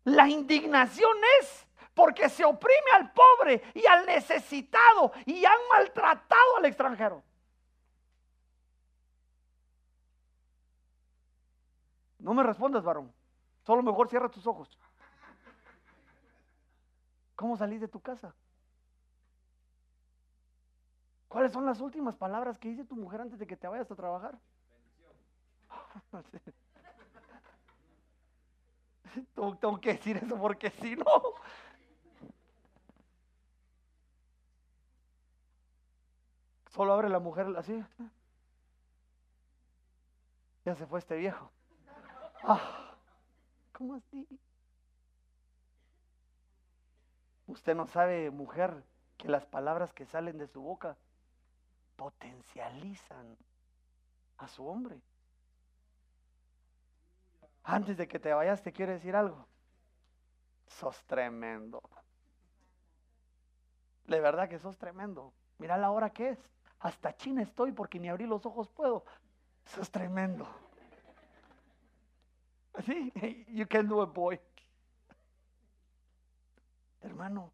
La 0.04 0.28
indignación 0.28 1.16
es 1.40 1.68
porque 1.94 2.30
se 2.30 2.46
oprime 2.46 2.92
al 2.94 3.12
pobre 3.12 3.64
y 3.74 3.86
al 3.86 4.06
necesitado 4.06 5.12
y 5.26 5.44
han 5.46 5.58
maltratado 5.72 6.58
al 6.58 6.66
extranjero. 6.66 7.24
No 12.20 12.34
me 12.34 12.44
respondas, 12.44 12.84
varón. 12.84 13.12
Solo 13.64 13.84
mejor 13.84 14.08
cierra 14.10 14.30
tus 14.30 14.46
ojos. 14.48 14.78
¿Cómo 17.36 17.58
salís 17.58 17.82
de 17.82 17.88
tu 17.88 18.00
casa? 18.00 18.34
¿Cuáles 21.28 21.52
son 21.52 21.66
las 21.66 21.82
últimas 21.82 22.16
palabras 22.16 22.60
que 22.60 22.70
dice 22.70 22.84
tu 22.84 22.96
mujer 22.96 23.22
antes 23.22 23.40
de 23.40 23.48
que 23.48 23.58
te 23.58 23.68
vayas 23.68 23.90
a 23.90 23.96
trabajar? 23.96 24.38
Tengo, 29.36 29.58
tengo 29.58 29.82
que 29.82 29.92
decir 29.94 30.16
eso 30.18 30.38
porque 30.38 30.70
si 30.70 30.96
no. 30.96 31.06
Solo 36.72 36.94
abre 36.94 37.10
la 37.10 37.20
mujer 37.20 37.48
así. 37.58 37.84
Ya 40.66 40.76
se 40.76 40.86
fue 40.86 41.00
este 41.00 41.16
viejo. 41.16 41.52
Ah, 42.44 42.96
¿Cómo 43.74 43.96
así? 43.96 44.28
Usted 47.48 47.76
no 47.76 47.88
sabe, 47.88 48.30
mujer, 48.32 48.84
que 49.18 49.28
las 49.28 49.46
palabras 49.46 49.92
que 49.94 50.06
salen 50.06 50.38
de 50.38 50.48
su 50.48 50.62
boca 50.62 50.96
potencializan 51.96 53.38
a 54.38 54.48
su 54.48 54.66
hombre. 54.66 55.02
Antes 57.64 57.98
de 57.98 58.08
que 58.08 58.20
te 58.20 58.34
vayas, 58.34 58.64
te 58.64 58.72
quiero 58.72 58.94
decir 58.94 59.16
algo. 59.16 59.46
Sos 60.68 61.04
tremendo. 61.06 61.82
De 64.06 64.20
verdad 64.20 64.50
que 64.50 64.60
sos 64.60 64.78
tremendo. 64.78 65.34
Mira 65.58 65.78
la 65.78 65.92
hora 65.92 66.10
que 66.10 66.30
es. 66.30 66.40
Hasta 66.82 67.16
China 67.16 67.44
estoy 67.44 67.72
porque 67.72 68.00
ni 68.00 68.10
abrir 68.10 68.28
los 68.28 68.46
ojos 68.46 68.68
puedo. 68.70 69.06
Sos 69.66 69.90
tremendo. 69.90 70.48
Sí, 72.86 73.14
you 73.50 73.68
can 73.68 73.88
do 73.88 74.04
it, 74.04 74.12
boy. 74.12 74.40
Hermano, 77.02 77.52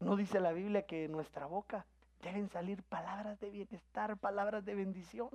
¿no 0.00 0.16
dice 0.16 0.40
la 0.40 0.52
Biblia 0.52 0.86
que 0.86 1.04
en 1.04 1.12
nuestra 1.12 1.46
boca 1.46 1.86
deben 2.22 2.48
salir 2.48 2.82
palabras 2.84 3.38
de 3.40 3.50
bienestar, 3.50 4.16
palabras 4.16 4.64
de 4.64 4.74
bendición? 4.74 5.28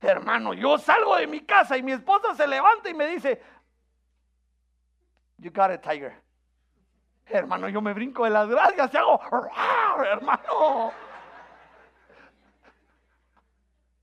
Hermano, 0.00 0.54
yo 0.54 0.76
salgo 0.78 1.16
de 1.16 1.26
mi 1.26 1.40
casa 1.40 1.78
y 1.78 1.82
mi 1.82 1.92
esposa 1.92 2.34
se 2.34 2.46
levanta 2.46 2.90
y 2.90 2.94
me 2.94 3.06
dice, 3.06 3.40
You 5.38 5.50
got 5.50 5.72
it, 5.72 5.80
Tiger. 5.80 6.23
Hermano, 7.26 7.68
yo 7.68 7.80
me 7.80 7.94
brinco 7.94 8.24
de 8.24 8.30
las 8.30 8.48
gracias 8.48 8.92
y 8.92 8.96
hago, 8.96 9.20
hermano. 10.04 10.92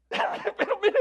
Pero 0.58 0.80
mire, 0.82 1.00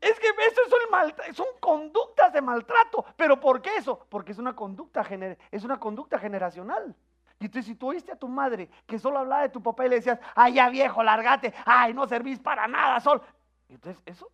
es 0.00 0.18
que 0.18 0.28
eso 0.28 0.62
es 0.62 1.36
son 1.36 1.46
conductas 1.60 2.32
de 2.32 2.40
maltrato. 2.40 3.04
¿Pero 3.16 3.38
por 3.38 3.60
qué 3.60 3.76
eso? 3.76 4.06
Porque 4.08 4.32
es 4.32 4.38
una 4.38 4.54
conducta, 4.54 5.06
es 5.50 5.64
una 5.64 5.78
conducta 5.78 6.18
generacional. 6.18 6.94
Y 7.38 7.46
entonces 7.46 7.66
si 7.66 7.74
tú 7.74 7.88
oíste 7.88 8.12
a 8.12 8.16
tu 8.16 8.28
madre 8.28 8.70
que 8.86 8.98
solo 8.98 9.18
hablaba 9.18 9.42
de 9.42 9.48
tu 9.48 9.62
papá 9.62 9.84
y 9.84 9.88
le 9.88 9.96
decías, 9.96 10.18
ay 10.34 10.54
ya 10.54 10.68
viejo, 10.68 11.02
largate, 11.02 11.52
ay 11.66 11.92
no 11.92 12.06
servís 12.06 12.38
para 12.38 12.68
nada, 12.68 13.00
sol. 13.00 13.20
Y 13.68 13.74
entonces 13.74 14.00
eso 14.06 14.30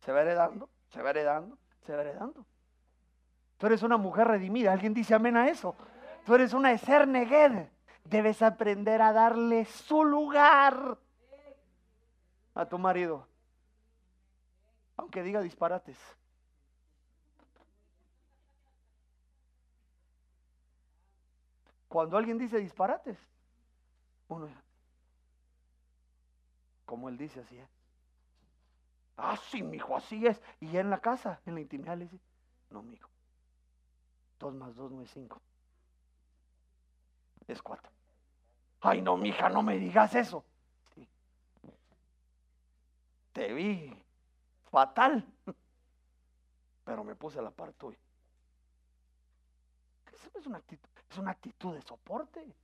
se 0.00 0.10
va 0.10 0.22
heredando, 0.22 0.68
se 0.88 1.00
va 1.00 1.10
heredando, 1.10 1.56
se 1.86 1.94
va 1.94 2.02
heredando. 2.02 2.44
Tú 3.56 3.66
eres 3.66 3.82
una 3.82 3.96
mujer 3.96 4.26
redimida, 4.26 4.72
alguien 4.72 4.92
dice 4.92 5.14
amén 5.14 5.36
a 5.36 5.48
eso. 5.48 5.76
Tú 6.24 6.34
eres 6.34 6.52
una 6.54 6.72
Eserneged. 6.72 7.68
Debes 8.04 8.42
aprender 8.42 9.00
a 9.00 9.12
darle 9.12 9.64
su 9.64 10.04
lugar 10.04 10.98
a 12.54 12.66
tu 12.66 12.78
marido. 12.78 13.26
Aunque 14.96 15.22
diga 15.22 15.40
disparates. 15.40 15.98
Cuando 21.88 22.16
alguien 22.16 22.38
dice 22.38 22.58
disparates, 22.58 23.18
uno, 24.28 24.48
como 26.84 27.08
él 27.08 27.16
dice, 27.16 27.40
así 27.40 27.56
es. 27.56 27.68
Ah, 29.16 29.36
sí, 29.36 29.62
mijo, 29.62 29.96
así 29.96 30.26
es. 30.26 30.42
Y 30.60 30.76
en 30.76 30.90
la 30.90 30.98
casa, 30.98 31.40
en 31.46 31.54
la 31.54 31.60
intimidad, 31.60 31.96
le 31.96 32.04
dice, 32.06 32.18
no, 32.70 32.82
mijo. 32.82 33.08
Dos 34.40 34.54
más 34.54 34.74
dos 34.74 34.90
no 34.90 35.02
es 35.02 35.10
cinco 35.12 35.40
es 37.48 37.62
cuatro. 37.62 37.90
Ay, 38.80 39.00
no, 39.00 39.16
mija, 39.16 39.48
no 39.48 39.62
me 39.62 39.78
digas 39.78 40.14
eso. 40.14 40.44
Te 43.32 43.52
vi 43.52 43.92
fatal, 44.70 45.26
pero 46.84 47.02
me 47.02 47.14
puse 47.16 47.38
a 47.38 47.42
la 47.42 47.50
par 47.50 47.72
tuya. 47.72 47.98
Eso 50.12 50.38
es 50.38 50.46
una 50.46 50.58
actitud, 50.58 50.88
es 51.10 51.18
una 51.18 51.30
actitud 51.32 51.74
de 51.74 51.82
soporte. 51.82 52.54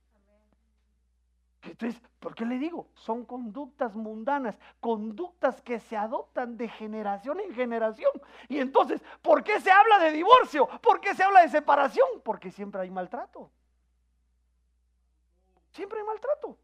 Entonces, 1.63 2.01
¿por 2.19 2.33
qué 2.33 2.45
le 2.45 2.57
digo? 2.57 2.87
Son 2.95 3.25
conductas 3.25 3.95
mundanas, 3.95 4.57
conductas 4.79 5.61
que 5.61 5.79
se 5.79 5.95
adoptan 5.95 6.57
de 6.57 6.67
generación 6.67 7.39
en 7.39 7.53
generación. 7.53 8.11
Y 8.49 8.59
entonces, 8.59 9.01
¿por 9.21 9.43
qué 9.43 9.59
se 9.59 9.71
habla 9.71 9.99
de 9.99 10.11
divorcio? 10.11 10.67
¿Por 10.81 10.99
qué 10.99 11.13
se 11.13 11.23
habla 11.23 11.41
de 11.41 11.49
separación? 11.49 12.07
Porque 12.23 12.49
siempre 12.49 12.81
hay 12.81 12.89
maltrato. 12.89 13.51
Siempre 15.71 15.99
hay 15.99 16.05
maltrato. 16.05 16.57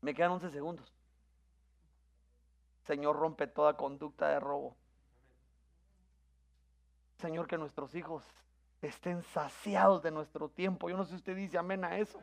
Me 0.00 0.14
quedan 0.14 0.32
11 0.32 0.50
segundos. 0.50 0.92
Señor, 2.84 3.16
rompe 3.16 3.46
toda 3.46 3.76
conducta 3.76 4.28
de 4.28 4.38
robo. 4.38 4.76
Señor, 7.16 7.46
que 7.46 7.56
nuestros 7.56 7.94
hijos 7.94 8.22
estén 8.82 9.22
saciados 9.22 10.02
de 10.02 10.10
nuestro 10.10 10.50
tiempo. 10.50 10.90
Yo 10.90 10.96
no 10.96 11.04
sé 11.04 11.10
si 11.10 11.16
usted 11.16 11.36
dice 11.36 11.56
amén 11.56 11.84
a 11.84 11.98
eso. 11.98 12.20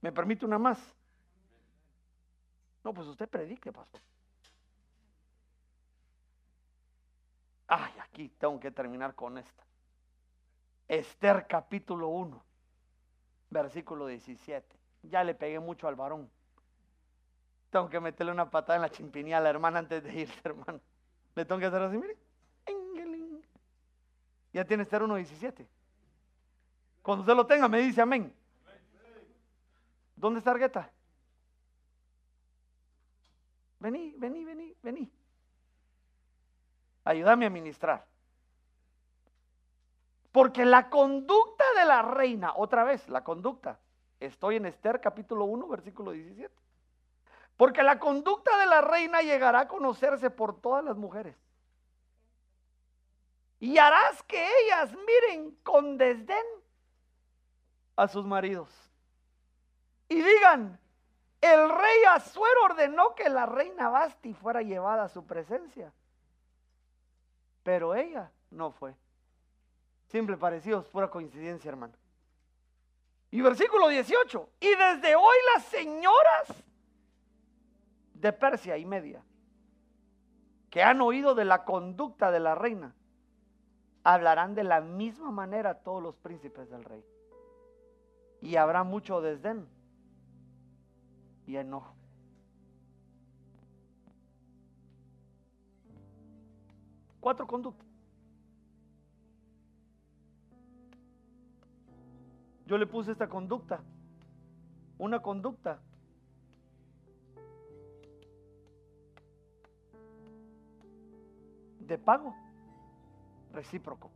¿Me 0.00 0.10
permite 0.10 0.44
una 0.44 0.58
más? 0.58 0.80
No, 2.82 2.92
pues 2.92 3.06
usted 3.06 3.28
predique, 3.28 3.72
pastor. 3.72 4.00
Ay, 7.68 7.92
aquí 8.00 8.30
tengo 8.30 8.58
que 8.58 8.70
terminar 8.70 9.14
con 9.14 9.38
esta. 9.38 9.67
Esther 10.88 11.46
capítulo 11.46 12.08
1, 12.08 12.42
versículo 13.50 14.06
17. 14.06 14.76
Ya 15.02 15.22
le 15.22 15.34
pegué 15.34 15.60
mucho 15.60 15.86
al 15.86 15.94
varón. 15.94 16.30
Tengo 17.70 17.90
que 17.90 18.00
meterle 18.00 18.32
una 18.32 18.50
patada 18.50 18.76
en 18.76 18.82
la 18.82 18.90
chimpinilla 18.90 19.38
a 19.38 19.40
la 19.42 19.50
hermana 19.50 19.80
antes 19.80 20.02
de 20.02 20.14
irse, 20.14 20.40
hermano. 20.42 20.80
Le 21.34 21.44
tengo 21.44 21.60
que 21.60 21.66
hacer 21.66 21.82
así, 21.82 21.98
mire. 21.98 22.16
Ya 24.52 24.64
tiene 24.64 24.82
Esther 24.82 25.02
1.17. 25.02 25.66
Cuando 27.02 27.22
usted 27.22 27.36
lo 27.36 27.46
tenga, 27.46 27.68
me 27.68 27.78
dice 27.80 28.00
amén. 28.00 28.34
¿Dónde 30.16 30.38
está 30.38 30.50
Argueta? 30.50 30.90
Vení, 33.78 34.14
vení, 34.16 34.44
vení, 34.44 34.74
vení. 34.82 35.12
Ayúdame 37.04 37.46
a 37.46 37.50
ministrar. 37.50 38.04
Porque 40.32 40.64
la 40.64 40.90
conducta 40.90 41.64
de 41.76 41.84
la 41.84 42.02
reina, 42.02 42.52
otra 42.54 42.84
vez, 42.84 43.08
la 43.08 43.24
conducta, 43.24 43.78
estoy 44.20 44.56
en 44.56 44.66
Esther 44.66 45.00
capítulo 45.00 45.44
1, 45.46 45.68
versículo 45.68 46.12
17. 46.12 46.54
Porque 47.56 47.82
la 47.82 47.98
conducta 47.98 48.56
de 48.58 48.66
la 48.66 48.80
reina 48.80 49.20
llegará 49.22 49.60
a 49.60 49.68
conocerse 49.68 50.30
por 50.30 50.60
todas 50.60 50.84
las 50.84 50.96
mujeres. 50.96 51.36
Y 53.58 53.78
harás 53.78 54.22
que 54.22 54.46
ellas 54.64 54.94
miren 54.94 55.56
con 55.64 55.98
desdén 55.98 56.46
a 57.96 58.06
sus 58.06 58.24
maridos. 58.24 58.70
Y 60.08 60.22
digan, 60.22 60.78
el 61.40 61.68
rey 61.68 62.04
Azuero 62.10 62.64
ordenó 62.64 63.14
que 63.14 63.28
la 63.28 63.46
reina 63.46 63.88
Basti 63.88 64.34
fuera 64.34 64.62
llevada 64.62 65.04
a 65.04 65.08
su 65.08 65.26
presencia. 65.26 65.92
Pero 67.64 67.94
ella 67.94 68.30
no 68.50 68.70
fue. 68.70 68.94
Simple 70.08 70.38
parecidos, 70.38 70.88
pura 70.88 71.10
coincidencia, 71.10 71.68
hermano. 71.68 71.94
Y 73.30 73.42
versículo 73.42 73.88
18. 73.88 74.48
Y 74.60 74.68
desde 74.68 75.16
hoy 75.16 75.36
las 75.54 75.64
señoras 75.64 76.64
de 78.14 78.32
Persia 78.32 78.78
y 78.78 78.86
Media, 78.86 79.22
que 80.70 80.82
han 80.82 81.00
oído 81.02 81.34
de 81.34 81.44
la 81.44 81.64
conducta 81.64 82.30
de 82.30 82.40
la 82.40 82.54
reina, 82.54 82.94
hablarán 84.02 84.54
de 84.54 84.64
la 84.64 84.80
misma 84.80 85.30
manera 85.30 85.74
todos 85.82 86.02
los 86.02 86.16
príncipes 86.16 86.70
del 86.70 86.84
rey. 86.84 87.04
Y 88.40 88.56
habrá 88.56 88.84
mucho 88.84 89.20
desdén 89.20 89.68
y 91.46 91.56
enojo. 91.56 91.94
Cuatro 97.20 97.46
conductas. 97.46 97.87
Yo 102.68 102.76
le 102.76 102.86
puse 102.86 103.12
esta 103.12 103.26
conducta. 103.26 103.82
Una 104.98 105.22
conducta. 105.22 105.80
De 111.80 111.96
pago 111.96 112.34
recíproco. 113.54 114.10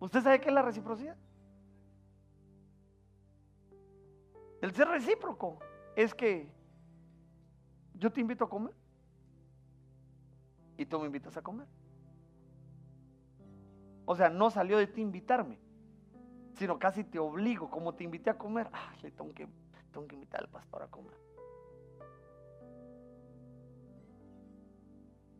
¿Usted 0.00 0.20
sabe 0.20 0.40
qué 0.40 0.48
es 0.48 0.54
la 0.54 0.62
reciprocidad? 0.62 1.16
El 4.60 4.74
ser 4.74 4.88
recíproco 4.88 5.60
es 5.94 6.12
que 6.12 6.50
yo 7.94 8.10
te 8.10 8.20
invito 8.20 8.46
a 8.46 8.50
comer 8.50 8.74
y 10.76 10.84
tú 10.84 10.98
me 10.98 11.06
invitas 11.06 11.36
a 11.36 11.42
comer. 11.42 11.77
O 14.10 14.16
sea, 14.16 14.30
no 14.30 14.48
salió 14.48 14.78
de 14.78 14.86
ti 14.86 15.02
invitarme, 15.02 15.58
sino 16.54 16.78
casi 16.78 17.04
te 17.04 17.18
obligo, 17.18 17.68
como 17.68 17.92
te 17.92 18.04
invité 18.04 18.30
a 18.30 18.38
comer, 18.38 18.66
ah, 18.72 18.94
le 19.02 19.10
tengo 19.10 19.34
que, 19.34 19.46
tengo 19.92 20.08
que 20.08 20.14
invitar 20.14 20.40
al 20.40 20.48
pastor 20.48 20.82
a 20.82 20.86
comer. 20.86 21.12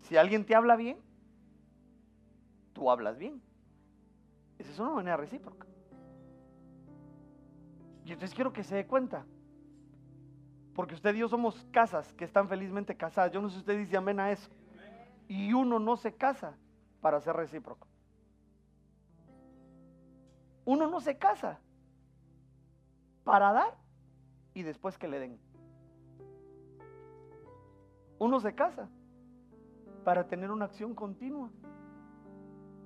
Si 0.03 0.19
alguien 0.19 0.45
te 0.45 0.55
habla 0.55 0.77
bien, 0.77 0.99
tú 2.75 2.91
hablas 2.91 3.17
bien. 3.17 3.41
Esa 4.59 4.71
es 4.71 4.79
una 4.79 4.91
manera 4.91 5.17
recíproca. 5.17 5.67
Y 8.05 8.13
entonces 8.13 8.35
quiero 8.35 8.53
que 8.53 8.65
se 8.65 8.75
dé 8.75 8.87
cuenta. 8.87 9.25
Porque 10.75 10.95
usted 10.95 11.15
y 11.15 11.21
yo 11.21 11.29
somos 11.31 11.67
casas 11.73 12.13
que 12.13 12.27
están 12.27 12.51
felizmente 12.51 12.95
casadas. 12.95 13.33
Yo 13.33 13.41
no 13.41 13.49
sé 13.49 13.55
si 13.55 13.61
usted 13.61 13.79
dice 13.79 13.97
amén 13.97 14.21
a 14.21 14.31
eso. 14.31 14.51
Y 15.27 15.55
uno 15.55 15.79
no 15.79 15.97
se 15.97 16.13
casa 16.13 16.55
para 17.01 17.19
ser 17.23 17.35
recíproco. 17.35 17.88
Uno 20.69 20.87
no 20.87 21.01
se 21.01 21.17
casa 21.17 21.59
para 23.25 23.53
dar 23.53 23.75
y 24.53 24.63
después 24.63 24.99
que 24.99 25.09
le 25.09 25.19
den. 25.19 25.41
Uno 28.19 28.39
se 28.39 28.55
casa 28.55 28.87
para 30.05 30.29
tener 30.29 30.51
una 30.51 30.67
acción 30.67 30.95
continua 30.95 31.49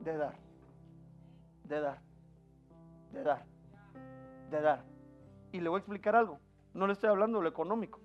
de 0.04 0.16
dar, 0.16 0.36
de 1.64 1.80
dar, 1.80 2.00
de 3.12 3.24
dar, 3.24 3.44
de 4.48 4.60
dar. 4.60 4.84
Y 5.50 5.58
le 5.58 5.68
voy 5.68 5.78
a 5.78 5.80
explicar 5.80 6.14
algo. 6.14 6.38
No 6.74 6.86
le 6.86 6.92
estoy 6.92 7.10
hablando 7.10 7.38
de 7.38 7.42
lo 7.42 7.48
económico. 7.48 7.98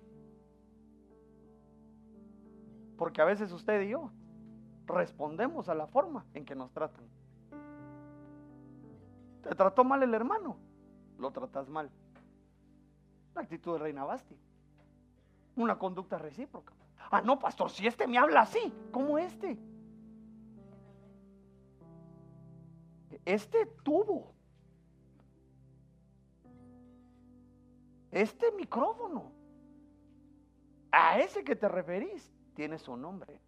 Porque 2.96 3.22
a 3.22 3.24
veces 3.24 3.52
usted 3.52 3.80
y 3.82 3.90
yo 3.90 4.10
respondemos 4.86 5.68
a 5.68 5.76
la 5.76 5.86
forma 5.86 6.26
en 6.34 6.44
que 6.44 6.56
nos 6.56 6.72
tratan. 6.72 7.17
Te 9.48 9.54
trató 9.54 9.82
mal 9.82 10.02
el 10.02 10.12
hermano, 10.12 10.58
lo 11.16 11.30
tratas 11.30 11.68
mal. 11.70 11.90
La 13.34 13.40
actitud 13.40 13.72
de 13.74 13.78
Reina 13.78 14.04
Basti. 14.04 14.36
Una 15.56 15.78
conducta 15.78 16.18
recíproca. 16.18 16.74
Ah, 17.10 17.22
no, 17.22 17.38
pastor, 17.38 17.70
si 17.70 17.86
este 17.86 18.06
me 18.06 18.18
habla 18.18 18.42
así, 18.42 18.72
¿cómo 18.92 19.18
este? 19.18 19.58
Este 23.24 23.64
tuvo 23.82 24.34
Este 28.10 28.50
micrófono, 28.52 29.32
a 30.90 31.18
ese 31.20 31.44
que 31.44 31.54
te 31.54 31.68
referís, 31.68 32.32
tiene 32.54 32.78
su 32.78 32.96
nombre. 32.96 33.40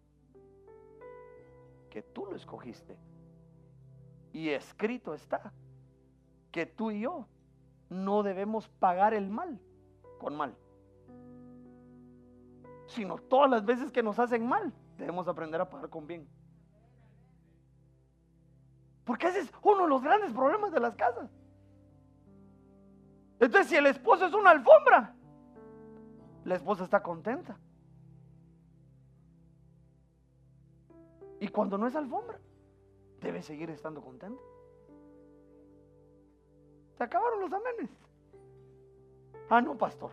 Que 1.89 2.01
tú 2.01 2.25
lo 2.25 2.35
escogiste. 2.35 2.97
Y 4.33 4.49
escrito 4.49 5.13
está 5.13 5.51
que 6.51 6.65
tú 6.65 6.91
y 6.91 7.01
yo 7.01 7.27
no 7.89 8.23
debemos 8.23 8.67
pagar 8.67 9.13
el 9.13 9.29
mal 9.29 9.59
con 10.19 10.35
mal. 10.35 10.55
Sino 12.87 13.17
todas 13.17 13.49
las 13.49 13.65
veces 13.65 13.91
que 13.91 14.03
nos 14.03 14.19
hacen 14.19 14.47
mal, 14.47 14.73
debemos 14.97 15.27
aprender 15.27 15.61
a 15.61 15.69
pagar 15.69 15.89
con 15.89 16.07
bien. 16.07 16.27
Porque 19.05 19.27
ese 19.27 19.39
es 19.39 19.51
uno 19.63 19.83
de 19.83 19.89
los 19.89 20.03
grandes 20.03 20.31
problemas 20.31 20.71
de 20.71 20.79
las 20.79 20.95
casas. 20.95 21.29
Entonces, 23.39 23.67
si 23.67 23.75
el 23.75 23.87
esposo 23.87 24.27
es 24.27 24.33
una 24.33 24.51
alfombra, 24.51 25.15
la 26.43 26.55
esposa 26.55 26.83
está 26.83 27.01
contenta. 27.01 27.57
Y 31.39 31.47
cuando 31.47 31.77
no 31.77 31.87
es 31.87 31.95
alfombra, 31.95 32.39
debe 33.19 33.41
seguir 33.41 33.71
estando 33.71 34.01
contenta. 34.01 34.41
Se 36.97 37.03
acabaron 37.03 37.39
los 37.39 37.51
amenes. 37.51 37.89
Ah, 39.49 39.61
no, 39.61 39.77
pastor. 39.77 40.11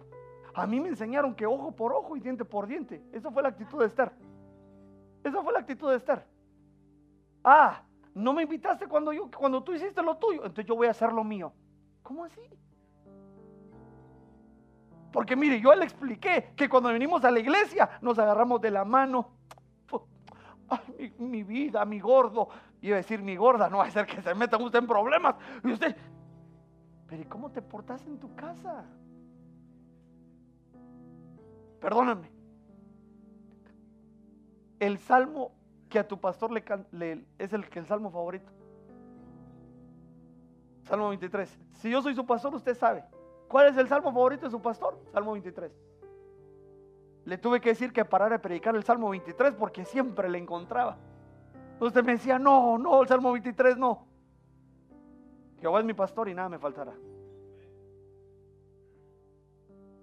A 0.54 0.66
mí 0.66 0.80
me 0.80 0.88
enseñaron 0.88 1.34
que 1.34 1.46
ojo 1.46 1.72
por 1.72 1.92
ojo 1.92 2.16
y 2.16 2.20
diente 2.20 2.44
por 2.44 2.66
diente. 2.66 3.02
Esa 3.12 3.30
fue 3.30 3.42
la 3.42 3.50
actitud 3.50 3.78
de 3.78 3.86
Esther. 3.86 4.12
Esa 5.22 5.42
fue 5.42 5.52
la 5.52 5.60
actitud 5.60 5.90
de 5.90 5.96
Esther. 5.96 6.24
Ah, 7.44 7.82
no 8.14 8.32
me 8.32 8.42
invitaste 8.42 8.88
cuando 8.88 9.12
yo, 9.12 9.30
cuando 9.30 9.62
tú 9.62 9.72
hiciste 9.72 10.02
lo 10.02 10.16
tuyo, 10.16 10.40
entonces 10.40 10.66
yo 10.66 10.74
voy 10.74 10.88
a 10.88 10.90
hacer 10.90 11.12
lo 11.12 11.22
mío. 11.22 11.52
¿Cómo 12.02 12.24
así? 12.24 12.40
Porque 15.12 15.36
mire, 15.36 15.60
yo 15.60 15.74
le 15.74 15.84
expliqué 15.84 16.52
que 16.56 16.68
cuando 16.68 16.90
venimos 16.90 17.24
a 17.24 17.30
la 17.30 17.38
iglesia 17.38 17.88
nos 18.02 18.18
agarramos 18.18 18.60
de 18.60 18.70
la 18.70 18.84
mano. 18.84 19.30
mi, 21.18 21.42
vida, 21.42 21.84
mi 21.84 22.00
gordo. 22.00 22.48
Iba 22.80 22.96
a 22.96 22.98
decir 22.98 23.22
mi 23.22 23.36
gorda, 23.36 23.68
no 23.68 23.78
va 23.78 23.84
a 23.84 23.90
ser 23.90 24.06
que 24.06 24.20
se 24.20 24.34
meta 24.34 24.56
usted 24.56 24.80
en 24.80 24.86
problemas. 24.86 25.36
Y 25.64 25.72
usted, 25.72 25.96
pero 27.08 27.22
¿y 27.22 27.24
cómo 27.24 27.50
te 27.50 27.62
portas 27.62 28.06
en 28.06 28.18
tu 28.18 28.34
casa? 28.34 28.84
Perdóname. 31.80 32.30
El 34.78 34.98
salmo 34.98 35.52
que 35.88 35.98
a 35.98 36.06
tu 36.06 36.20
pastor 36.20 36.52
le, 36.52 36.62
le 36.92 37.24
es 37.38 37.52
el 37.52 37.64
el 37.74 37.86
salmo 37.86 38.10
favorito. 38.10 38.50
Salmo 40.84 41.08
23. 41.08 41.58
Si 41.72 41.90
yo 41.90 42.02
soy 42.02 42.14
su 42.14 42.26
pastor, 42.26 42.54
usted 42.54 42.76
sabe. 42.76 43.04
¿Cuál 43.48 43.68
es 43.68 43.76
el 43.76 43.88
salmo 43.88 44.12
favorito 44.12 44.46
de 44.46 44.50
su 44.50 44.60
pastor? 44.60 44.98
Salmo 45.12 45.32
23. 45.32 45.72
Le 47.24 47.38
tuve 47.38 47.60
que 47.60 47.70
decir 47.70 47.92
que 47.92 48.04
parara 48.04 48.36
de 48.36 48.38
predicar 48.38 48.74
el 48.74 48.84
Salmo 48.84 49.10
23 49.10 49.54
porque 49.54 49.84
siempre 49.84 50.30
le 50.30 50.38
encontraba. 50.38 50.96
Usted 51.78 52.02
me 52.02 52.12
decía, 52.12 52.38
no, 52.38 52.78
no, 52.78 53.02
el 53.02 53.08
Salmo 53.08 53.32
23 53.32 53.76
no. 53.76 54.07
Jehová 55.60 55.80
es 55.80 55.84
mi 55.84 55.94
pastor 55.94 56.28
y 56.28 56.34
nada 56.34 56.48
me 56.48 56.58
faltará. 56.58 56.94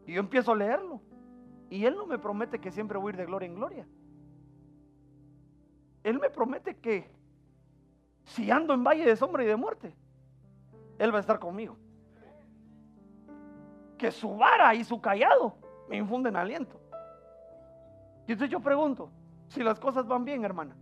Y 0.06 0.14
yo 0.14 0.20
empiezo 0.20 0.52
a 0.52 0.56
leerlo. 0.56 1.02
Y 1.70 1.86
Él 1.86 1.96
no 1.96 2.06
me 2.06 2.20
promete 2.20 2.60
que 2.60 2.72
siempre 2.72 2.98
voy 2.98 3.10
a 3.10 3.14
ir 3.14 3.18
de 3.18 3.26
gloria 3.26 3.46
en 3.48 3.56
gloria. 3.56 3.88
Él 6.04 6.20
me 6.20 6.30
promete 6.30 6.78
que 6.78 7.10
si 8.24 8.52
ando 8.52 8.74
en 8.74 8.84
valle 8.84 9.06
de 9.06 9.16
sombra 9.16 9.44
y 9.44 9.48
de 9.48 9.56
muerte, 9.56 9.96
Él 11.00 11.12
va 11.12 11.18
a 11.18 11.22
estar 11.22 11.40
conmigo 11.40 11.78
que 13.98 14.12
su 14.12 14.36
vara 14.36 14.74
y 14.76 14.84
su 14.84 15.00
callado 15.02 15.56
me 15.90 15.98
infunden 15.98 16.36
aliento. 16.36 16.80
Y 18.28 18.34
entonces 18.34 18.50
yo 18.50 18.60
pregunto, 18.60 19.10
si 19.48 19.64
las 19.64 19.80
cosas 19.80 20.08
van 20.08 20.26
bien, 20.26 20.44
hermana, 20.44 20.76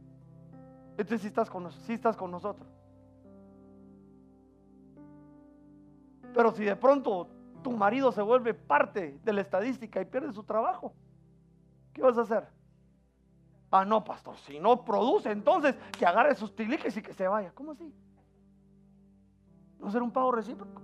entonces 0.92 1.22
si 1.22 1.28
estás 1.28 1.50
con, 1.50 1.72
si 1.72 1.94
estás 1.94 2.16
con 2.16 2.32
nosotros. 2.32 2.68
Pero 6.34 6.52
si 6.52 6.64
de 6.64 6.76
pronto 6.76 7.28
tu 7.62 7.72
marido 7.72 8.12
se 8.12 8.22
vuelve 8.22 8.54
parte 8.54 9.20
de 9.24 9.34
la 9.34 9.42
estadística 9.42 10.02
y 10.02 10.06
pierde 10.06 10.32
su 10.32 10.44
trabajo, 10.44 10.94
¿qué 11.94 12.02
vas 12.02 12.18
a 12.18 12.22
hacer? 12.22 12.48
Ah, 13.72 13.86
no, 13.86 14.04
pastor, 14.04 14.38
si 14.38 14.60
no 14.60 14.86
produce, 14.86 15.32
entonces 15.32 15.76
que 15.98 16.06
agarre 16.06 16.36
sus 16.36 16.56
tiliques 16.56 16.96
y 16.96 17.02
que 17.02 17.14
se 17.14 17.28
vaya. 17.28 17.52
¿Cómo 17.56 17.72
así? 17.72 17.92
¿No 19.80 19.90
será 19.90 20.04
un 20.04 20.12
pago 20.12 20.32
recíproco? 20.32 20.82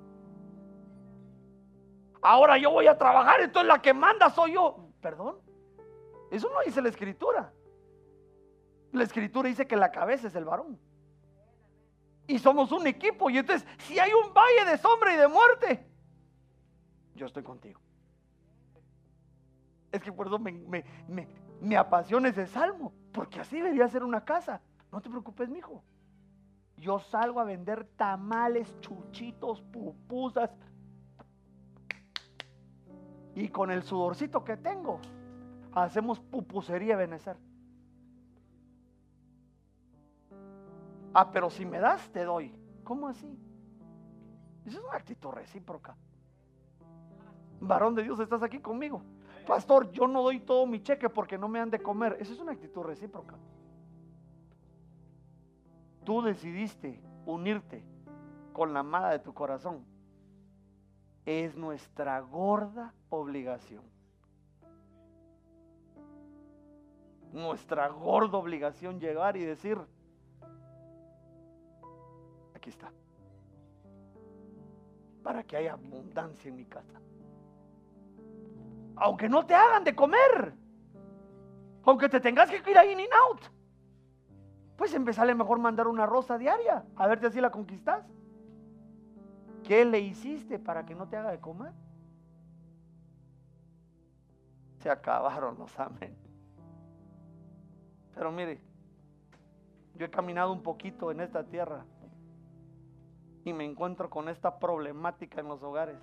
Ahora 2.22 2.58
yo 2.58 2.72
voy 2.72 2.88
a 2.88 2.98
trabajar, 2.98 3.42
entonces 3.42 3.68
la 3.68 3.82
que 3.82 3.94
manda 3.94 4.30
soy 4.30 4.54
yo. 4.54 4.90
Perdón. 5.02 5.38
Eso 6.32 6.50
no 6.50 6.62
dice 6.66 6.82
la 6.82 6.90
escritura. 6.90 7.54
La 8.92 9.04
escritura 9.04 9.50
dice 9.50 9.68
que 9.68 9.76
la 9.76 9.92
cabeza 9.92 10.28
es 10.28 10.36
el 10.36 10.46
varón. 10.46 10.80
Y 12.30 12.38
somos 12.38 12.72
un 12.72 12.86
equipo. 12.86 13.30
Y 13.32 13.40
entonces, 13.40 13.68
si 13.80 13.98
hay 13.98 14.12
un 14.14 14.32
valle 14.32 14.70
de 14.70 14.78
sombra 14.78 15.12
y 15.12 15.18
de 15.18 15.28
muerte, 15.28 15.84
yo 17.16 17.26
estoy 17.26 17.42
contigo. 17.42 17.82
Es 19.92 20.00
que 20.04 20.12
por 20.12 20.28
eso 20.28 20.38
me, 20.38 20.54
me, 21.60 21.76
apasiona 21.76 22.30
ese 22.30 22.46
salmo. 22.46 22.94
Porque 23.12 23.40
así 23.40 23.58
debería 23.58 23.88
ser 23.88 24.04
una 24.04 24.24
casa. 24.24 24.62
No 24.92 25.02
te 25.02 25.10
preocupes, 25.10 25.50
mijo. 25.50 25.84
Yo 26.78 27.00
salgo 27.00 27.40
a 27.40 27.46
vender 27.46 27.86
tamales, 27.98 28.80
chuchitos, 28.80 29.62
pupusas, 29.64 30.52
y 33.34 33.50
con 33.50 33.72
el 33.72 33.82
sudorcito 33.82 34.44
que 34.44 34.56
tengo, 34.56 35.00
hacemos 35.74 36.20
pupusería 36.20 36.96
Benecer. 36.96 37.38
Ah, 41.14 41.32
pero 41.32 41.50
si 41.50 41.66
me 41.66 41.80
das, 41.80 42.10
te 42.12 42.24
doy. 42.24 42.54
¿Cómo 42.84 43.08
así? 43.08 43.38
Esa 44.66 44.78
es 44.78 44.84
una 44.84 44.98
actitud 44.98 45.32
recíproca. 45.32 45.96
Varón 47.60 47.96
de 47.96 48.04
Dios, 48.04 48.20
estás 48.20 48.44
aquí 48.44 48.60
conmigo. 48.60 49.02
Pastor, 49.48 49.92
yo 49.92 50.08
no 50.08 50.22
doy 50.22 50.40
todo 50.40 50.66
mi 50.66 50.82
cheque 50.82 51.10
porque 51.10 51.38
no 51.38 51.48
me 51.48 51.60
han 51.60 51.72
de 51.72 51.82
comer. 51.82 52.18
Esa 52.20 52.34
es 52.34 52.40
una 52.40 52.52
actitud 52.52 52.84
recíproca. 52.84 53.36
Tú 56.04 56.22
decidiste 56.22 57.02
unirte 57.26 57.84
con 58.54 58.74
la 58.74 58.80
amada 58.80 59.12
de 59.12 59.20
tu 59.20 59.34
corazón 59.34 59.86
Es 61.26 61.56
nuestra 61.56 62.20
gorda 62.22 62.94
obligación. 63.10 63.84
Nuestra 67.32 67.88
gorda 67.90 68.38
obligación 68.38 69.00
llegar 69.00 69.38
y 69.38 69.44
decir, 69.44 69.78
para 75.24 75.44
que 75.44 75.58
haya 75.58 75.74
abundancia 75.74 76.50
en 76.50 76.56
mi 76.56 76.66
casa. 76.66 77.00
Aunque 78.96 79.30
no 79.30 79.46
te 79.46 79.54
hagan 79.54 79.84
de 79.84 79.96
comer, 79.96 80.54
aunque 81.84 82.10
te 82.10 82.20
tengas 82.20 82.50
que 82.50 82.72
ir 82.72 82.78
a 82.78 82.86
in 82.86 83.00
and 83.00 83.10
out, 83.28 83.42
pues 84.76 84.94
empezale 84.94 85.36
mejor 85.36 85.60
mandar 85.60 85.88
una 85.88 86.06
rosa 86.06 86.38
diaria, 86.38 86.86
a 86.96 87.08
ver 87.08 87.20
si 87.20 87.26
así 87.26 87.42
la 87.42 87.52
conquistas. 87.52 88.06
¿Qué 89.64 89.86
le 89.86 90.00
hiciste 90.00 90.58
para 90.58 90.86
que 90.86 90.96
no 90.96 91.08
te 91.08 91.18
haga 91.18 91.32
de 91.32 91.40
comer? 91.40 91.74
Se 94.80 94.90
acabaron 94.90 95.58
los 95.58 95.78
amén. 95.80 96.16
Pero 98.16 98.32
mire, 98.32 98.62
yo 99.96 100.06
he 100.06 100.10
caminado 100.10 100.52
un 100.54 100.64
poquito 100.64 101.12
en 101.12 101.20
esta 101.20 101.44
tierra 101.44 101.86
y 103.46 103.54
me 103.54 103.66
encuentro 103.66 104.10
con 104.10 104.30
esta 104.30 104.60
problemática 104.60 105.42
en 105.42 105.48
los 105.48 105.64
hogares, 105.64 106.00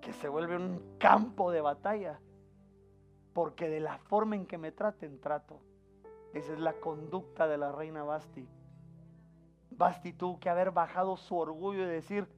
que 0.00 0.12
se 0.12 0.28
vuelve 0.28 0.56
un 0.56 0.96
campo 0.98 1.50
de 1.50 1.60
batalla, 1.60 2.20
porque 3.32 3.68
de 3.68 3.80
la 3.80 3.98
forma 3.98 4.36
en 4.36 4.46
que 4.46 4.58
me 4.58 4.72
traten, 4.72 5.20
trato. 5.20 5.60
Esa 6.34 6.52
es 6.52 6.58
la 6.58 6.74
conducta 6.74 7.46
de 7.46 7.56
la 7.58 7.72
reina 7.72 8.02
Basti. 8.02 8.48
Basti 9.70 10.12
tuvo 10.12 10.40
que 10.40 10.50
haber 10.50 10.72
bajado 10.72 11.16
su 11.16 11.36
orgullo 11.36 11.84
y 11.84 11.86
decir, 11.86 12.28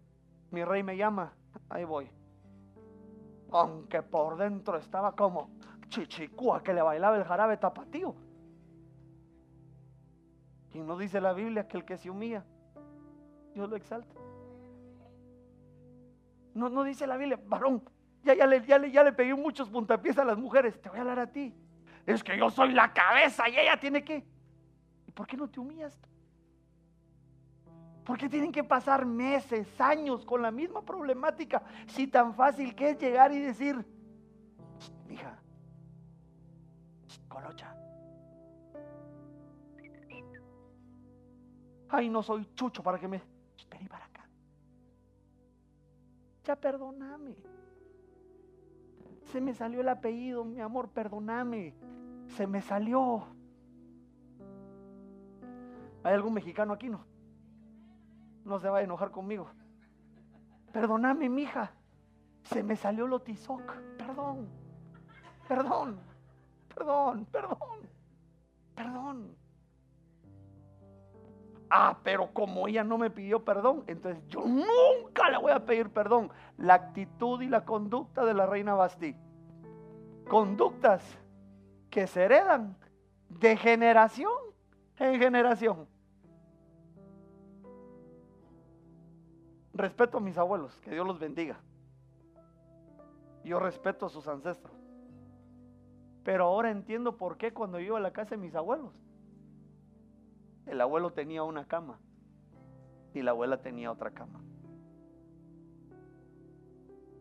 mi 0.50 0.64
rey 0.64 0.82
me 0.82 0.96
llama, 0.96 1.32
ahí 1.68 1.84
voy. 1.84 2.10
Aunque 3.50 4.02
por 4.02 4.36
dentro 4.36 4.76
estaba 4.76 5.16
como 5.16 5.50
chichicúa 5.88 6.62
que 6.62 6.72
le 6.72 6.82
bailaba 6.82 7.16
el 7.16 7.24
jarabe 7.24 7.56
tapatío. 7.56 8.14
Y 10.72 10.80
no 10.80 10.96
dice 10.96 11.20
la 11.20 11.32
Biblia 11.32 11.66
que 11.66 11.76
el 11.76 11.84
que 11.84 11.98
se 11.98 12.10
humilla, 12.10 12.44
Dios 13.54 13.68
lo 13.68 13.76
exalta. 13.76 14.14
No, 16.54 16.68
no 16.68 16.82
dice 16.82 17.06
la 17.06 17.16
Biblia, 17.16 17.38
varón, 17.46 17.82
ya, 18.22 18.34
ya, 18.34 18.46
le, 18.46 18.64
ya, 18.66 18.78
le, 18.78 18.90
ya 18.90 19.04
le 19.04 19.34
muchos 19.34 19.68
puntapiés 19.68 20.18
a 20.18 20.24
las 20.24 20.36
mujeres, 20.36 20.80
te 20.80 20.88
voy 20.88 20.98
a 20.98 21.00
hablar 21.02 21.20
a 21.20 21.30
ti. 21.30 21.54
Es 22.06 22.22
que 22.22 22.36
yo 22.36 22.50
soy 22.50 22.72
la 22.72 22.92
cabeza 22.92 23.48
y 23.48 23.58
ella 23.58 23.78
tiene 23.78 24.04
que. 24.04 24.24
¿Y 25.06 25.12
por 25.12 25.26
qué 25.26 25.36
no 25.36 25.48
te 25.48 25.60
humillas? 25.60 25.98
¿Por 28.04 28.18
qué 28.18 28.28
tienen 28.28 28.50
que 28.50 28.64
pasar 28.64 29.06
meses, 29.06 29.80
años 29.80 30.24
con 30.24 30.42
la 30.42 30.50
misma 30.50 30.82
problemática? 30.82 31.62
Si 31.86 32.06
tan 32.06 32.34
fácil 32.34 32.74
que 32.74 32.90
es 32.90 32.98
llegar 32.98 33.32
y 33.32 33.38
decir, 33.38 33.84
hija, 35.08 35.38
colocha. 37.28 37.76
Ay, 41.88 42.08
no 42.08 42.22
soy 42.22 42.48
chucho 42.54 42.82
para 42.82 42.98
que 42.98 43.08
me... 43.08 43.22
Vení 43.70 43.88
para 43.88 44.04
acá. 44.04 44.28
Ya 46.44 46.56
perdóname. 46.56 47.36
Se 49.24 49.40
me 49.40 49.54
salió 49.54 49.80
el 49.80 49.88
apellido, 49.88 50.44
mi 50.44 50.60
amor, 50.60 50.88
perdóname. 50.88 51.74
Se 52.36 52.46
me 52.46 52.60
salió. 52.62 53.26
¿Hay 56.02 56.14
algún 56.14 56.34
mexicano 56.34 56.72
aquí? 56.72 56.88
No. 56.88 57.04
No 58.44 58.58
se 58.58 58.68
va 58.68 58.78
a 58.78 58.82
enojar 58.82 59.10
conmigo. 59.10 59.50
Perdóname, 60.72 61.28
mija. 61.28 61.72
Se 62.42 62.62
me 62.62 62.74
salió 62.76 63.06
lo 63.06 63.20
tizoc. 63.20 63.62
Perdón. 63.98 64.48
Perdón. 65.46 66.00
Perdón. 66.74 67.26
Perdón. 67.26 67.88
Perdón. 68.74 69.39
Ah, 71.70 71.98
pero 72.02 72.32
como 72.32 72.66
ella 72.66 72.82
no 72.82 72.98
me 72.98 73.10
pidió 73.10 73.44
perdón, 73.44 73.84
entonces 73.86 74.20
yo 74.26 74.44
nunca 74.44 75.30
le 75.30 75.38
voy 75.38 75.52
a 75.52 75.64
pedir 75.64 75.88
perdón. 75.90 76.30
La 76.58 76.74
actitud 76.74 77.40
y 77.40 77.48
la 77.48 77.64
conducta 77.64 78.24
de 78.24 78.34
la 78.34 78.44
reina 78.46 78.74
Basti. 78.74 79.14
Conductas 80.28 81.02
que 81.88 82.08
se 82.08 82.24
heredan 82.24 82.76
de 83.28 83.56
generación 83.56 84.32
en 84.98 85.20
generación. 85.20 85.86
Respeto 89.72 90.18
a 90.18 90.20
mis 90.20 90.36
abuelos, 90.36 90.76
que 90.80 90.90
Dios 90.90 91.06
los 91.06 91.20
bendiga. 91.20 91.60
Yo 93.44 93.60
respeto 93.60 94.06
a 94.06 94.08
sus 94.08 94.26
ancestros. 94.26 94.74
Pero 96.24 96.44
ahora 96.44 96.70
entiendo 96.70 97.16
por 97.16 97.36
qué 97.36 97.52
cuando 97.52 97.78
yo 97.78 97.86
iba 97.86 97.98
a 97.98 98.02
la 98.02 98.12
casa 98.12 98.30
de 98.30 98.36
mis 98.38 98.54
abuelos, 98.54 98.92
el 100.66 100.80
abuelo 100.80 101.12
tenía 101.12 101.42
una 101.42 101.66
cama 101.66 101.98
y 103.14 103.22
la 103.22 103.32
abuela 103.32 103.60
tenía 103.60 103.90
otra 103.90 104.10
cama. 104.10 104.40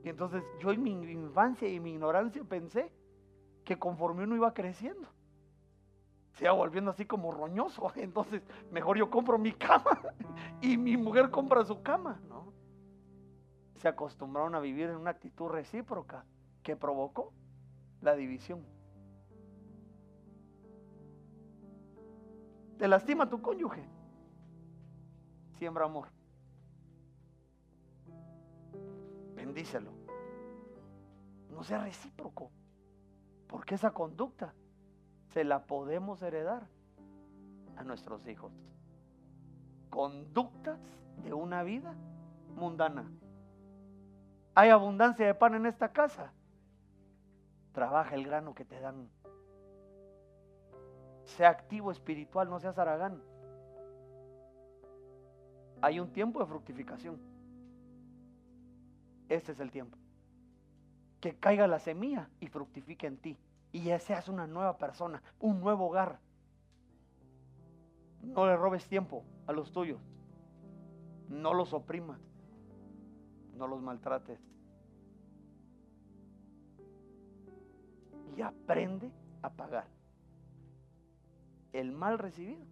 Y 0.04 0.10
entonces 0.10 0.44
yo 0.60 0.72
en 0.72 0.84
mi 0.84 0.92
infancia 0.92 1.68
y 1.68 1.80
mi 1.80 1.92
ignorancia 1.92 2.44
pensé 2.44 2.92
que 3.66 3.78
conforme 3.78 4.24
uno 4.24 4.36
iba 4.36 4.54
creciendo, 4.54 5.08
se 6.34 6.46
iba 6.46 6.54
volviendo 6.54 6.92
así 6.92 7.06
como 7.06 7.32
roñoso. 7.32 7.92
Entonces 7.96 8.42
mejor 8.72 8.98
yo 8.98 9.10
compro 9.10 9.38
mi 9.38 9.52
cama 9.52 10.00
y 10.62 10.78
mi 10.78 10.96
mujer 10.96 11.30
compra 11.30 11.66
su 11.66 11.82
cama. 11.82 12.20
¿no? 12.30 12.54
Se 13.76 13.88
acostumbraron 13.88 14.56
a 14.56 14.60
vivir 14.60 14.90
en 14.90 14.96
una 14.96 15.12
actitud 15.12 15.50
recíproca 15.50 16.26
que 16.64 16.76
provocó 16.76 17.34
la 18.02 18.16
división. 18.16 18.66
¿Te 22.80 22.88
lastima 22.88 23.30
tu 23.30 23.42
cónyuge? 23.42 23.84
Siembra 25.58 25.84
amor. 25.84 26.08
Bendícelo. 29.36 29.92
No 31.52 31.62
sea 31.62 31.84
recíproco. 31.84 32.52
Porque 33.48 33.76
esa 33.76 33.92
conducta 33.92 34.54
se 35.34 35.44
la 35.44 35.66
podemos 35.66 36.22
heredar 36.22 36.70
a 37.76 37.84
nuestros 37.84 38.26
hijos. 38.28 38.54
Conductas 39.90 40.80
de 41.22 41.34
una 41.34 41.64
vida 41.64 41.94
mundana. 42.56 43.12
¿Hay 44.56 44.70
abundancia 44.70 45.26
de 45.26 45.36
pan 45.36 45.56
en 45.56 45.66
esta 45.66 45.92
casa? 45.92 46.32
Trabaja 47.74 48.16
el 48.16 48.24
grano 48.24 48.56
que 48.56 48.64
te 48.64 48.80
dan 48.80 49.10
sea 51.30 51.50
activo 51.50 51.92
espiritual, 51.92 52.50
no 52.50 52.60
seas 52.60 52.78
aragán. 52.78 53.22
Hay 55.82 56.00
un 56.00 56.12
tiempo 56.12 56.40
de 56.40 56.46
fructificación. 56.46 57.20
Este 59.30 59.52
es 59.52 59.60
el 59.60 59.72
tiempo. 59.72 59.98
Que 61.22 61.36
caiga 61.36 61.68
la 61.68 61.80
semilla 61.80 62.30
y 62.40 62.48
fructifique 62.48 63.08
en 63.08 63.18
ti. 63.18 63.38
Y 63.72 63.84
ya 63.84 64.00
seas 64.00 64.28
una 64.28 64.48
nueva 64.48 64.78
persona, 64.78 65.22
un 65.40 65.60
nuevo 65.60 65.88
hogar. 65.88 66.20
No 68.22 68.46
le 68.48 68.58
robes 68.58 68.88
tiempo 68.88 69.24
a 69.48 69.54
los 69.54 69.72
tuyos. 69.72 70.02
No 71.30 71.54
los 71.54 71.74
oprimas. 71.74 72.20
No 73.56 73.68
los 73.68 73.82
maltrates. 73.82 74.40
Y 78.36 78.42
aprende 78.42 79.12
a 79.42 79.50
pagar 79.50 79.99
el 81.74 81.92
mal 81.92 82.18
recibido 82.18 82.66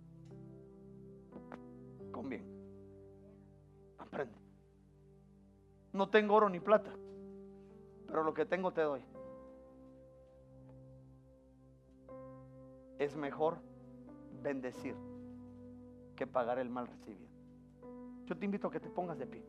con 2.11 2.29
bien. 2.29 2.45
Aprende. 3.97 4.37
No 5.93 6.09
tengo 6.09 6.35
oro 6.35 6.49
ni 6.49 6.59
plata, 6.59 6.91
pero 8.07 8.23
lo 8.23 8.33
que 8.33 8.45
tengo 8.45 8.71
te 8.71 8.81
doy. 8.81 9.01
Es 12.99 13.15
mejor 13.15 13.59
bendecir 14.41 14.95
que 16.15 16.25
pagar 16.25 16.57
el 16.57 16.69
mal 16.69 16.87
recibido. 16.87 17.27
Yo 18.25 18.37
te 18.37 18.45
invito 18.45 18.67
a 18.67 18.71
que 18.71 18.79
te 18.79 18.89
pongas 18.89 19.19
de 19.19 19.27
pie. 19.27 19.43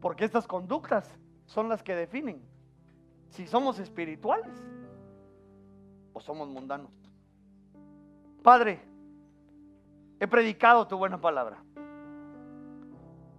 Porque 0.00 0.24
estas 0.24 0.46
conductas 0.46 1.18
son 1.46 1.68
las 1.68 1.82
que 1.82 1.94
definen 1.94 2.40
si 3.28 3.46
somos 3.46 3.78
espirituales 3.78 4.56
o 6.12 6.20
somos 6.20 6.48
mundanos. 6.48 6.99
Padre, 8.42 8.80
he 10.18 10.26
predicado 10.26 10.86
tu 10.86 10.96
buena 10.96 11.20
palabra. 11.20 11.62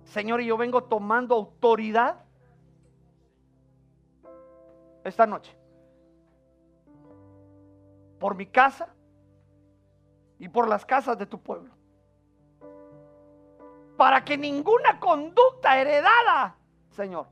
Señor, 0.03 0.41
y 0.41 0.47
yo 0.47 0.57
vengo 0.57 0.83
tomando 0.83 1.35
autoridad 1.35 2.25
esta 5.03 5.25
noche 5.25 5.57
por 8.19 8.35
mi 8.35 8.45
casa 8.45 8.93
y 10.37 10.47
por 10.49 10.67
las 10.67 10.85
casas 10.85 11.17
de 11.17 11.25
tu 11.25 11.41
pueblo. 11.41 11.73
Para 13.97 14.23
que 14.23 14.37
ninguna 14.37 14.99
conducta 14.99 15.79
heredada 15.79 16.55
Señor, 16.91 17.27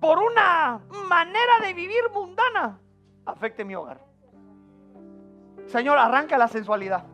por 0.00 0.18
una 0.18 0.80
manera 1.08 1.60
de 1.62 1.74
vivir 1.74 2.10
mundana, 2.12 2.80
afecte 3.26 3.64
mi 3.64 3.74
hogar. 3.74 4.07
Señor, 5.68 5.98
arranca 5.98 6.38
la 6.38 6.48
sensualidad. 6.48 7.04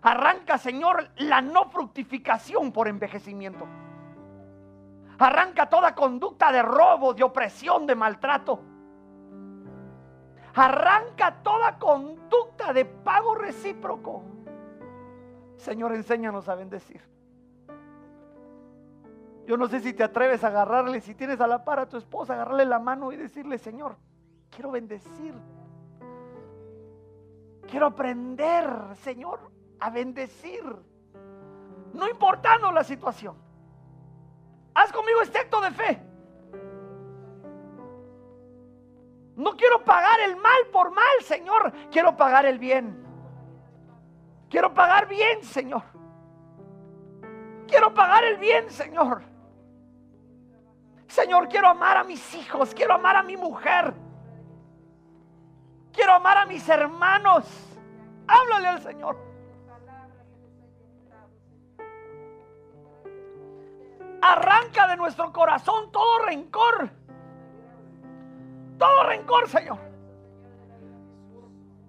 Arranca, 0.00 0.58
Señor, 0.58 1.10
la 1.16 1.40
no 1.42 1.68
fructificación 1.70 2.72
por 2.72 2.86
envejecimiento. 2.86 3.66
Arranca 5.18 5.68
toda 5.68 5.94
conducta 5.94 6.52
de 6.52 6.62
robo, 6.62 7.14
de 7.14 7.24
opresión, 7.24 7.84
de 7.84 7.96
maltrato. 7.96 8.60
Arranca 10.54 11.42
toda 11.42 11.78
conducta 11.78 12.72
de 12.72 12.84
pago 12.84 13.34
recíproco. 13.34 14.22
Señor, 15.56 15.92
enséñanos 15.94 16.48
a 16.48 16.54
bendecir. 16.54 17.02
Yo 19.46 19.56
no 19.56 19.66
sé 19.66 19.80
si 19.80 19.92
te 19.94 20.04
atreves 20.04 20.44
a 20.44 20.48
agarrarle, 20.48 21.00
si 21.00 21.14
tienes 21.16 21.40
a 21.40 21.48
la 21.48 21.64
par 21.64 21.80
a 21.80 21.88
tu 21.88 21.96
esposa, 21.96 22.34
agarrarle 22.34 22.66
la 22.66 22.78
mano 22.78 23.10
y 23.10 23.16
decirle, 23.16 23.58
Señor, 23.58 23.96
quiero 24.50 24.70
bendecir. 24.70 25.34
Quiero 27.68 27.86
aprender, 27.86 28.66
Señor, 29.02 29.50
a 29.78 29.90
bendecir. 29.90 30.64
No 31.92 32.08
importando 32.08 32.72
la 32.72 32.82
situación. 32.82 33.36
Haz 34.74 34.92
conmigo 34.92 35.20
este 35.22 35.38
acto 35.38 35.60
de 35.60 35.70
fe. 35.70 36.02
No 39.36 39.56
quiero 39.56 39.84
pagar 39.84 40.18
el 40.20 40.36
mal 40.36 40.66
por 40.72 40.90
mal, 40.92 41.22
Señor. 41.22 41.72
Quiero 41.90 42.16
pagar 42.16 42.46
el 42.46 42.58
bien. 42.58 43.04
Quiero 44.48 44.72
pagar 44.72 45.06
bien, 45.06 45.44
Señor. 45.44 45.82
Quiero 47.66 47.92
pagar 47.92 48.24
el 48.24 48.38
bien, 48.38 48.70
Señor. 48.70 49.22
Señor, 51.06 51.48
quiero 51.48 51.68
amar 51.68 51.98
a 51.98 52.04
mis 52.04 52.34
hijos. 52.34 52.74
Quiero 52.74 52.94
amar 52.94 53.16
a 53.16 53.22
mi 53.22 53.36
mujer. 53.36 53.94
Quiero 55.98 56.12
amar 56.12 56.38
a 56.38 56.46
mis 56.46 56.68
hermanos. 56.68 57.44
Háblale 58.28 58.68
al 58.68 58.80
Señor. 58.80 59.16
Arranca 64.22 64.86
de 64.86 64.96
nuestro 64.96 65.32
corazón 65.32 65.90
todo 65.90 66.24
rencor 66.24 66.88
todo 68.78 69.02
rencor, 69.02 69.48
Señor. 69.48 69.78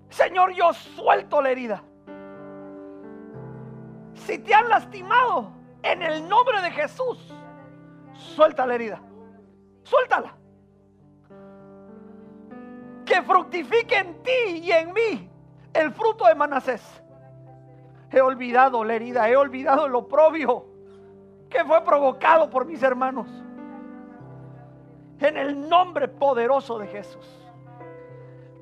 Señor, 0.10 0.54
yo 0.54 0.74
suelto 0.74 1.40
la 1.40 1.52
herida. 1.52 1.84
Si 4.16 4.40
te 4.40 4.56
han 4.56 4.70
lastimado, 4.70 5.52
en 5.84 6.02
el 6.02 6.28
nombre 6.28 6.64
de 6.64 6.72
Jesús, 6.72 7.32
suelta 8.14 8.66
la 8.66 8.74
herida. 8.74 9.00
Suéltala. 9.84 10.39
Que 13.20 13.26
fructifique 13.26 13.98
en 13.98 14.24
ti 14.24 14.62
y 14.64 14.72
en 14.72 14.94
mí 14.94 15.30
el 15.74 15.92
fruto 15.92 16.26
de 16.26 16.36
Manasés. 16.36 16.82
He 18.12 18.22
olvidado 18.22 18.82
la 18.86 18.94
herida, 18.96 19.28
he 19.28 19.36
olvidado 19.36 19.90
lo 19.90 20.08
propio 20.08 20.66
que 21.50 21.66
fue 21.66 21.84
provocado 21.84 22.50
por 22.50 22.66
mis 22.66 22.82
hermanos 22.82 23.28
en 25.20 25.36
el 25.36 25.68
nombre 25.68 26.08
poderoso 26.08 26.80
de 26.80 26.88
Jesús. 26.88 27.28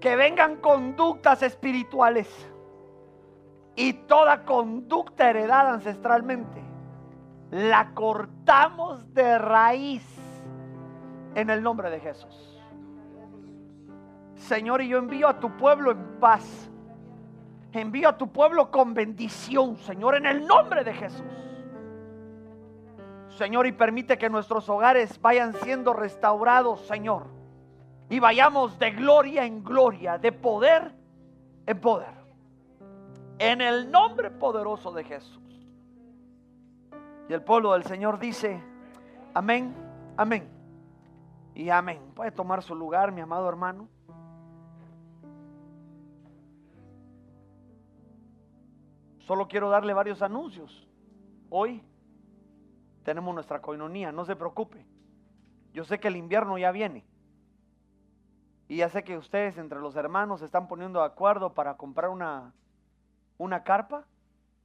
Que 0.01 0.15
vengan 0.15 0.55
conductas 0.55 1.43
espirituales 1.43 2.27
y 3.75 3.93
toda 3.93 4.43
conducta 4.43 5.29
heredada 5.29 5.73
ancestralmente. 5.73 6.63
La 7.51 7.93
cortamos 7.93 9.13
de 9.13 9.37
raíz 9.37 10.03
en 11.35 11.51
el 11.51 11.61
nombre 11.61 11.91
de 11.91 11.99
Jesús. 11.99 12.56
Señor, 14.47 14.81
y 14.81 14.87
yo 14.87 14.97
envío 14.97 15.27
a 15.27 15.39
tu 15.39 15.49
pueblo 15.57 15.91
en 15.91 16.19
paz. 16.21 16.69
Envío 17.73 18.07
a 18.07 18.17
tu 18.17 18.31
pueblo 18.31 18.71
con 18.71 18.93
bendición, 18.93 19.75
Señor, 19.77 20.15
en 20.15 20.25
el 20.25 20.47
nombre 20.47 20.85
de 20.85 20.93
Jesús. 20.93 21.25
Señor, 23.37 23.67
y 23.67 23.73
permite 23.73 24.17
que 24.17 24.29
nuestros 24.29 24.69
hogares 24.69 25.21
vayan 25.21 25.53
siendo 25.53 25.91
restaurados, 25.91 26.79
Señor. 26.87 27.25
Y 28.09 28.19
vayamos 28.19 28.79
de 28.79 28.91
gloria 28.91 29.43
en 29.43 29.65
gloria, 29.65 30.17
de 30.17 30.31
poder 30.31 30.93
en 31.65 31.81
poder. 31.81 32.15
En 33.39 33.59
el 33.59 33.91
nombre 33.91 34.31
poderoso 34.31 34.93
de 34.93 35.03
Jesús. 35.03 35.43
Y 37.27 37.33
el 37.33 37.43
pueblo 37.43 37.73
del 37.73 37.83
Señor 37.83 38.17
dice, 38.17 38.63
amén, 39.33 39.75
amén 40.15 40.49
y 41.53 41.69
amén. 41.69 41.99
Puede 42.15 42.31
tomar 42.31 42.63
su 42.63 42.73
lugar, 42.73 43.11
mi 43.11 43.19
amado 43.19 43.49
hermano. 43.49 43.89
Solo 49.27 49.49
quiero 49.49 49.69
darle 49.69 49.93
varios 49.93 50.21
anuncios. 50.21 50.87
Hoy 51.49 51.83
tenemos 53.03 53.35
nuestra 53.35 53.61
coinonía, 53.61 54.13
no 54.13 54.23
se 54.23 54.37
preocupe. 54.37 54.85
Yo 55.73 55.83
sé 55.83 55.99
que 55.99 56.07
el 56.07 56.15
invierno 56.15 56.57
ya 56.57 56.71
viene. 56.71 57.05
Y 58.69 58.77
ya 58.77 58.87
sé 58.87 59.03
que 59.03 59.17
ustedes 59.17 59.57
entre 59.57 59.81
los 59.81 59.97
hermanos 59.97 60.39
se 60.39 60.45
están 60.45 60.69
poniendo 60.69 60.99
de 60.99 61.07
acuerdo 61.07 61.53
para 61.53 61.75
comprar 61.75 62.09
una, 62.09 62.53
una 63.37 63.63
carpa. 63.63 64.05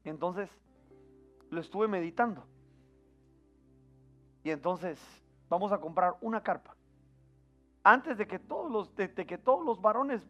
entonces 0.05 0.48
lo 1.51 1.60
estuve 1.60 1.89
meditando. 1.89 2.44
Y 4.44 4.51
entonces 4.51 5.01
vamos 5.48 5.72
a 5.72 5.78
comprar 5.78 6.14
una 6.20 6.40
carpa. 6.40 6.76
Antes 7.82 8.16
de 8.16 8.28
que 8.28 8.39
todos 8.39 8.70
los, 8.70 8.94
de 8.94 9.26
que 9.26 9.39
todos 9.39 9.64
los 9.66 9.82
varones... 9.82 10.22